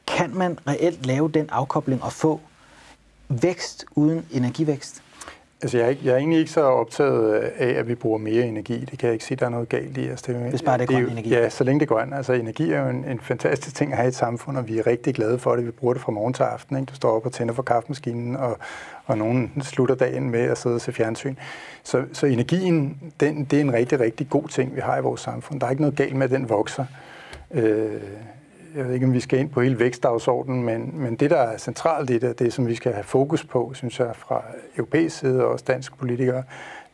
Kan 0.06 0.34
man 0.34 0.58
reelt 0.66 1.06
lave 1.06 1.28
den 1.28 1.50
afkobling 1.50 2.02
og 2.02 2.12
få 2.12 2.40
vækst 3.28 3.84
uden 3.94 4.26
energivækst? 4.30 5.02
Altså, 5.62 5.78
jeg 5.78 5.86
er, 5.86 5.90
ikke, 5.90 6.02
jeg 6.04 6.12
er 6.12 6.16
egentlig 6.16 6.38
ikke 6.38 6.50
så 6.50 6.60
optaget 6.60 7.32
af, 7.34 7.68
at 7.78 7.88
vi 7.88 7.94
bruger 7.94 8.18
mere 8.18 8.44
energi. 8.44 8.80
Det 8.90 8.98
kan 8.98 9.06
jeg 9.06 9.12
ikke 9.12 9.24
sige, 9.24 9.36
der 9.36 9.46
er 9.46 9.50
noget 9.50 9.68
galt 9.68 9.96
i. 9.96 10.08
Altså, 10.08 10.32
det, 10.32 10.50
Hvis 10.50 10.62
bare 10.62 10.78
det 10.78 10.82
er 10.82 10.86
grøn 10.86 11.02
det 11.02 11.08
er, 11.08 11.12
energi. 11.12 11.28
Ja, 11.28 11.48
så 11.48 11.64
længe 11.64 11.80
det 11.80 11.90
er 11.90 11.94
grøn. 11.94 12.12
Altså, 12.12 12.32
energi 12.32 12.72
er 12.72 12.82
jo 12.82 12.88
en, 12.88 13.04
en 13.04 13.20
fantastisk 13.20 13.76
ting 13.76 13.92
at 13.92 13.96
have 13.96 14.06
i 14.06 14.08
et 14.08 14.14
samfund, 14.14 14.56
og 14.56 14.68
vi 14.68 14.78
er 14.78 14.86
rigtig 14.86 15.14
glade 15.14 15.38
for 15.38 15.56
det. 15.56 15.66
Vi 15.66 15.70
bruger 15.70 15.94
det 15.94 16.02
fra 16.02 16.12
morgen 16.12 16.34
til 16.34 16.42
aften. 16.42 16.76
Ikke? 16.76 16.90
Du 16.90 16.94
står 16.94 17.16
op 17.16 17.26
og 17.26 17.32
tænder 17.32 17.54
for 17.54 17.62
kaffemaskinen, 17.62 18.36
og, 18.36 18.58
og 19.06 19.18
nogen 19.18 19.52
slutter 19.62 19.94
dagen 19.94 20.30
med 20.30 20.40
at 20.40 20.58
sidde 20.58 20.74
og 20.74 20.80
se 20.80 20.92
fjernsyn. 20.92 21.34
Så, 21.82 22.04
så 22.12 22.26
energien, 22.26 23.00
den, 23.20 23.44
det 23.44 23.56
er 23.56 23.60
en 23.60 23.72
rigtig, 23.72 24.00
rigtig 24.00 24.28
god 24.30 24.48
ting, 24.48 24.76
vi 24.76 24.80
har 24.80 24.98
i 24.98 25.00
vores 25.00 25.20
samfund. 25.20 25.60
Der 25.60 25.66
er 25.66 25.70
ikke 25.70 25.82
noget 25.82 25.96
galt 25.96 26.16
med, 26.16 26.24
at 26.24 26.30
den 26.30 26.48
vokser. 26.48 26.84
Øh, 27.50 27.92
jeg 28.76 28.86
ved 28.86 28.94
ikke, 28.94 29.06
om 29.06 29.12
vi 29.12 29.20
skal 29.20 29.38
ind 29.38 29.50
på 29.50 29.60
hele 29.60 29.78
vækstdagsordenen, 29.78 30.62
men, 30.62 30.90
men 30.94 31.16
det, 31.16 31.30
der 31.30 31.36
er 31.36 31.58
centralt 31.58 32.10
i 32.10 32.18
det, 32.18 32.38
det 32.38 32.52
som 32.52 32.66
vi 32.66 32.74
skal 32.74 32.92
have 32.92 33.04
fokus 33.04 33.44
på, 33.44 33.72
synes 33.74 34.00
jeg, 34.00 34.16
fra 34.16 34.42
europæisk 34.76 35.18
side 35.18 35.44
og 35.44 35.52
også 35.52 35.64
danske 35.68 35.96
politikere, 35.96 36.42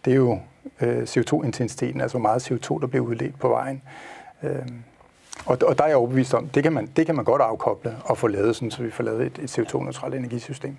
det 0.05 0.11
er 0.11 0.17
jo 0.17 0.39
øh, 0.81 1.03
CO2-intensiteten, 1.03 2.01
altså 2.01 2.19
hvor 2.19 2.29
meget 2.29 2.51
CO2, 2.51 2.81
der 2.81 2.87
bliver 2.87 3.05
udledt 3.05 3.39
på 3.39 3.49
vejen. 3.49 3.83
Øh, 4.43 4.63
og, 5.47 5.59
og 5.67 5.79
der 5.79 5.85
er 5.85 5.89
jeg 5.89 5.97
overbevist 5.97 6.35
om, 6.35 6.49
det 6.49 6.63
kan 6.63 6.73
man, 6.73 6.89
det 6.97 7.07
kan 7.07 7.15
man 7.15 7.25
godt 7.25 7.43
afkoble 7.43 7.97
og 8.05 8.19
få 8.19 8.27
lavet, 8.27 8.57
sådan, 8.57 8.71
så 8.71 8.83
vi 8.83 8.91
får 8.91 9.05
lavet 9.05 9.27
et, 9.27 9.39
et 9.39 9.59
CO2-neutralt 9.59 10.15
energisystem. 10.15 10.77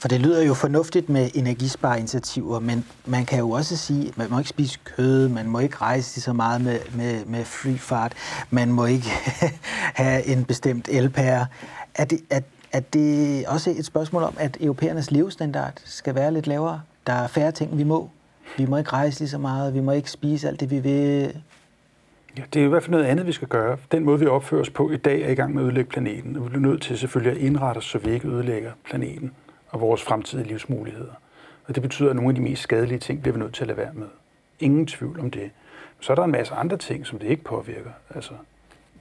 For 0.00 0.08
det 0.08 0.20
lyder 0.20 0.42
jo 0.42 0.54
fornuftigt 0.54 1.08
med 1.08 1.30
energispareinitiativer, 1.34 2.60
men 2.60 2.84
man 3.06 3.26
kan 3.26 3.38
jo 3.38 3.50
også 3.50 3.76
sige, 3.76 4.08
at 4.08 4.18
man 4.18 4.26
må 4.30 4.38
ikke 4.38 4.48
spise 4.48 4.78
kød, 4.84 5.28
man 5.28 5.46
må 5.46 5.58
ikke 5.58 5.76
rejse 5.76 6.20
så 6.20 6.32
meget 6.32 6.60
med, 6.60 6.78
med, 6.94 7.24
med 7.24 7.44
flyfart, 7.44 8.12
man 8.50 8.72
må 8.72 8.84
ikke 8.84 9.10
have 10.02 10.26
en 10.26 10.44
bestemt 10.44 10.88
elpære. 10.88 11.46
Er 11.94 12.04
det, 12.04 12.20
er, 12.30 12.40
er 12.72 12.80
det 12.80 13.46
også 13.46 13.70
et 13.70 13.86
spørgsmål 13.86 14.22
om, 14.22 14.34
at 14.38 14.56
europæernes 14.60 15.10
levestandard 15.10 15.72
skal 15.84 16.14
være 16.14 16.32
lidt 16.32 16.46
lavere? 16.46 16.80
Der 17.06 17.12
er 17.12 17.26
færre 17.26 17.52
ting, 17.52 17.78
vi 17.78 17.84
må. 17.84 18.10
Vi 18.56 18.66
må 18.66 18.76
ikke 18.76 18.92
rejse 18.92 19.20
lige 19.20 19.28
så 19.28 19.38
meget, 19.38 19.74
vi 19.74 19.80
må 19.80 19.92
ikke 19.92 20.10
spise 20.10 20.48
alt 20.48 20.60
det, 20.60 20.70
vi 20.70 20.78
vil. 20.78 21.34
Ja, 22.38 22.42
det 22.54 22.62
er 22.62 22.66
i 22.66 22.68
hvert 22.68 22.82
fald 22.82 22.90
noget 22.90 23.04
andet, 23.04 23.26
vi 23.26 23.32
skal 23.32 23.48
gøre. 23.48 23.76
Den 23.92 24.04
måde, 24.04 24.18
vi 24.18 24.26
opfører 24.26 24.60
os 24.60 24.70
på 24.70 24.90
i 24.90 24.96
dag, 24.96 25.22
er 25.22 25.30
i 25.30 25.34
gang 25.34 25.54
med 25.54 25.62
at 25.62 25.66
ødelægge 25.66 25.90
planeten. 25.90 26.36
Og 26.36 26.44
vi 26.44 26.48
bliver 26.48 26.62
nødt 26.62 26.82
til 26.82 26.98
selvfølgelig 26.98 27.40
at 27.40 27.46
indrette 27.46 27.78
os, 27.78 27.84
så 27.84 27.98
vi 27.98 28.10
ikke 28.10 28.28
ødelægger 28.28 28.70
planeten 28.84 29.32
og 29.70 29.80
vores 29.80 30.02
fremtidige 30.02 30.48
livsmuligheder. 30.48 31.12
Og 31.66 31.74
det 31.74 31.82
betyder, 31.82 32.10
at 32.10 32.16
nogle 32.16 32.28
af 32.28 32.34
de 32.34 32.40
mest 32.40 32.62
skadelige 32.62 32.98
ting 32.98 33.22
bliver 33.22 33.32
vi 33.32 33.40
nødt 33.40 33.54
til 33.54 33.62
at 33.62 33.66
lade 33.66 33.78
være 33.78 33.92
med. 33.92 34.06
Ingen 34.60 34.86
tvivl 34.86 35.20
om 35.20 35.30
det. 35.30 35.50
Så 36.00 36.12
er 36.12 36.14
der 36.14 36.24
en 36.24 36.30
masse 36.30 36.54
andre 36.54 36.76
ting, 36.76 37.06
som 37.06 37.18
det 37.18 37.26
ikke 37.26 37.44
påvirker. 37.44 37.90
Altså, 38.14 38.32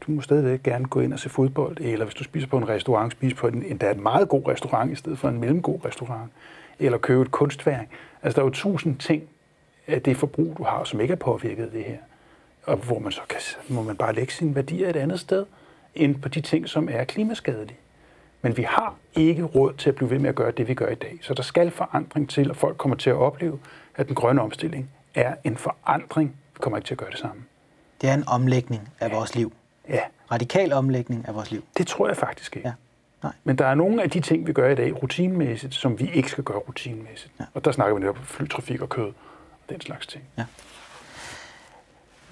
du 0.01 0.11
må 0.11 0.21
stadigvæk 0.21 0.63
gerne 0.63 0.85
gå 0.85 0.99
ind 0.99 1.13
og 1.13 1.19
se 1.19 1.29
fodbold, 1.29 1.77
eller 1.79 2.05
hvis 2.05 2.15
du 2.15 2.23
spiser 2.23 2.47
på 2.47 2.57
en 2.57 2.69
restaurant, 2.69 3.11
spise 3.11 3.35
på 3.35 3.47
en, 3.47 3.63
endda 3.63 3.91
en 3.91 4.03
meget 4.03 4.29
god 4.29 4.47
restaurant 4.47 4.91
i 4.91 4.95
stedet 4.95 5.19
for 5.19 5.29
en 5.29 5.39
mellemgod 5.39 5.85
restaurant, 5.85 6.31
eller 6.79 6.97
købe 6.97 7.21
et 7.21 7.31
kunstværk. 7.31 7.87
Altså, 8.23 8.35
der 8.35 8.41
er 8.41 8.45
jo 8.45 8.53
tusind 8.53 8.97
ting 8.97 9.23
af 9.87 10.01
det 10.01 10.17
forbrug, 10.17 10.55
du 10.57 10.63
har, 10.63 10.83
som 10.83 11.01
ikke 11.01 11.11
er 11.11 11.15
påvirket 11.15 11.63
af 11.63 11.71
det 11.71 11.83
her. 11.83 11.97
Og 12.63 12.77
hvor 12.77 12.99
man 12.99 13.11
så 13.11 13.21
kan, 13.29 13.39
må 13.75 13.83
man 13.83 13.95
bare 13.95 14.13
lægge 14.13 14.33
sine 14.33 14.55
værdier 14.55 14.89
et 14.89 14.95
andet 14.95 15.19
sted, 15.19 15.45
end 15.95 16.21
på 16.21 16.29
de 16.29 16.41
ting, 16.41 16.69
som 16.69 16.89
er 16.91 17.03
klimaskadelige. 17.03 17.77
Men 18.41 18.57
vi 18.57 18.63
har 18.63 18.95
ikke 19.13 19.43
råd 19.43 19.73
til 19.73 19.89
at 19.89 19.95
blive 19.95 20.09
ved 20.09 20.19
med 20.19 20.29
at 20.29 20.35
gøre 20.35 20.51
det, 20.51 20.67
vi 20.67 20.73
gør 20.73 20.87
i 20.87 20.95
dag. 20.95 21.19
Så 21.21 21.33
der 21.33 21.43
skal 21.43 21.71
forandring 21.71 22.29
til, 22.29 22.49
og 22.49 22.55
folk 22.55 22.77
kommer 22.77 22.97
til 22.97 23.09
at 23.09 23.15
opleve, 23.15 23.59
at 23.95 24.07
den 24.07 24.15
grønne 24.15 24.41
omstilling 24.41 24.89
er 25.15 25.35
en 25.43 25.57
forandring. 25.57 26.35
Vi 26.53 26.59
kommer 26.59 26.77
ikke 26.77 26.87
til 26.87 26.93
at 26.93 26.97
gøre 26.97 27.11
det 27.11 27.19
samme. 27.19 27.43
Det 28.01 28.09
er 28.09 28.13
en 28.13 28.23
omlægning 28.27 28.89
af 28.99 29.09
ja. 29.09 29.15
vores 29.15 29.35
liv. 29.35 29.53
Ja. 29.89 30.01
Radikal 30.31 30.73
omlægning 30.73 31.27
af 31.27 31.35
vores 31.35 31.51
liv. 31.51 31.63
Det 31.77 31.87
tror 31.87 32.07
jeg 32.07 32.17
faktisk 32.17 32.55
ikke. 32.55 32.67
Ja. 32.67 32.73
Nej. 33.23 33.33
Men 33.43 33.57
der 33.57 33.65
er 33.65 33.75
nogle 33.75 34.03
af 34.03 34.09
de 34.09 34.19
ting, 34.19 34.47
vi 34.47 34.53
gør 34.53 34.69
i 34.69 34.75
dag 34.75 35.03
rutinmæssigt, 35.03 35.75
som 35.75 35.99
vi 35.99 36.11
ikke 36.13 36.29
skal 36.29 36.43
gøre 36.43 36.57
rutinmæssigt. 36.57 37.33
Ja. 37.39 37.45
Og 37.53 37.65
der 37.65 37.71
snakker 37.71 37.95
vi 37.95 38.01
netop 38.01 38.17
om 38.17 38.23
flytrafik 38.23 38.81
og 38.81 38.89
kød 38.89 39.05
og 39.05 39.13
den 39.69 39.81
slags 39.81 40.07
ting. 40.07 40.23
Ja. 40.37 40.45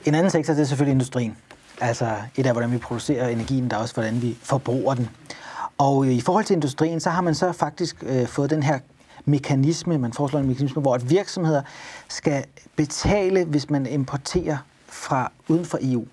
En 0.05 0.15
anden 0.15 0.29
sektor, 0.29 0.53
det 0.53 0.61
er 0.61 0.65
selvfølgelig 0.65 0.91
industrien. 0.91 1.37
Altså 1.81 2.15
et 2.35 2.45
af, 2.45 2.51
hvordan 2.51 2.71
vi 2.71 2.77
producerer 2.77 3.27
energien, 3.27 3.69
der 3.69 3.77
er 3.77 3.81
også, 3.81 3.93
hvordan 3.93 4.21
vi 4.21 4.37
forbruger 4.41 4.93
den. 4.93 5.09
Og 5.77 6.07
i 6.07 6.21
forhold 6.21 6.45
til 6.45 6.53
industrien, 6.53 6.99
så 6.99 7.09
har 7.09 7.21
man 7.21 7.35
så 7.35 7.51
faktisk 7.51 8.03
øh, 8.07 8.27
fået 8.27 8.49
den 8.49 8.63
her 8.63 8.79
mekanisme, 9.25 9.97
man 9.97 10.13
foreslår 10.13 10.39
en 10.39 10.47
mekanisme, 10.47 10.81
hvor 10.81 10.95
at 10.95 11.09
virksomheder 11.09 11.61
skal 12.07 12.45
betale, 12.75 13.45
hvis 13.45 13.69
man 13.69 13.85
importerer 13.85 14.57
fra 14.87 15.31
uden 15.47 15.65
for 15.65 15.79
EU 15.81 16.05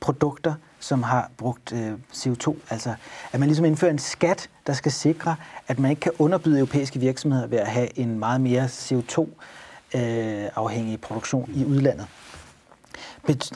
produkter, 0.00 0.54
som 0.80 1.02
har 1.02 1.30
brugt 1.36 1.72
øh, 1.72 1.92
CO2. 2.14 2.54
Altså, 2.70 2.94
at 3.32 3.40
man 3.40 3.48
ligesom 3.48 3.64
indfører 3.64 3.90
en 3.90 3.98
skat, 3.98 4.50
der 4.66 4.72
skal 4.72 4.92
sikre, 4.92 5.36
at 5.68 5.78
man 5.78 5.90
ikke 5.90 6.00
kan 6.00 6.12
underbyde 6.18 6.58
europæiske 6.58 7.00
virksomheder 7.00 7.46
ved 7.46 7.58
at 7.58 7.66
have 7.66 7.98
en 7.98 8.18
meget 8.18 8.40
mere 8.40 8.64
CO2-afhængig 8.64 10.92
øh, 10.92 10.98
produktion 10.98 11.50
i 11.54 11.64
udlandet. 11.64 12.06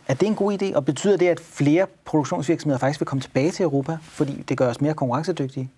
Er 0.09 0.15
det 0.15 0.23
en 0.23 0.35
god 0.35 0.63
idé, 0.63 0.77
og 0.77 0.85
betyder 0.85 1.17
det, 1.17 1.29
at 1.29 1.41
flere 1.41 1.87
produktionsvirksomheder 2.05 2.79
faktisk 2.79 3.01
vil 3.01 3.07
komme 3.07 3.23
tilbage 3.23 3.51
til 3.51 3.63
Europa, 3.63 3.99
fordi 4.03 4.45
det 4.49 4.59
gør 4.59 4.69
os 4.69 4.81
mere 4.81 4.95
konkurrencedygtige? 4.95 5.71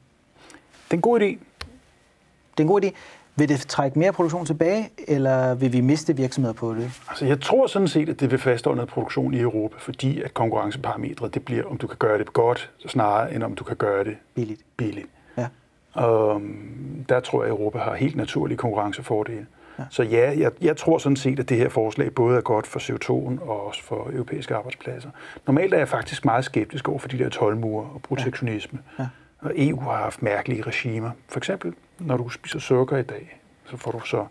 Det 0.85 0.91
er 0.91 0.95
en 0.95 1.01
god 1.01 1.21
idé. 1.21 1.25
Det 1.25 2.59
er 2.59 2.63
en 2.63 2.67
god 2.67 2.85
idé. 2.85 2.91
Vil 3.37 3.49
det 3.49 3.61
trække 3.61 3.99
mere 3.99 4.13
produktion 4.13 4.47
tilbage, 4.47 4.91
eller 5.09 5.55
vil 5.55 5.73
vi 5.73 5.81
miste 5.81 6.17
virksomheder 6.17 6.55
på 6.55 6.75
det? 6.75 6.91
Altså, 7.09 7.27
jeg 7.27 7.41
tror 7.41 7.67
sådan 7.67 7.89
set, 7.89 8.09
at 8.09 8.21
det 8.21 8.31
vil 8.31 8.39
fastholde 8.39 8.77
noget 8.77 8.89
produktion 8.89 9.35
i 9.35 9.41
Europa, 9.41 9.77
fordi 9.79 10.23
at 10.23 10.35
konkurrenceparametret, 10.35 11.35
det 11.35 11.45
bliver, 11.45 11.65
om 11.65 11.77
du 11.77 11.87
kan 11.87 11.97
gøre 11.97 12.19
det 12.19 12.33
godt, 12.33 12.71
snarere 12.87 13.35
end 13.35 13.43
om 13.43 13.55
du 13.55 13.65
kan 13.65 13.77
gøre 13.77 14.05
det 14.05 14.17
billigt. 14.35 14.61
billigt. 14.77 15.07
Ja. 15.37 15.47
Og 15.93 16.35
um, 16.35 17.05
der 17.09 17.21
tror 17.21 17.43
jeg, 17.43 17.53
at 17.53 17.59
Europa 17.59 17.79
har 17.79 17.95
helt 17.95 18.17
naturlige 18.17 18.59
konkurrencefordele. 18.59 19.47
Ja. 19.79 19.85
Så 19.91 20.03
ja, 20.03 20.35
jeg, 20.39 20.53
jeg 20.61 20.77
tror 20.77 20.99
sådan 20.99 21.17
set, 21.17 21.41
at 21.41 21.49
det 21.49 21.57
her 21.57 21.69
forslag 21.69 22.15
både 22.15 22.37
er 22.37 22.41
godt 22.41 22.67
for 22.67 22.81
CO2'en 22.81 23.49
og 23.49 23.67
også 23.67 23.83
for 23.83 24.11
europæiske 24.13 24.55
arbejdspladser. 24.55 25.11
Normalt 25.47 25.75
er 25.75 25.79
jeg 25.79 25.89
faktisk 25.89 26.25
meget 26.25 26.45
skeptisk 26.45 26.89
over 26.89 26.99
for 26.99 27.09
de 27.09 27.19
der 27.19 27.29
tolvmure 27.29 27.87
og 27.95 28.03
protektionisme. 28.03 28.79
Ja. 28.99 29.03
Ja. 29.03 29.09
Og 29.43 29.53
EU 29.57 29.81
har 29.81 29.97
haft 29.97 30.23
mærkelige 30.23 30.63
regimer. 30.63 31.11
For 31.29 31.39
eksempel, 31.39 31.75
når 31.99 32.17
du 32.17 32.29
spiser 32.29 32.59
sukker 32.59 32.97
i 32.97 33.03
dag, 33.03 33.39
så 33.65 33.77
får 33.77 33.91
du 33.91 34.01
så 34.01 34.27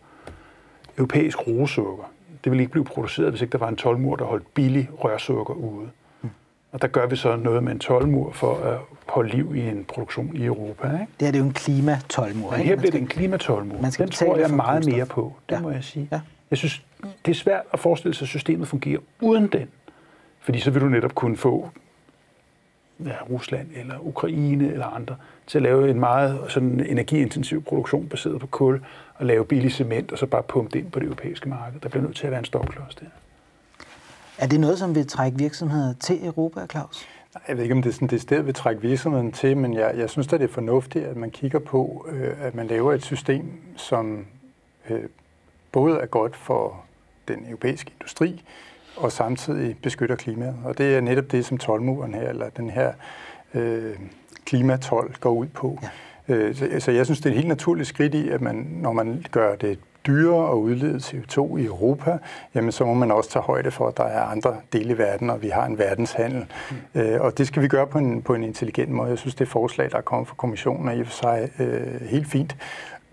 europæisk 0.98 1.48
rosukker. 1.48 2.04
Det 2.44 2.52
vil 2.52 2.60
ikke 2.60 2.72
blive 2.72 2.86
produceret, 2.86 3.30
hvis 3.30 3.42
ikke 3.42 3.52
der 3.52 3.58
var 3.58 3.70
en 3.70 3.76
tolvmur, 3.76 4.16
der 4.16 4.26
holdt 4.26 4.54
billig 4.54 4.90
rørsukker 4.94 5.54
ude. 5.54 5.90
Og 6.72 6.82
der 6.82 6.88
gør 6.88 7.08
vi 7.08 7.16
så 7.16 7.36
noget 7.36 7.64
med 7.64 7.72
en 7.72 7.80
tolvmur 7.80 8.32
for 8.32 8.56
at 8.56 8.80
holde 9.08 9.30
liv 9.30 9.56
i 9.56 9.60
en 9.60 9.84
produktion 9.84 10.36
i 10.36 10.46
Europa. 10.46 10.92
Ikke? 10.92 11.06
Det 11.20 11.28
er 11.28 11.32
det 11.32 11.40
jo 11.40 11.44
en 11.44 11.54
klimatolvmur. 11.54 12.54
Ja, 12.56 12.62
her 12.62 12.76
bliver 12.76 12.92
det 12.92 13.02
en 13.02 13.08
skal 13.92 14.06
Den 14.06 14.12
tror 14.12 14.38
jeg 14.38 14.50
meget 14.50 14.86
mere 14.86 15.06
på, 15.06 15.34
det 15.50 15.56
ja. 15.56 15.62
må 15.62 15.72
jeg 15.72 15.84
sige. 15.84 16.08
Ja. 16.12 16.22
Jeg 16.50 16.58
synes, 16.58 16.84
det 17.26 17.32
er 17.32 17.36
svært 17.36 17.64
at 17.74 17.80
forestille 17.80 18.16
sig, 18.16 18.26
at 18.26 18.30
systemet 18.30 18.68
fungerer 18.68 19.00
uden 19.22 19.48
den. 19.48 19.68
Fordi 20.40 20.60
så 20.60 20.72
vil 20.72 20.82
du 20.82 20.90
netop 20.90 21.16
kunne 21.16 21.38
få 21.38 21.70
ja, 23.06 23.16
Rusland 23.30 23.68
eller 23.76 23.96
Ukraine 24.02 24.72
eller 24.72 24.86
andre 24.86 25.16
til 25.48 25.58
at 25.58 25.62
lave 25.62 25.90
en 25.90 26.00
meget 26.00 26.40
sådan 26.48 26.86
energiintensiv 26.86 27.64
produktion 27.64 28.08
baseret 28.08 28.40
på 28.40 28.48
kul 28.48 28.82
og 29.16 29.26
lave 29.26 29.46
billig 29.46 29.72
cement 29.72 30.12
og 30.12 30.18
så 30.18 30.26
bare 30.26 30.44
pumpe 30.44 30.72
det 30.74 30.80
ind 30.80 30.92
på 30.92 31.00
det 31.00 31.06
europæiske 31.06 31.50
marked. 31.50 31.80
Der 31.80 31.90
bliver 31.90 32.04
nødt 32.04 32.16
til 32.16 32.26
at 32.26 32.32
være 32.32 32.40
en 32.40 32.46
stopklods 32.46 32.96
der. 32.96 33.06
Er 34.42 34.48
det 34.48 34.60
noget, 34.60 34.80
som 34.80 34.96
vil 34.96 35.08
trække 35.08 35.38
virksomheder 35.38 35.94
til 35.94 36.26
Europa, 36.26 36.66
Claus? 36.72 37.08
Jeg 37.48 37.58
ved 37.58 37.64
ikke, 37.64 37.76
om 37.76 37.82
det 37.82 37.90
er 37.90 37.94
sådan, 37.94 38.08
det 38.08 38.22
sted 38.22 38.42
vil 38.42 38.54
trække 38.54 38.82
virksomheden 38.82 39.32
til, 39.32 39.58
men 39.58 39.74
jeg, 39.74 39.94
jeg 39.98 40.10
synes 40.10 40.34
at 40.34 40.40
det 40.40 40.50
er 40.50 40.54
fornuftigt, 40.54 41.06
at 41.06 41.18
man 41.18 41.32
kigger 41.32 41.60
på, 41.60 42.08
øh, 42.12 42.34
at 42.42 42.56
man 42.56 42.68
laver 42.68 42.94
et 42.94 43.04
system, 43.04 43.52
som 43.76 44.26
øh, 44.90 45.04
både 45.72 46.00
er 46.00 46.06
godt 46.06 46.36
for 46.36 46.82
den 47.28 47.46
europæiske 47.48 47.92
industri, 48.00 48.44
og 48.98 49.12
samtidig 49.12 49.78
beskytter 49.84 50.16
klimaet. 50.16 50.56
Og 50.66 50.78
det 50.78 50.96
er 50.96 51.02
netop 51.02 51.32
det, 51.32 51.46
som 51.46 51.58
tolvmuren 51.58 52.14
her, 52.14 52.30
eller 52.30 52.50
den 52.50 52.70
her 52.70 52.94
øh, 53.54 53.96
klimatol 54.46 55.16
går 55.20 55.32
ud 55.32 55.48
på. 55.48 55.80
Ja. 56.28 56.34
Øh, 56.36 56.56
så, 56.56 56.70
så 56.80 56.92
jeg 56.92 57.06
synes, 57.06 57.20
det 57.20 57.26
er 57.26 57.30
et 57.30 57.36
helt 57.36 57.48
naturligt 57.48 57.90
skridt 57.90 58.14
i, 58.14 58.30
at 58.30 58.42
man, 58.42 58.56
når 58.56 58.94
man 58.94 59.26
gør 59.32 59.56
det 59.56 59.80
dyrere 60.08 60.52
at 60.52 60.56
udlede 60.56 60.98
CO2 60.98 61.58
i 61.58 61.66
Europa, 61.66 62.18
jamen 62.56 62.72
så 62.72 62.86
må 62.86 62.94
man 62.94 63.12
også 63.12 63.30
tage 63.30 63.44
højde 63.44 63.72
for, 63.72 63.88
at 63.88 63.98
der 63.98 64.04
er 64.04 64.22
andre 64.22 64.56
dele 64.74 64.94
i 64.94 64.98
verden, 64.98 65.30
og 65.30 65.42
vi 65.42 65.50
har 65.50 65.66
en 65.66 65.78
verdenshandel. 65.78 66.46
Mm. 66.94 67.02
Øh, 67.02 67.22
og 67.22 67.38
det 67.38 67.48
skal 67.48 67.64
vi 67.64 67.68
gøre 67.68 67.88
på 67.88 67.98
en, 67.98 68.22
på 68.22 68.34
en 68.34 68.44
intelligent 68.44 68.90
måde. 68.92 69.10
Jeg 69.10 69.18
synes, 69.18 69.36
det 69.36 69.48
forslag, 69.48 69.92
der 69.92 69.98
er 69.98 70.02
kommet 70.02 70.28
fra 70.28 70.36
kommissionen, 70.36 70.88
er 70.88 70.92
i 70.92 71.02
og 71.02 71.08
for 71.08 71.14
sig 71.14 71.50
øh, 71.60 72.02
helt 72.02 72.28
fint. 72.28 72.56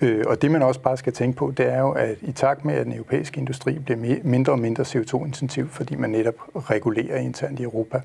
Øh, 0.01 0.25
og 0.27 0.43
det 0.43 0.51
man 0.51 0.63
også 0.63 0.81
bare 0.81 0.97
skal 0.97 1.13
tænke 1.13 1.37
på, 1.37 1.53
det 1.57 1.73
er 1.73 1.81
jo, 1.81 1.91
at 1.91 2.17
i 2.23 2.33
takt 2.33 2.65
med, 2.65 2.75
at 2.75 2.87
den 2.87 2.93
europæiske 2.93 3.39
industri 3.41 3.79
bliver 3.79 4.19
mindre 4.23 4.53
og 4.53 4.59
mindre 4.59 4.83
CO2-intensiv, 4.83 5.69
fordi 5.69 5.97
man 5.97 6.11
netop 6.11 6.35
regulerer 6.71 7.19
internt 7.19 7.61
i 7.61 7.63
Europa, 7.63 8.01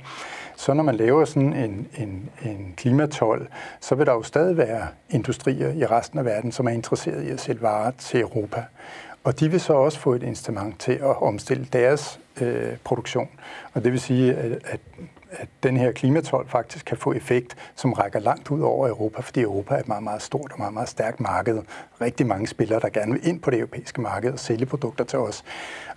så 0.56 0.74
når 0.74 0.84
man 0.84 0.96
laver 0.96 1.26
sådan 1.26 1.54
en, 1.54 1.88
en, 1.98 2.30
en 2.44 2.74
klimatol, 2.78 3.48
så 3.82 3.96
vil 3.96 4.06
der 4.06 4.14
jo 4.14 4.24
stadig 4.24 4.58
være 4.58 4.88
industrier 5.10 5.70
i 5.70 5.86
resten 5.86 6.20
af 6.20 6.26
verden, 6.26 6.52
som 6.52 6.68
er 6.68 6.72
interesseret 6.72 7.24
i 7.24 7.30
at 7.30 7.40
sælge 7.40 7.62
varer 7.62 7.92
til 7.92 8.22
Europa. 8.22 8.64
og 9.24 9.40
de 9.40 9.52
vil 9.52 9.60
så 9.60 9.74
også 9.74 10.00
få 10.00 10.14
et 10.14 10.24
instrument 10.24 10.80
til 10.80 10.92
at 10.92 11.22
omstille 11.22 11.68
deres 11.74 12.20
øh, 12.42 12.78
produktion. 12.84 13.30
Og 13.74 13.84
det 13.84 13.92
vil 13.92 14.00
sige, 14.00 14.34
at, 14.34 14.52
at, 14.52 14.80
at 15.38 15.48
den 15.64 15.78
her 15.78 15.92
klimatol 15.92 16.48
faktisk 16.50 16.86
kan 16.86 16.98
få 16.98 17.14
effekt, 17.14 17.56
som 17.76 17.94
rækker 17.94 18.20
langt 18.20 18.52
ud 18.52 18.62
over 18.62 18.88
Europa, 18.88 19.22
fordi 19.22 19.42
Europa 19.42 19.76
er 19.76 19.80
et 19.80 19.88
meget, 19.88 20.04
meget 20.04 20.22
stort 20.22 20.52
og 20.52 20.60
meget, 20.60 20.74
meget 20.74 20.90
stærkt 20.90 21.20
marked. 21.20 21.62
Rigtig 22.02 22.28
mange 22.28 22.48
spillere, 22.48 22.80
der 22.80 22.90
gerne 22.90 23.12
vil 23.12 23.28
ind 23.28 23.40
på 23.40 23.52
det 23.52 23.60
europæiske 23.60 24.02
marked 24.02 24.32
og 24.32 24.40
sælge 24.40 24.66
produkter 24.66 25.04
til 25.04 25.20
os. 25.20 25.44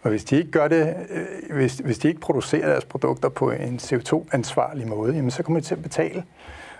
Og 0.03 0.11
hvis 0.11 0.24
de 0.24 0.37
ikke 0.37 0.51
gør 0.51 0.68
det, 0.68 0.97
øh, 1.11 1.57
hvis, 1.57 1.78
hvis 1.78 1.99
de 1.99 2.09
ikke 2.09 2.20
producerer 2.20 2.68
deres 2.68 2.84
produkter 2.84 3.28
på 3.28 3.51
en 3.51 3.76
CO2-ansvarlig 3.82 4.89
måde, 4.89 5.14
jamen 5.14 5.30
så 5.30 5.43
kommer 5.43 5.61
de 5.61 5.66
til 5.66 5.74
at 5.74 5.82
betale. 5.82 6.24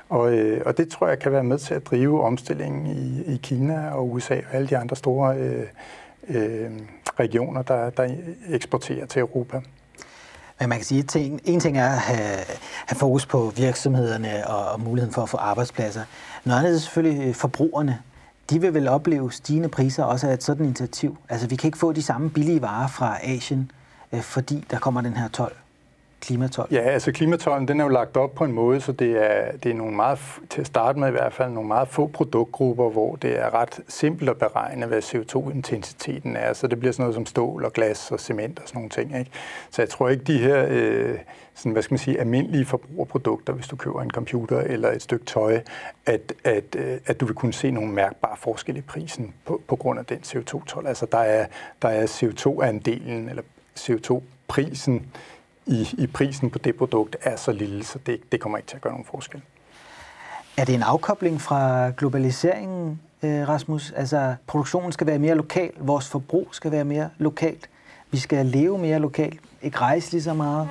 Og, 0.09 0.32
øh, 0.32 0.62
og 0.66 0.76
det 0.76 0.88
tror 0.88 1.09
jeg 1.09 1.18
kan 1.18 1.32
være 1.32 1.44
med 1.44 1.59
til 1.59 1.74
at 1.74 1.86
drive 1.86 2.22
omstillingen 2.22 2.86
i, 2.86 3.34
i 3.34 3.40
Kina 3.42 3.90
og 3.90 4.12
USA 4.12 4.34
og 4.34 4.54
alle 4.54 4.68
de 4.68 4.76
andre 4.76 4.96
store 4.96 5.36
øh, 5.36 5.66
øh, 6.28 6.70
regioner, 7.20 7.62
der, 7.62 7.90
der 7.90 8.09
eksporterer 8.48 9.07
til 9.07 9.20
Europa. 9.20 9.61
Men 10.61 10.68
man 10.68 10.78
kan 10.78 10.84
sige, 10.84 10.98
at 11.00 11.16
en 11.44 11.61
ting 11.61 11.78
er 11.78 11.88
at 11.88 11.98
have, 11.98 12.38
have 12.86 12.96
fokus 12.96 13.26
på 13.26 13.52
virksomhederne 13.57 14.46
og, 14.46 14.72
og 14.72 14.80
muligheden 14.80 15.14
for 15.14 15.22
at 15.22 15.28
få 15.28 15.36
arbejdspladser. 15.36 16.04
Noget 16.44 16.59
andet 16.59 16.74
er 16.74 16.78
selvfølgelig 16.78 17.28
øh, 17.28 17.34
forbrugerne. 17.34 17.98
De 18.50 18.61
vil 18.61 18.74
vel 18.74 18.88
opleve 18.88 19.32
stigende 19.32 19.68
priser 19.68 20.04
også 20.04 20.28
af 20.28 20.34
et 20.34 20.42
sådan 20.42 20.64
initiativ. 20.66 21.18
Altså 21.28 21.46
vi 21.46 21.57
kan 21.57 21.68
ikke 21.68 21.78
få 21.78 21.92
de 21.92 22.02
samme 22.02 22.30
billige 22.30 22.62
varer 22.62 22.88
fra 22.88 23.18
Asien, 23.22 23.70
øh, 24.12 24.20
fordi 24.20 24.64
der 24.70 24.78
kommer 24.78 25.00
den 25.00 25.16
her 25.16 25.28
12 25.28 25.57
klimatol? 26.26 26.66
Ja, 26.70 26.80
altså 26.80 27.12
klimatollen 27.12 27.68
den 27.68 27.80
er 27.80 27.84
jo 27.84 27.90
lagt 27.90 28.16
op 28.16 28.34
på 28.34 28.44
en 28.44 28.52
måde, 28.52 28.80
så 28.80 28.92
det 28.92 29.24
er, 29.24 29.52
det 29.52 29.70
er 29.70 29.74
nogle 29.74 29.96
meget, 29.96 30.18
til 30.50 30.60
at 30.60 30.66
starte 30.66 30.98
med 30.98 31.08
i 31.08 31.10
hvert 31.10 31.32
fald, 31.32 31.50
nogle 31.50 31.68
meget 31.68 31.88
få 31.88 32.06
produktgrupper, 32.06 32.90
hvor 32.90 33.16
det 33.16 33.38
er 33.38 33.54
ret 33.54 33.80
simpelt 33.88 34.30
at 34.30 34.36
beregne, 34.36 34.86
hvad 34.86 35.02
CO2-intensiteten 35.02 36.36
er. 36.36 36.52
Så 36.52 36.66
det 36.66 36.78
bliver 36.78 36.92
sådan 36.92 37.02
noget 37.02 37.14
som 37.14 37.26
stål 37.26 37.64
og 37.64 37.72
glas 37.72 38.10
og 38.10 38.20
cement 38.20 38.58
og 38.58 38.68
sådan 38.68 38.78
nogle 38.78 38.90
ting. 38.90 39.18
Ikke? 39.18 39.30
Så 39.70 39.82
jeg 39.82 39.88
tror 39.88 40.08
ikke, 40.08 40.24
de 40.24 40.38
her 40.38 40.66
øh, 40.68 41.18
sådan, 41.54 41.72
hvad 41.72 41.82
skal 41.82 41.92
man 41.92 41.98
sige, 41.98 42.20
almindelige 42.20 42.64
forbrugerprodukter, 42.64 43.52
hvis 43.52 43.68
du 43.68 43.76
køber 43.76 44.02
en 44.02 44.10
computer 44.10 44.60
eller 44.60 44.92
et 44.92 45.02
stykke 45.02 45.24
tøj, 45.24 45.60
at, 46.06 46.32
at, 46.44 46.76
øh, 46.78 46.98
at 47.06 47.20
du 47.20 47.26
vil 47.26 47.34
kunne 47.34 47.52
se 47.52 47.70
nogle 47.70 47.92
mærkbare 47.92 48.36
forskelle 48.36 48.78
i 48.78 48.82
prisen 48.82 49.34
på, 49.44 49.60
på 49.68 49.76
grund 49.76 49.98
af 49.98 50.06
den 50.06 50.18
CO2-toll. 50.18 50.86
Altså 50.86 51.06
der 51.12 51.18
er, 51.18 51.46
der 51.82 51.88
er 51.88 52.06
CO2-andelen 52.06 53.28
eller 53.28 53.42
CO2-prisen 53.78 55.06
i, 55.66 55.88
i 55.98 56.06
prisen 56.06 56.50
på 56.50 56.58
det 56.58 56.76
produkt 56.76 57.16
er 57.22 57.36
så 57.36 57.52
lille, 57.52 57.84
så 57.84 57.98
det, 58.06 58.20
det 58.32 58.40
kommer 58.40 58.58
ikke 58.58 58.68
til 58.68 58.76
at 58.76 58.82
gøre 58.82 58.92
nogen 58.92 59.06
forskel. 59.10 59.40
Er 60.56 60.64
det 60.64 60.74
en 60.74 60.82
afkobling 60.82 61.40
fra 61.40 61.90
globaliseringen, 61.90 63.00
øh, 63.22 63.48
Rasmus? 63.48 63.92
Altså, 63.96 64.34
produktionen 64.46 64.92
skal 64.92 65.06
være 65.06 65.18
mere 65.18 65.34
lokal, 65.34 65.70
vores 65.78 66.08
forbrug 66.08 66.48
skal 66.52 66.70
være 66.72 66.84
mere 66.84 67.10
lokalt, 67.18 67.70
vi 68.10 68.18
skal 68.18 68.46
leve 68.46 68.78
mere 68.78 68.98
lokalt, 68.98 69.40
ikke 69.62 69.78
rejse 69.78 70.12
lige 70.12 70.22
så 70.22 70.34
meget? 70.34 70.68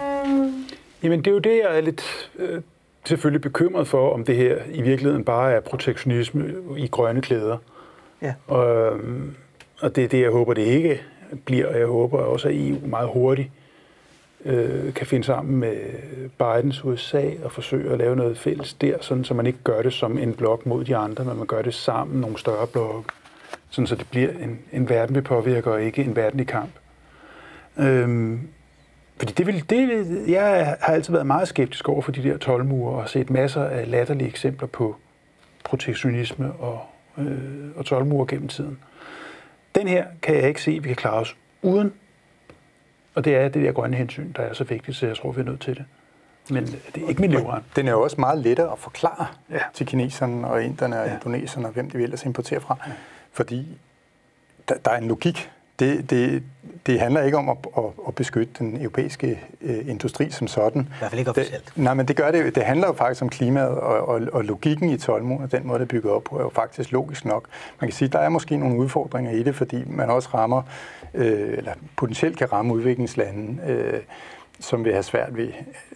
Jamen, 1.04 1.20
det 1.20 1.28
er 1.28 1.32
jo 1.32 1.40
det, 1.40 1.62
jeg 1.64 1.78
er 1.78 1.82
lidt 1.82 2.32
øh, 2.36 2.62
selvfølgelig 3.06 3.42
bekymret 3.42 3.88
for, 3.88 4.14
om 4.14 4.26
det 4.26 4.36
her 4.36 4.58
i 4.72 4.82
virkeligheden 4.82 5.24
bare 5.24 5.52
er 5.52 5.60
protektionisme 5.60 6.54
i 6.78 6.88
grønne 6.88 7.22
klæder. 7.22 7.58
Ja. 8.22 8.34
Og, 8.48 8.96
øh, 8.98 9.24
og 9.80 9.96
det 9.96 10.04
er 10.04 10.08
det, 10.08 10.22
jeg 10.22 10.32
håber, 10.32 10.54
det 10.54 10.62
ikke 10.62 11.02
bliver, 11.46 11.68
og 11.68 11.80
jeg 11.80 11.88
håber 11.88 12.18
også, 12.18 12.48
at 12.48 12.56
EU 12.56 12.88
meget 12.88 13.10
hurtigt 13.14 13.50
øh, 13.50 13.65
Øh, 14.46 14.94
kan 14.94 15.08
finde 15.08 15.26
sammen 15.26 15.56
med 15.60 15.76
Bidens 16.38 16.86
USA 16.86 17.30
og 17.44 17.52
forsøge 17.52 17.92
at 17.92 17.98
lave 17.98 18.16
noget 18.16 18.38
fælles 18.38 18.74
der, 18.74 18.98
sådan, 19.02 19.24
så 19.24 19.34
man 19.34 19.46
ikke 19.48 19.60
gør 19.64 19.82
det 19.82 19.94
som 19.94 20.18
en 20.18 20.34
blok 20.34 20.66
mod 20.66 20.86
de 20.86 20.96
andre, 20.96 21.26
men 21.26 21.38
man 21.38 21.48
gør 21.48 21.62
det 21.62 21.74
sammen 21.74 22.22
nogle 22.22 22.38
større 22.38 22.68
blokke, 22.68 23.10
sådan 23.70 23.88
så 23.88 23.96
det 23.96 24.08
bliver 24.12 24.30
en, 24.30 24.60
en 24.72 24.90
verden, 24.90 25.16
vi 25.16 25.22
påvirker, 25.22 25.72
og 25.72 25.84
ikke 25.84 26.04
en 26.04 26.16
verden 26.16 26.40
i 26.40 26.44
kamp. 26.44 26.72
Øhm, 27.78 28.40
fordi 29.18 29.34
det 29.34 29.48
vil, 29.48 29.70
det, 29.70 30.24
jeg 30.28 30.78
har 30.82 30.94
altid 30.94 31.14
været 31.14 31.28
meget 31.28 31.48
skeptisk 31.48 31.90
over 31.90 32.02
for 32.02 32.12
de 32.12 32.24
der 32.24 32.38
12 32.38 32.72
og 32.72 33.10
set 33.10 33.30
masser 33.30 33.64
af 33.64 33.92
latterlige 33.92 34.30
eksempler 34.30 34.68
på 34.68 34.96
protektionisme 35.64 36.52
og, 36.52 36.82
øh, 37.18 37.38
og 37.76 37.86
12 37.86 38.28
gennem 38.28 38.48
tiden. 38.48 38.80
Den 39.76 39.88
her 39.88 40.06
kan 40.22 40.36
jeg 40.36 40.48
ikke 40.48 40.62
se, 40.62 40.72
at 40.72 40.84
vi 40.84 40.88
kan 40.88 40.96
klare 40.96 41.20
os 41.20 41.36
uden 41.62 41.94
og 43.16 43.26
det 43.26 43.36
er 43.36 43.50
det 43.50 43.64
der 43.64 43.72
grønne 43.72 43.98
hensyn, 43.98 44.32
der 44.36 44.44
er 44.44 44.54
så 44.54 44.64
vigtigt, 44.64 44.98
så 44.98 45.08
jeg 45.08 45.18
tror, 45.18 45.32
vi 45.32 45.42
er 45.42 45.46
nødt 45.46 45.62
til 45.62 45.76
det. 45.76 45.86
Men 46.50 46.66
det 46.66 47.04
er 47.04 47.08
ikke 47.10 47.22
min 47.22 47.32
livret. 47.32 47.64
Den 47.76 47.88
er 47.88 47.92
jo 47.92 48.02
også 48.02 48.16
meget 48.20 48.40
lettere 48.40 48.72
at 48.72 48.80
forklare 48.80 49.28
ja. 49.50 49.60
til 49.74 49.86
kineserne 49.86 50.48
og 50.48 50.64
inderne 50.64 51.00
og 51.00 51.08
ja. 51.08 51.14
indoneserne 51.14 51.68
og 51.68 51.74
hvem 51.74 51.90
de 51.90 51.98
vil 51.98 52.04
ellers 52.04 52.26
importere 52.26 52.62
fra. 52.62 52.78
Ja. 52.88 52.92
Fordi 53.32 53.78
der, 54.70 54.76
der 54.86 54.92
er 54.92 54.98
en 54.98 55.08
logik. 55.08 55.52
Det, 55.80 56.10
det, 56.10 56.44
det 56.86 57.00
handler 57.00 57.22
ikke 57.22 57.38
om 57.38 57.50
at, 57.50 57.58
at, 57.78 57.84
at 58.08 58.16
beskytte 58.16 58.54
den 58.60 58.82
europæiske 58.82 59.40
øh, 59.62 59.90
industri 59.90 60.30
som 60.30 60.48
sådan. 60.48 60.82
I 60.82 60.86
hvert 61.00 61.12
fald 61.12 61.20
ikke 61.20 61.32
officielt. 61.32 61.66
Det, 61.66 61.78
nej, 61.78 61.94
men 61.94 62.08
det 62.08 62.16
gør 62.16 62.32
det. 62.32 62.56
Det 62.56 62.64
handler 62.64 62.88
jo 62.88 62.94
faktisk 62.94 63.22
om 63.22 63.30
klimaet, 63.30 63.70
og, 63.70 64.08
og, 64.08 64.22
og 64.34 64.44
logikken 64.44 64.90
i 64.90 64.98
Tolmo, 64.98 65.38
og 65.38 65.52
den 65.52 65.68
måde, 65.68 65.80
det 65.80 65.86
er 65.86 65.90
bygget 65.90 66.14
op 66.14 66.24
på, 66.24 66.38
er 66.38 66.42
jo 66.42 66.50
faktisk 66.50 66.92
logisk 66.92 67.26
nok. 67.26 67.46
Man 67.82 67.90
kan 67.90 67.96
sige, 67.96 68.06
at 68.08 68.14
der 68.14 68.20
er 68.20 68.30
måske 68.30 68.58
nogle 68.58 68.78
udfordringer 68.78 69.32
i 69.32 69.44
det, 69.44 69.56
fordi 69.56 69.84
man 69.88 70.10
også 70.10 70.30
rammer 70.34 70.62
øh, 71.14 71.58
eller 71.58 71.72
potentielt 71.96 72.38
kan 72.38 72.54
ramme 72.54 72.74
udviklingslande, 72.74 73.72
øh, 73.72 74.00
som 74.60 74.86
vil 74.86 74.94
have 74.94 75.04
svært 75.04 75.38
ved, 75.38 75.50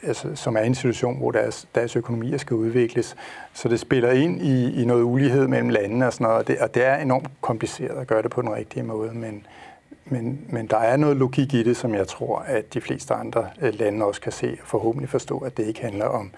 altså, 0.03 0.35
som 0.35 0.55
er 0.55 0.61
en 0.61 0.75
situation, 0.75 1.17
hvor 1.17 1.31
deres, 1.31 1.67
deres 1.75 1.95
økonomier 1.95 2.37
skal 2.37 2.55
udvikles. 2.55 3.15
Så 3.53 3.69
det 3.69 3.79
spiller 3.79 4.11
ind 4.11 4.41
i, 4.41 4.81
i 4.81 4.85
noget 4.85 5.03
ulighed 5.03 5.47
mellem 5.47 5.69
landene 5.69 6.07
og 6.07 6.13
sådan 6.13 6.25
noget, 6.25 6.39
og 6.39 6.47
det, 6.47 6.57
og 6.57 6.75
det 6.75 6.85
er 6.85 6.95
enormt 6.95 7.27
kompliceret 7.41 7.97
at 8.01 8.07
gøre 8.07 8.21
det 8.21 8.31
på 8.31 8.41
den 8.41 8.53
rigtige 8.53 8.83
måde, 8.83 9.11
men, 9.13 9.45
men, 10.11 10.45
men 10.49 10.67
der 10.67 10.77
er 10.77 10.97
noget 10.97 11.17
logik 11.17 11.53
i 11.53 11.63
det, 11.63 11.77
som 11.77 11.93
jeg 11.93 12.07
tror, 12.07 12.39
at 12.39 12.73
de 12.73 12.81
fleste 12.81 13.13
andre 13.13 13.49
øh, 13.61 13.73
lande 13.79 14.05
også 14.05 14.21
kan 14.21 14.31
se 14.31 14.57
og 14.61 14.67
forhåbentlig 14.67 15.09
forstå, 15.09 15.37
at 15.37 15.57
det 15.57 15.65
ikke 15.65 15.81
handler 15.81 16.05
om 16.05 16.31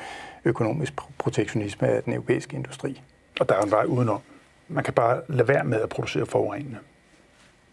økonomisk 0.45 0.93
protektionisme 1.17 1.87
af 1.87 2.03
den 2.03 2.13
europæiske 2.13 2.55
industri. 2.55 3.01
Og 3.39 3.49
der 3.49 3.55
er 3.55 3.61
en 3.61 3.71
vej 3.71 3.83
udenom. 3.83 4.19
Man 4.67 4.83
kan 4.83 4.93
bare 4.93 5.21
lade 5.27 5.47
være 5.47 5.63
med 5.63 5.81
at 5.81 5.89
producere 5.89 6.25
forurenende. 6.25 6.77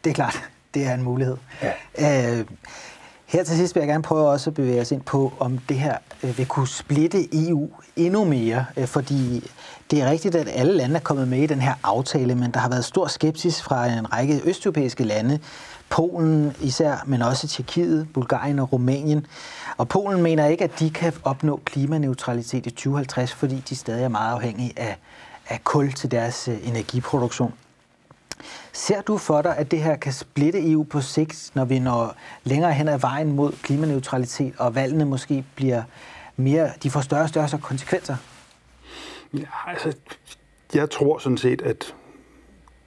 Det 0.05 0.11
er 0.11 0.15
klart 0.15 0.51
det 0.75 0.87
er 0.87 0.95
en 0.95 1.03
mulighed. 1.03 1.37
Ja. 1.63 2.39
Øh, 2.39 2.45
her 3.27 3.45
til 3.45 3.57
sidst 3.57 3.75
vil 3.75 3.81
jeg 3.81 3.89
gerne 3.89 4.03
prøve 4.03 4.29
også 4.29 4.51
at 4.51 4.55
bevæge 4.55 4.81
os 4.81 4.93
ind 4.93 5.03
på, 5.03 5.33
om 5.39 5.59
det 5.59 5.77
her 5.77 5.97
øh, 6.23 6.39
vil 6.39 6.47
kunne 6.47 6.69
splitte 6.69 7.49
EU 7.49 7.71
endnu 7.97 8.25
mere, 8.25 8.67
øh, 8.77 8.87
fordi 8.87 9.51
det 9.91 10.01
er 10.01 10.11
rigtigt, 10.11 10.35
at 10.35 10.49
alle 10.53 10.73
lande 10.73 10.97
er 10.97 11.01
kommet 11.01 11.29
med 11.29 11.39
i 11.39 11.47
den 11.47 11.61
her 11.61 11.75
aftale, 11.83 12.35
men 12.35 12.51
der 12.51 12.61
har 12.61 12.69
været 12.69 12.85
stor 12.85 13.07
skepsis 13.07 13.63
fra 13.63 13.87
en 13.87 14.13
række 14.13 14.41
østeuropæiske 14.45 15.05
lande, 15.05 15.41
Polen 15.91 16.53
især, 16.61 17.05
men 17.07 17.23
også 17.23 17.49
Tjekkiet, 17.49 18.09
Bulgarien 18.15 18.59
og 18.59 18.73
Rumænien. 18.73 19.27
Og 19.77 19.89
Polen 19.89 20.23
mener 20.23 20.47
ikke, 20.47 20.65
at 20.65 20.79
de 20.79 20.91
kan 20.91 21.13
opnå 21.25 21.61
klimaneutralitet 21.65 22.67
i 22.67 22.71
2050, 22.71 23.33
fordi 23.33 23.57
de 23.69 23.77
stadig 23.77 24.05
er 24.05 24.09
meget 24.09 24.35
afhængige 24.35 24.73
af, 24.77 24.97
af 25.49 25.65
kul 25.65 25.93
til 25.93 26.11
deres 26.11 26.49
øh, 26.49 26.69
energiproduktion. 26.69 27.55
Ser 28.73 29.01
du 29.01 29.19
for 29.19 29.43
dig, 29.43 29.57
at 29.57 29.71
det 29.71 29.83
her 29.83 29.97
kan 29.97 30.13
splitte 30.13 30.71
EU 30.71 30.83
på 30.83 31.01
sigt, 31.01 31.51
når 31.55 31.65
vi 31.65 31.79
når 31.79 32.15
længere 32.45 32.73
hen 32.73 32.89
ad 32.89 32.99
vejen 32.99 33.33
mod 33.33 33.53
klimaneutralitet, 33.63 34.55
og 34.59 34.75
valgene 34.75 35.05
måske 35.05 35.45
bliver 35.55 35.83
mere, 36.37 36.71
de 36.83 36.91
får 36.91 37.01
større 37.01 37.23
og 37.23 37.29
større 37.29 37.59
konsekvenser? 37.63 38.17
Ja, 39.35 39.45
altså, 39.67 39.93
jeg 40.75 40.91
tror 40.91 41.19
sådan 41.19 41.39
set, 41.39 41.63
at 41.63 41.95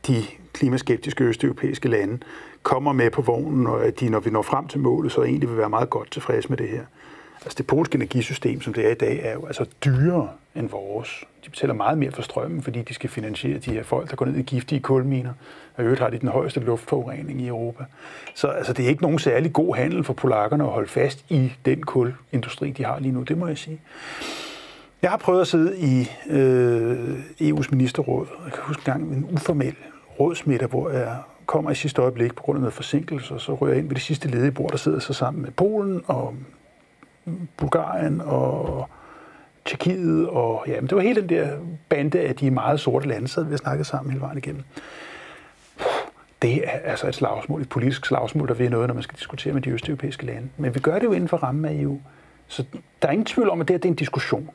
de 0.07 0.23
klimaskeptiske 0.53 1.23
østeuropæiske 1.23 1.89
lande 1.89 2.19
kommer 2.63 2.93
med 2.93 3.11
på 3.11 3.21
vognen, 3.21 3.67
og 3.67 3.85
at 3.85 3.99
de, 3.99 4.09
når 4.09 4.19
vi 4.19 4.29
når 4.29 4.41
frem 4.41 4.67
til 4.67 4.79
målet, 4.79 5.11
så 5.11 5.23
egentlig 5.23 5.49
vil 5.49 5.57
være 5.57 5.69
meget 5.69 5.89
godt 5.89 6.11
tilfredse 6.11 6.49
med 6.49 6.57
det 6.57 6.69
her. 6.69 6.83
Altså 7.45 7.57
det 7.57 7.67
polske 7.67 7.95
energisystem, 7.95 8.61
som 8.61 8.73
det 8.73 8.85
er 8.85 8.91
i 8.91 8.95
dag, 8.95 9.19
er 9.23 9.33
jo 9.33 9.45
altså 9.45 9.65
dyrere 9.85 10.29
end 10.55 10.69
vores. 10.69 11.23
De 11.45 11.49
betaler 11.49 11.73
meget 11.73 11.97
mere 11.97 12.11
for 12.11 12.21
strømmen, 12.21 12.61
fordi 12.61 12.81
de 12.81 12.93
skal 12.93 13.09
finansiere 13.09 13.57
de 13.57 13.71
her 13.71 13.83
folk, 13.83 14.09
der 14.09 14.15
går 14.15 14.25
ned 14.25 14.35
i 14.35 14.41
giftige 14.41 14.81
kulminer. 14.81 15.33
Og 15.75 15.83
i 15.83 15.85
øvrigt 15.85 16.01
har 16.01 16.09
de 16.09 16.19
den 16.19 16.29
højeste 16.29 16.59
luftforurening 16.59 17.41
i 17.41 17.47
Europa. 17.47 17.83
Så 18.35 18.47
altså, 18.47 18.73
det 18.73 18.85
er 18.85 18.89
ikke 18.89 19.01
nogen 19.01 19.19
særlig 19.19 19.53
god 19.53 19.75
handel 19.75 20.03
for 20.03 20.13
polakkerne 20.13 20.63
at 20.63 20.69
holde 20.69 20.87
fast 20.87 21.25
i 21.29 21.53
den 21.65 21.83
kulindustri, 21.83 22.71
de 22.71 22.85
har 22.85 22.99
lige 22.99 23.11
nu. 23.11 23.21
Det 23.21 23.37
må 23.37 23.47
jeg 23.47 23.57
sige. 23.57 23.81
Jeg 25.01 25.09
har 25.09 25.17
prøvet 25.17 25.41
at 25.41 25.47
sidde 25.47 25.77
i 25.77 26.11
øh, 26.29 27.19
EU's 27.41 27.67
ministerråd. 27.71 28.27
Jeg 28.45 28.53
kan 28.53 28.61
huske 28.63 28.79
en 28.79 28.93
gang 28.93 29.03
en 29.03 29.27
uformel 29.31 29.75
rådsmiddag, 30.19 30.67
hvor 30.67 30.89
jeg 30.89 31.17
kommer 31.51 31.71
i 31.71 31.75
sidste 31.75 32.01
øjeblik 32.01 32.35
på 32.35 32.43
grund 32.43 32.57
af 32.57 32.61
noget 32.61 32.73
forsinkelse, 32.73 33.33
og 33.33 33.41
så 33.41 33.53
ryger 33.53 33.73
jeg 33.73 33.79
ind 33.79 33.87
ved 33.87 33.95
det 33.95 34.03
sidste 34.03 34.27
ledige 34.27 34.51
bord, 34.51 34.71
der 34.71 34.77
sidder 34.77 34.99
så 34.99 35.13
sammen 35.13 35.43
med 35.43 35.51
Polen 35.51 36.01
og 36.07 36.35
Bulgarien 37.57 38.21
og 38.21 38.89
Tjekkiet, 39.65 40.29
og 40.29 40.63
ja, 40.67 40.81
men 40.81 40.89
det 40.89 40.95
var 40.95 41.01
hele 41.01 41.21
den 41.21 41.29
der 41.29 41.57
bande 41.89 42.19
af 42.19 42.35
de 42.35 42.51
meget 42.51 42.79
sorte 42.79 43.07
lande, 43.07 43.27
så 43.27 43.43
vi 43.43 43.57
snakket 43.57 43.87
sammen 43.87 44.11
hele 44.11 44.21
vejen 44.21 44.37
igennem. 44.37 44.63
Det 46.41 46.67
er 46.67 46.79
altså 46.83 47.07
et 47.07 47.15
slagsmål, 47.15 47.61
et 47.61 47.69
politisk 47.69 48.05
slagsmål, 48.05 48.47
der 48.47 48.53
vil 48.53 48.71
noget, 48.71 48.87
når 48.87 48.93
man 48.93 49.03
skal 49.03 49.17
diskutere 49.17 49.53
med 49.53 49.61
de 49.61 49.69
østeuropæiske 49.69 50.25
lande. 50.25 50.49
Men 50.57 50.75
vi 50.75 50.79
gør 50.79 50.99
det 50.99 51.03
jo 51.03 51.11
inden 51.11 51.29
for 51.29 51.37
rammen 51.37 51.65
af 51.65 51.81
EU. 51.81 51.99
Så 52.47 52.63
der 53.01 53.07
er 53.07 53.11
ingen 53.11 53.25
tvivl 53.25 53.49
om, 53.49 53.61
at 53.61 53.67
det, 53.67 53.73
her, 53.73 53.77
det 53.77 53.85
er 53.85 53.91
en 53.91 53.95
diskussion, 53.95 54.49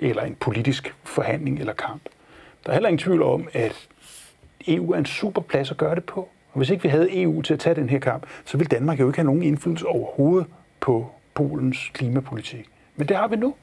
eller 0.00 0.22
en 0.22 0.34
politisk 0.34 0.94
forhandling 1.04 1.58
eller 1.58 1.72
kamp. 1.72 2.02
Der 2.64 2.70
er 2.70 2.74
heller 2.74 2.88
ingen 2.88 2.98
tvivl 2.98 3.22
om, 3.22 3.48
at 3.52 3.88
EU 4.68 4.92
er 4.92 4.98
en 4.98 5.06
super 5.06 5.40
plads 5.40 5.70
at 5.70 5.76
gøre 5.76 5.94
det 5.94 6.04
på. 6.04 6.20
Og 6.52 6.58
hvis 6.58 6.70
ikke 6.70 6.82
vi 6.82 6.88
havde 6.88 7.22
EU 7.22 7.42
til 7.42 7.54
at 7.54 7.60
tage 7.60 7.74
den 7.74 7.88
her 7.88 7.98
kamp, 7.98 8.26
så 8.44 8.56
ville 8.56 8.68
Danmark 8.68 9.00
jo 9.00 9.06
ikke 9.06 9.18
have 9.18 9.26
nogen 9.26 9.42
indflydelse 9.42 9.86
overhovedet 9.86 10.46
på 10.80 11.10
Polens 11.34 11.90
klimapolitik. 11.92 12.68
Men 12.96 13.08
det 13.08 13.16
har 13.16 13.28
vi 13.28 13.36
nu. 13.36 13.54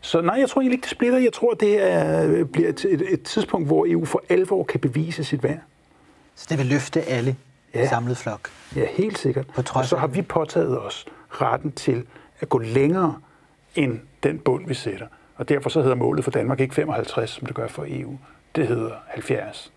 Så 0.00 0.20
nej, 0.20 0.36
jeg 0.38 0.48
tror 0.48 0.60
egentlig 0.60 0.76
ikke, 0.76 0.82
det 0.82 0.90
splitter. 0.90 1.18
Jeg 1.18 1.32
tror, 1.32 1.54
det 1.54 1.82
er, 1.82 2.44
bliver 2.44 2.68
et, 2.68 2.84
et, 2.84 3.12
et 3.12 3.22
tidspunkt, 3.22 3.66
hvor 3.66 3.86
EU 3.88 4.04
for 4.04 4.22
alvor 4.28 4.64
kan 4.64 4.80
bevise 4.80 5.24
sit 5.24 5.42
værd. 5.42 5.58
Så 6.34 6.46
det 6.50 6.58
vil 6.58 6.66
løfte 6.66 7.02
alle 7.02 7.36
ja. 7.74 7.88
samlet 7.88 8.16
flok? 8.16 8.50
Ja, 8.76 8.86
helt 8.90 9.18
sikkert. 9.18 9.46
På 9.46 9.62
trods 9.62 9.84
og 9.84 9.88
så 9.88 9.96
har 9.96 10.06
vi 10.06 10.22
påtaget 10.22 10.80
os 10.80 11.06
retten 11.28 11.72
til 11.72 12.06
at 12.40 12.48
gå 12.48 12.58
længere 12.58 13.20
end 13.74 14.00
den 14.22 14.38
bund, 14.38 14.66
vi 14.66 14.74
sætter. 14.74 15.06
Og 15.36 15.48
derfor 15.48 15.70
så 15.70 15.82
hedder 15.82 15.96
målet 15.96 16.24
for 16.24 16.30
Danmark 16.30 16.60
ikke 16.60 16.74
55, 16.74 17.30
som 17.30 17.46
det 17.46 17.56
gør 17.56 17.66
for 17.66 17.86
EU. 17.88 18.18
Det 18.56 18.66
hedder 18.66 18.90
70. 19.06 19.72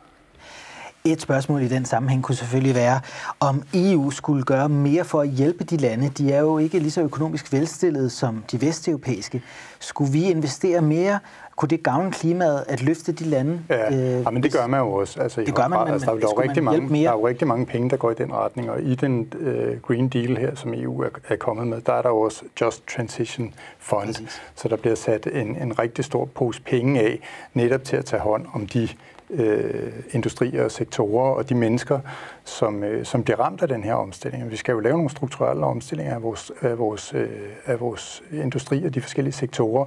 Et 1.06 1.22
spørgsmål 1.22 1.62
i 1.62 1.68
den 1.68 1.86
sammenhæng 1.86 2.24
kunne 2.24 2.36
selvfølgelig 2.36 2.76
være, 2.76 3.00
om 3.40 3.64
EU 3.74 4.12
skulle 4.12 4.44
gøre 4.44 4.70
mere 4.70 5.04
for 5.04 5.22
at 5.22 5.30
hjælpe 5.30 5.64
de 5.64 5.78
lande. 5.78 6.10
De 6.10 6.34
er 6.34 6.40
jo 6.40 6.58
ikke 6.58 6.80
lige 6.80 6.92
så 6.92 7.02
økonomisk 7.02 7.54
velstillede 7.54 8.10
som 8.10 8.44
de 8.52 8.62
vesteuropæiske. 8.62 9.42
Skulle 9.80 10.12
vi 10.12 10.24
investere 10.24 10.82
mere? 10.82 11.20
Kunne 11.56 11.70
det 11.70 11.84
gavne 11.84 12.12
klimaet 12.12 12.64
at 12.68 12.82
løfte 12.82 13.12
de 13.12 13.24
lande? 13.24 13.62
Ja, 13.70 13.94
øh, 13.94 14.24
ja 14.24 14.30
men 14.30 14.44
det 14.44 14.54
gør 14.54 14.68
man 14.68 14.80
jo 14.80 14.94
også. 14.94 15.22
Altså, 15.22 15.42
det 15.42 15.56
gør 15.56 15.68
man, 15.68 15.80
men, 15.80 15.94
altså, 15.94 16.06
der, 16.06 16.18
er 16.18 16.22
jo 16.22 16.42
rigtig 16.42 16.64
mange, 16.64 16.88
mere? 16.88 17.04
der 17.04 17.10
er 17.10 17.14
jo 17.14 17.28
rigtig 17.28 17.48
mange 17.48 17.66
penge, 17.66 17.90
der 17.90 17.98
går 17.98 18.12
i 18.12 18.14
den 18.14 18.34
retning, 18.34 18.70
og 18.70 18.82
i 18.82 18.96
den 18.96 19.34
uh, 19.40 19.82
Green 19.82 20.10
Deal 20.10 20.38
her, 20.38 20.56
som 20.56 20.74
EU 20.74 21.02
er, 21.02 21.10
er 21.30 21.36
kommet 21.36 21.68
med, 21.68 21.82
der 21.82 21.94
er 21.94 22.02
der 22.02 22.10
jo 22.10 22.22
også 22.22 22.44
Just 22.62 22.88
Transition 22.96 23.54
Fund, 23.80 24.06
Præcis. 24.06 24.42
så 24.56 24.68
der 24.68 24.76
bliver 24.76 24.96
sat 24.96 25.28
en, 25.34 25.56
en 25.56 25.80
rigtig 25.80 26.06
stor 26.06 26.26
pose 26.26 26.62
penge 26.62 27.02
af, 27.02 27.20
netop 27.54 27.84
til 27.84 27.96
at 27.96 28.06
tage 28.06 28.22
hånd 28.22 28.46
om 28.54 28.68
de 28.68 28.90
øh, 29.32 29.92
industrier 30.12 30.64
og 30.64 30.72
sektorer 30.72 31.36
og 31.36 31.50
de 31.50 31.56
mennesker, 31.56 32.00
som, 32.44 32.84
øh, 32.84 33.06
som 33.06 33.24
bliver 33.24 33.40
ramt 33.40 33.62
af 33.62 33.68
den 33.68 33.84
her 33.84 33.94
omstilling. 33.94 34.52
Vi 34.52 34.56
skal 34.56 34.72
jo 34.72 34.80
lave 34.80 34.96
nogle 34.96 35.10
strukturelle 35.10 35.66
omstillinger 35.66 36.16
af 36.16 36.24
vores, 36.24 36.52
af 36.62 36.78
vores, 36.78 37.14
øh, 37.14 37.30
af 37.66 37.80
vores 37.80 38.24
industri 38.32 38.86
og 38.86 38.96
de 38.96 39.02
forskellige 39.02 39.34
sektorer, 39.34 39.86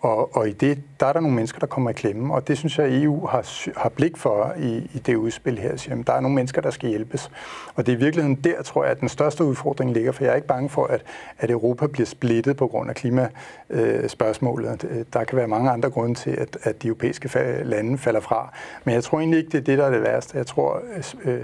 og, 0.00 0.36
og 0.36 0.48
i 0.48 0.52
det, 0.52 0.82
der 1.00 1.06
er 1.06 1.12
der 1.12 1.20
nogle 1.20 1.36
mennesker, 1.36 1.58
der 1.58 1.66
kommer 1.66 1.90
i 1.90 1.92
klemme, 1.92 2.34
og 2.34 2.48
det 2.48 2.58
synes 2.58 2.78
jeg, 2.78 3.02
EU 3.02 3.26
har, 3.26 3.70
har 3.80 3.88
blik 3.88 4.16
for 4.16 4.54
i, 4.58 4.76
i 4.94 4.98
det 4.98 5.16
udspil 5.16 5.58
her. 5.58 5.76
Siger, 5.76 6.02
der 6.02 6.12
er 6.12 6.20
nogle 6.20 6.34
mennesker, 6.34 6.60
der 6.60 6.70
skal 6.70 6.88
hjælpes. 6.88 7.30
Og 7.74 7.86
det 7.86 7.92
er 7.92 7.96
i 7.96 8.00
virkeligheden 8.00 8.36
der, 8.36 8.62
tror 8.62 8.84
jeg, 8.84 8.90
at 8.90 9.00
den 9.00 9.08
største 9.08 9.44
udfordring 9.44 9.92
ligger, 9.92 10.12
for 10.12 10.24
jeg 10.24 10.30
er 10.30 10.36
ikke 10.36 10.48
bange 10.48 10.68
for, 10.68 10.86
at, 10.86 11.02
at 11.38 11.50
Europa 11.50 11.86
bliver 11.86 12.06
splittet 12.06 12.56
på 12.56 12.66
grund 12.66 12.90
af 12.90 12.96
klimaspørgsmålet. 12.96 14.84
Øh, 14.84 14.98
øh 14.98 15.04
der 15.12 15.24
kan 15.24 15.38
være 15.38 15.48
mange 15.48 15.70
andre 15.70 15.90
grunde 15.90 16.14
til, 16.14 16.30
at, 16.30 16.58
at 16.62 16.82
de 16.82 16.88
europæiske 16.88 17.62
lande 17.64 17.98
falder 17.98 18.20
fra. 18.20 18.52
Men 18.84 18.94
jeg 18.94 19.04
tror 19.04 19.18
egentlig 19.18 19.38
ikke, 19.38 19.50
det 19.50 19.58
er 19.58 19.64
det, 19.64 19.78
der 19.78 19.84
er 19.84 19.90
det 19.90 20.02
værste. 20.02 20.38
Jeg 20.38 20.46
tror, 20.46 20.82
at 20.94 21.14
øh, 21.24 21.40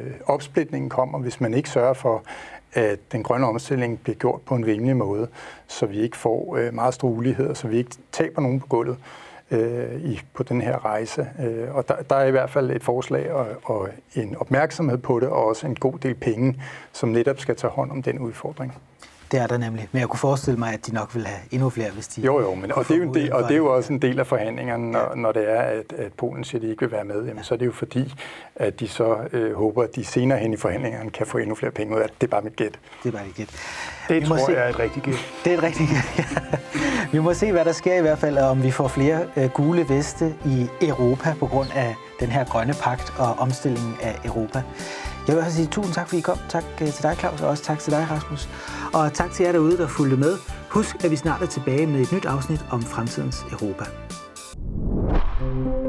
opsplitningen 0.53 0.91
kommer, 0.91 1.19
hvis 1.19 1.41
man 1.41 1.55
ikke 1.55 1.69
sørger 1.69 1.93
for, 1.93 2.23
at 2.73 2.99
den 3.13 3.23
grønne 3.23 3.47
omstilling 3.47 4.01
bliver 4.03 4.17
gjort 4.17 4.41
på 4.41 4.55
en 4.55 4.67
rimelig 4.67 4.97
måde, 4.97 5.29
så 5.67 5.87
vi 5.87 5.97
ikke 6.01 6.17
får 6.17 6.57
øh, 6.57 6.75
meget 6.75 6.95
store 6.95 7.13
uligheder, 7.13 7.55
så 7.55 7.69
vi 7.69 7.79
ikke 7.79 7.91
taber 8.13 8.43
nogen 8.43 8.61
på 8.61 8.67
gulvet 8.67 8.97
øh, 9.51 10.05
i, 10.05 10.21
på 10.35 10.43
den 10.43 10.61
her 10.61 10.85
rejse. 10.85 11.29
Øh, 11.43 11.75
og 11.75 11.89
der, 11.89 11.95
der 12.03 12.17
er 12.17 12.25
i 12.25 12.31
hvert 12.31 12.51
fald 12.51 12.71
et 12.71 12.83
forslag 12.83 13.33
og, 13.33 13.47
og 13.65 13.89
en 14.15 14.37
opmærksomhed 14.37 14.99
på 14.99 15.21
det, 15.21 15.29
og 15.29 15.47
også 15.47 15.67
en 15.67 15.75
god 15.75 15.99
del 15.99 16.15
penge, 16.15 16.63
som 16.93 17.09
netop 17.09 17.39
skal 17.39 17.57
tage 17.57 17.71
hånd 17.71 17.91
om 17.91 18.03
den 18.03 18.19
udfordring. 18.19 18.75
Det 19.33 19.41
er 19.41 19.47
der 19.47 19.59
nemlig. 19.59 19.89
Men 19.93 20.01
jeg 20.01 20.09
kunne 20.09 20.19
forestille 20.19 20.59
mig, 20.59 20.73
at 20.73 20.87
de 20.87 20.95
nok 20.95 21.15
vil 21.15 21.27
have 21.27 21.41
endnu 21.51 21.71
flere, 21.71 21.91
hvis 21.91 22.09
de... 22.09 22.21
Jo, 22.21 22.41
jo, 22.41 22.55
men, 22.55 22.73
og, 22.73 22.89
det 22.89 22.95
er 22.95 22.99
jo 22.99 23.03
en 23.03 23.15
del, 23.15 23.33
og 23.33 23.43
det 23.43 23.51
er 23.51 23.57
jo 23.57 23.75
også 23.77 23.93
en 23.93 24.03
del 24.03 24.21
af 24.21 24.27
forhandlingerne, 24.27 24.91
når, 24.91 24.99
ja. 24.99 25.15
når 25.15 25.33
det 25.33 25.51
er, 25.51 25.61
at, 25.61 25.93
at 25.99 26.13
Polen 26.13 26.45
siger, 26.45 26.59
at 26.59 26.63
de 26.63 26.71
ikke 26.71 26.81
vil 26.81 26.93
være 26.93 27.05
med. 27.05 27.17
Jamen, 27.17 27.37
ja. 27.37 27.43
så 27.43 27.55
er 27.55 27.59
det 27.59 27.67
jo 27.67 27.73
fordi, 27.73 28.15
at 28.57 28.81
de 28.81 28.89
så 28.89 29.17
øh, 29.33 29.55
håber, 29.55 29.83
at 29.83 29.97
de 29.97 30.05
senere 30.05 30.39
hen 30.39 30.53
i 30.53 30.57
forhandlingerne 30.57 31.11
kan 31.11 31.27
få 31.27 31.39
endnu 31.39 31.55
flere 31.55 31.73
penge 31.73 31.97
ud 31.97 32.01
af 32.01 32.09
det. 32.09 32.21
Det 32.21 32.27
er 32.27 32.31
bare 32.31 32.43
mit 32.43 32.57
gæt. 32.57 32.79
Det 33.03 33.09
er 33.09 33.13
bare 33.13 33.27
mit 33.27 33.35
gæt. 33.35 33.51
Det 34.09 34.23
vi 34.23 34.27
tror 34.27 34.37
se... 34.37 34.53
jeg 34.53 34.65
er 34.65 34.69
et 34.69 34.79
rigtigt 34.79 35.05
gæt. 35.05 35.15
Det 35.45 35.53
er 35.53 35.57
et 35.57 35.63
rigtigt 35.63 35.91
gæt, 35.91 36.19
ja. 36.19 36.25
Vi 37.13 37.19
må 37.19 37.35
se, 37.35 37.53
hvad 37.53 37.65
der 37.65 37.73
sker 37.73 37.95
i 37.95 38.01
hvert 38.01 38.19
fald, 38.19 38.39
om 38.39 38.63
vi 38.63 38.71
får 38.71 38.89
flere 38.89 39.27
øh, 39.37 39.49
gule 39.49 39.89
veste 39.89 40.35
i 40.45 40.67
Europa 40.83 41.35
på 41.41 41.47
grund 41.47 41.69
af 41.75 41.95
den 42.21 42.29
her 42.29 42.45
grønne 42.45 42.75
pagt 42.83 43.13
og 43.19 43.35
omstillingen 43.39 43.97
af 44.03 44.21
Europa. 44.25 44.63
Jeg 45.27 45.37
vil 45.37 45.45
også 45.45 45.57
sige 45.57 45.67
tusind 45.67 45.95
tak, 45.95 46.09
fordi 46.09 46.19
I 46.19 46.23
kom. 46.23 46.39
Tak 46.49 46.65
øh, 46.81 46.93
til 46.93 47.03
dig, 47.03 47.17
Claus, 47.19 47.41
og 47.41 47.49
også 47.49 47.63
tak 47.63 47.79
til 47.79 47.93
dig, 47.93 48.07
Rasmus. 48.11 48.49
Og 48.95 49.13
tak 49.13 49.33
til 49.33 49.45
jer 49.45 49.53
derude, 49.53 49.77
der 49.77 49.87
fulgte 49.89 50.17
med. 50.17 50.37
Husk, 50.71 51.05
at 51.05 51.11
vi 51.11 51.17
snart 51.17 51.43
er 51.43 51.47
tilbage 51.47 51.87
med 51.87 52.01
et 52.01 52.13
nyt 52.13 52.25
afsnit 52.25 52.65
om 52.71 52.83
fremtidens 52.83 53.45
Europa. 53.53 53.85
thank 55.43 55.67
you 55.67 55.82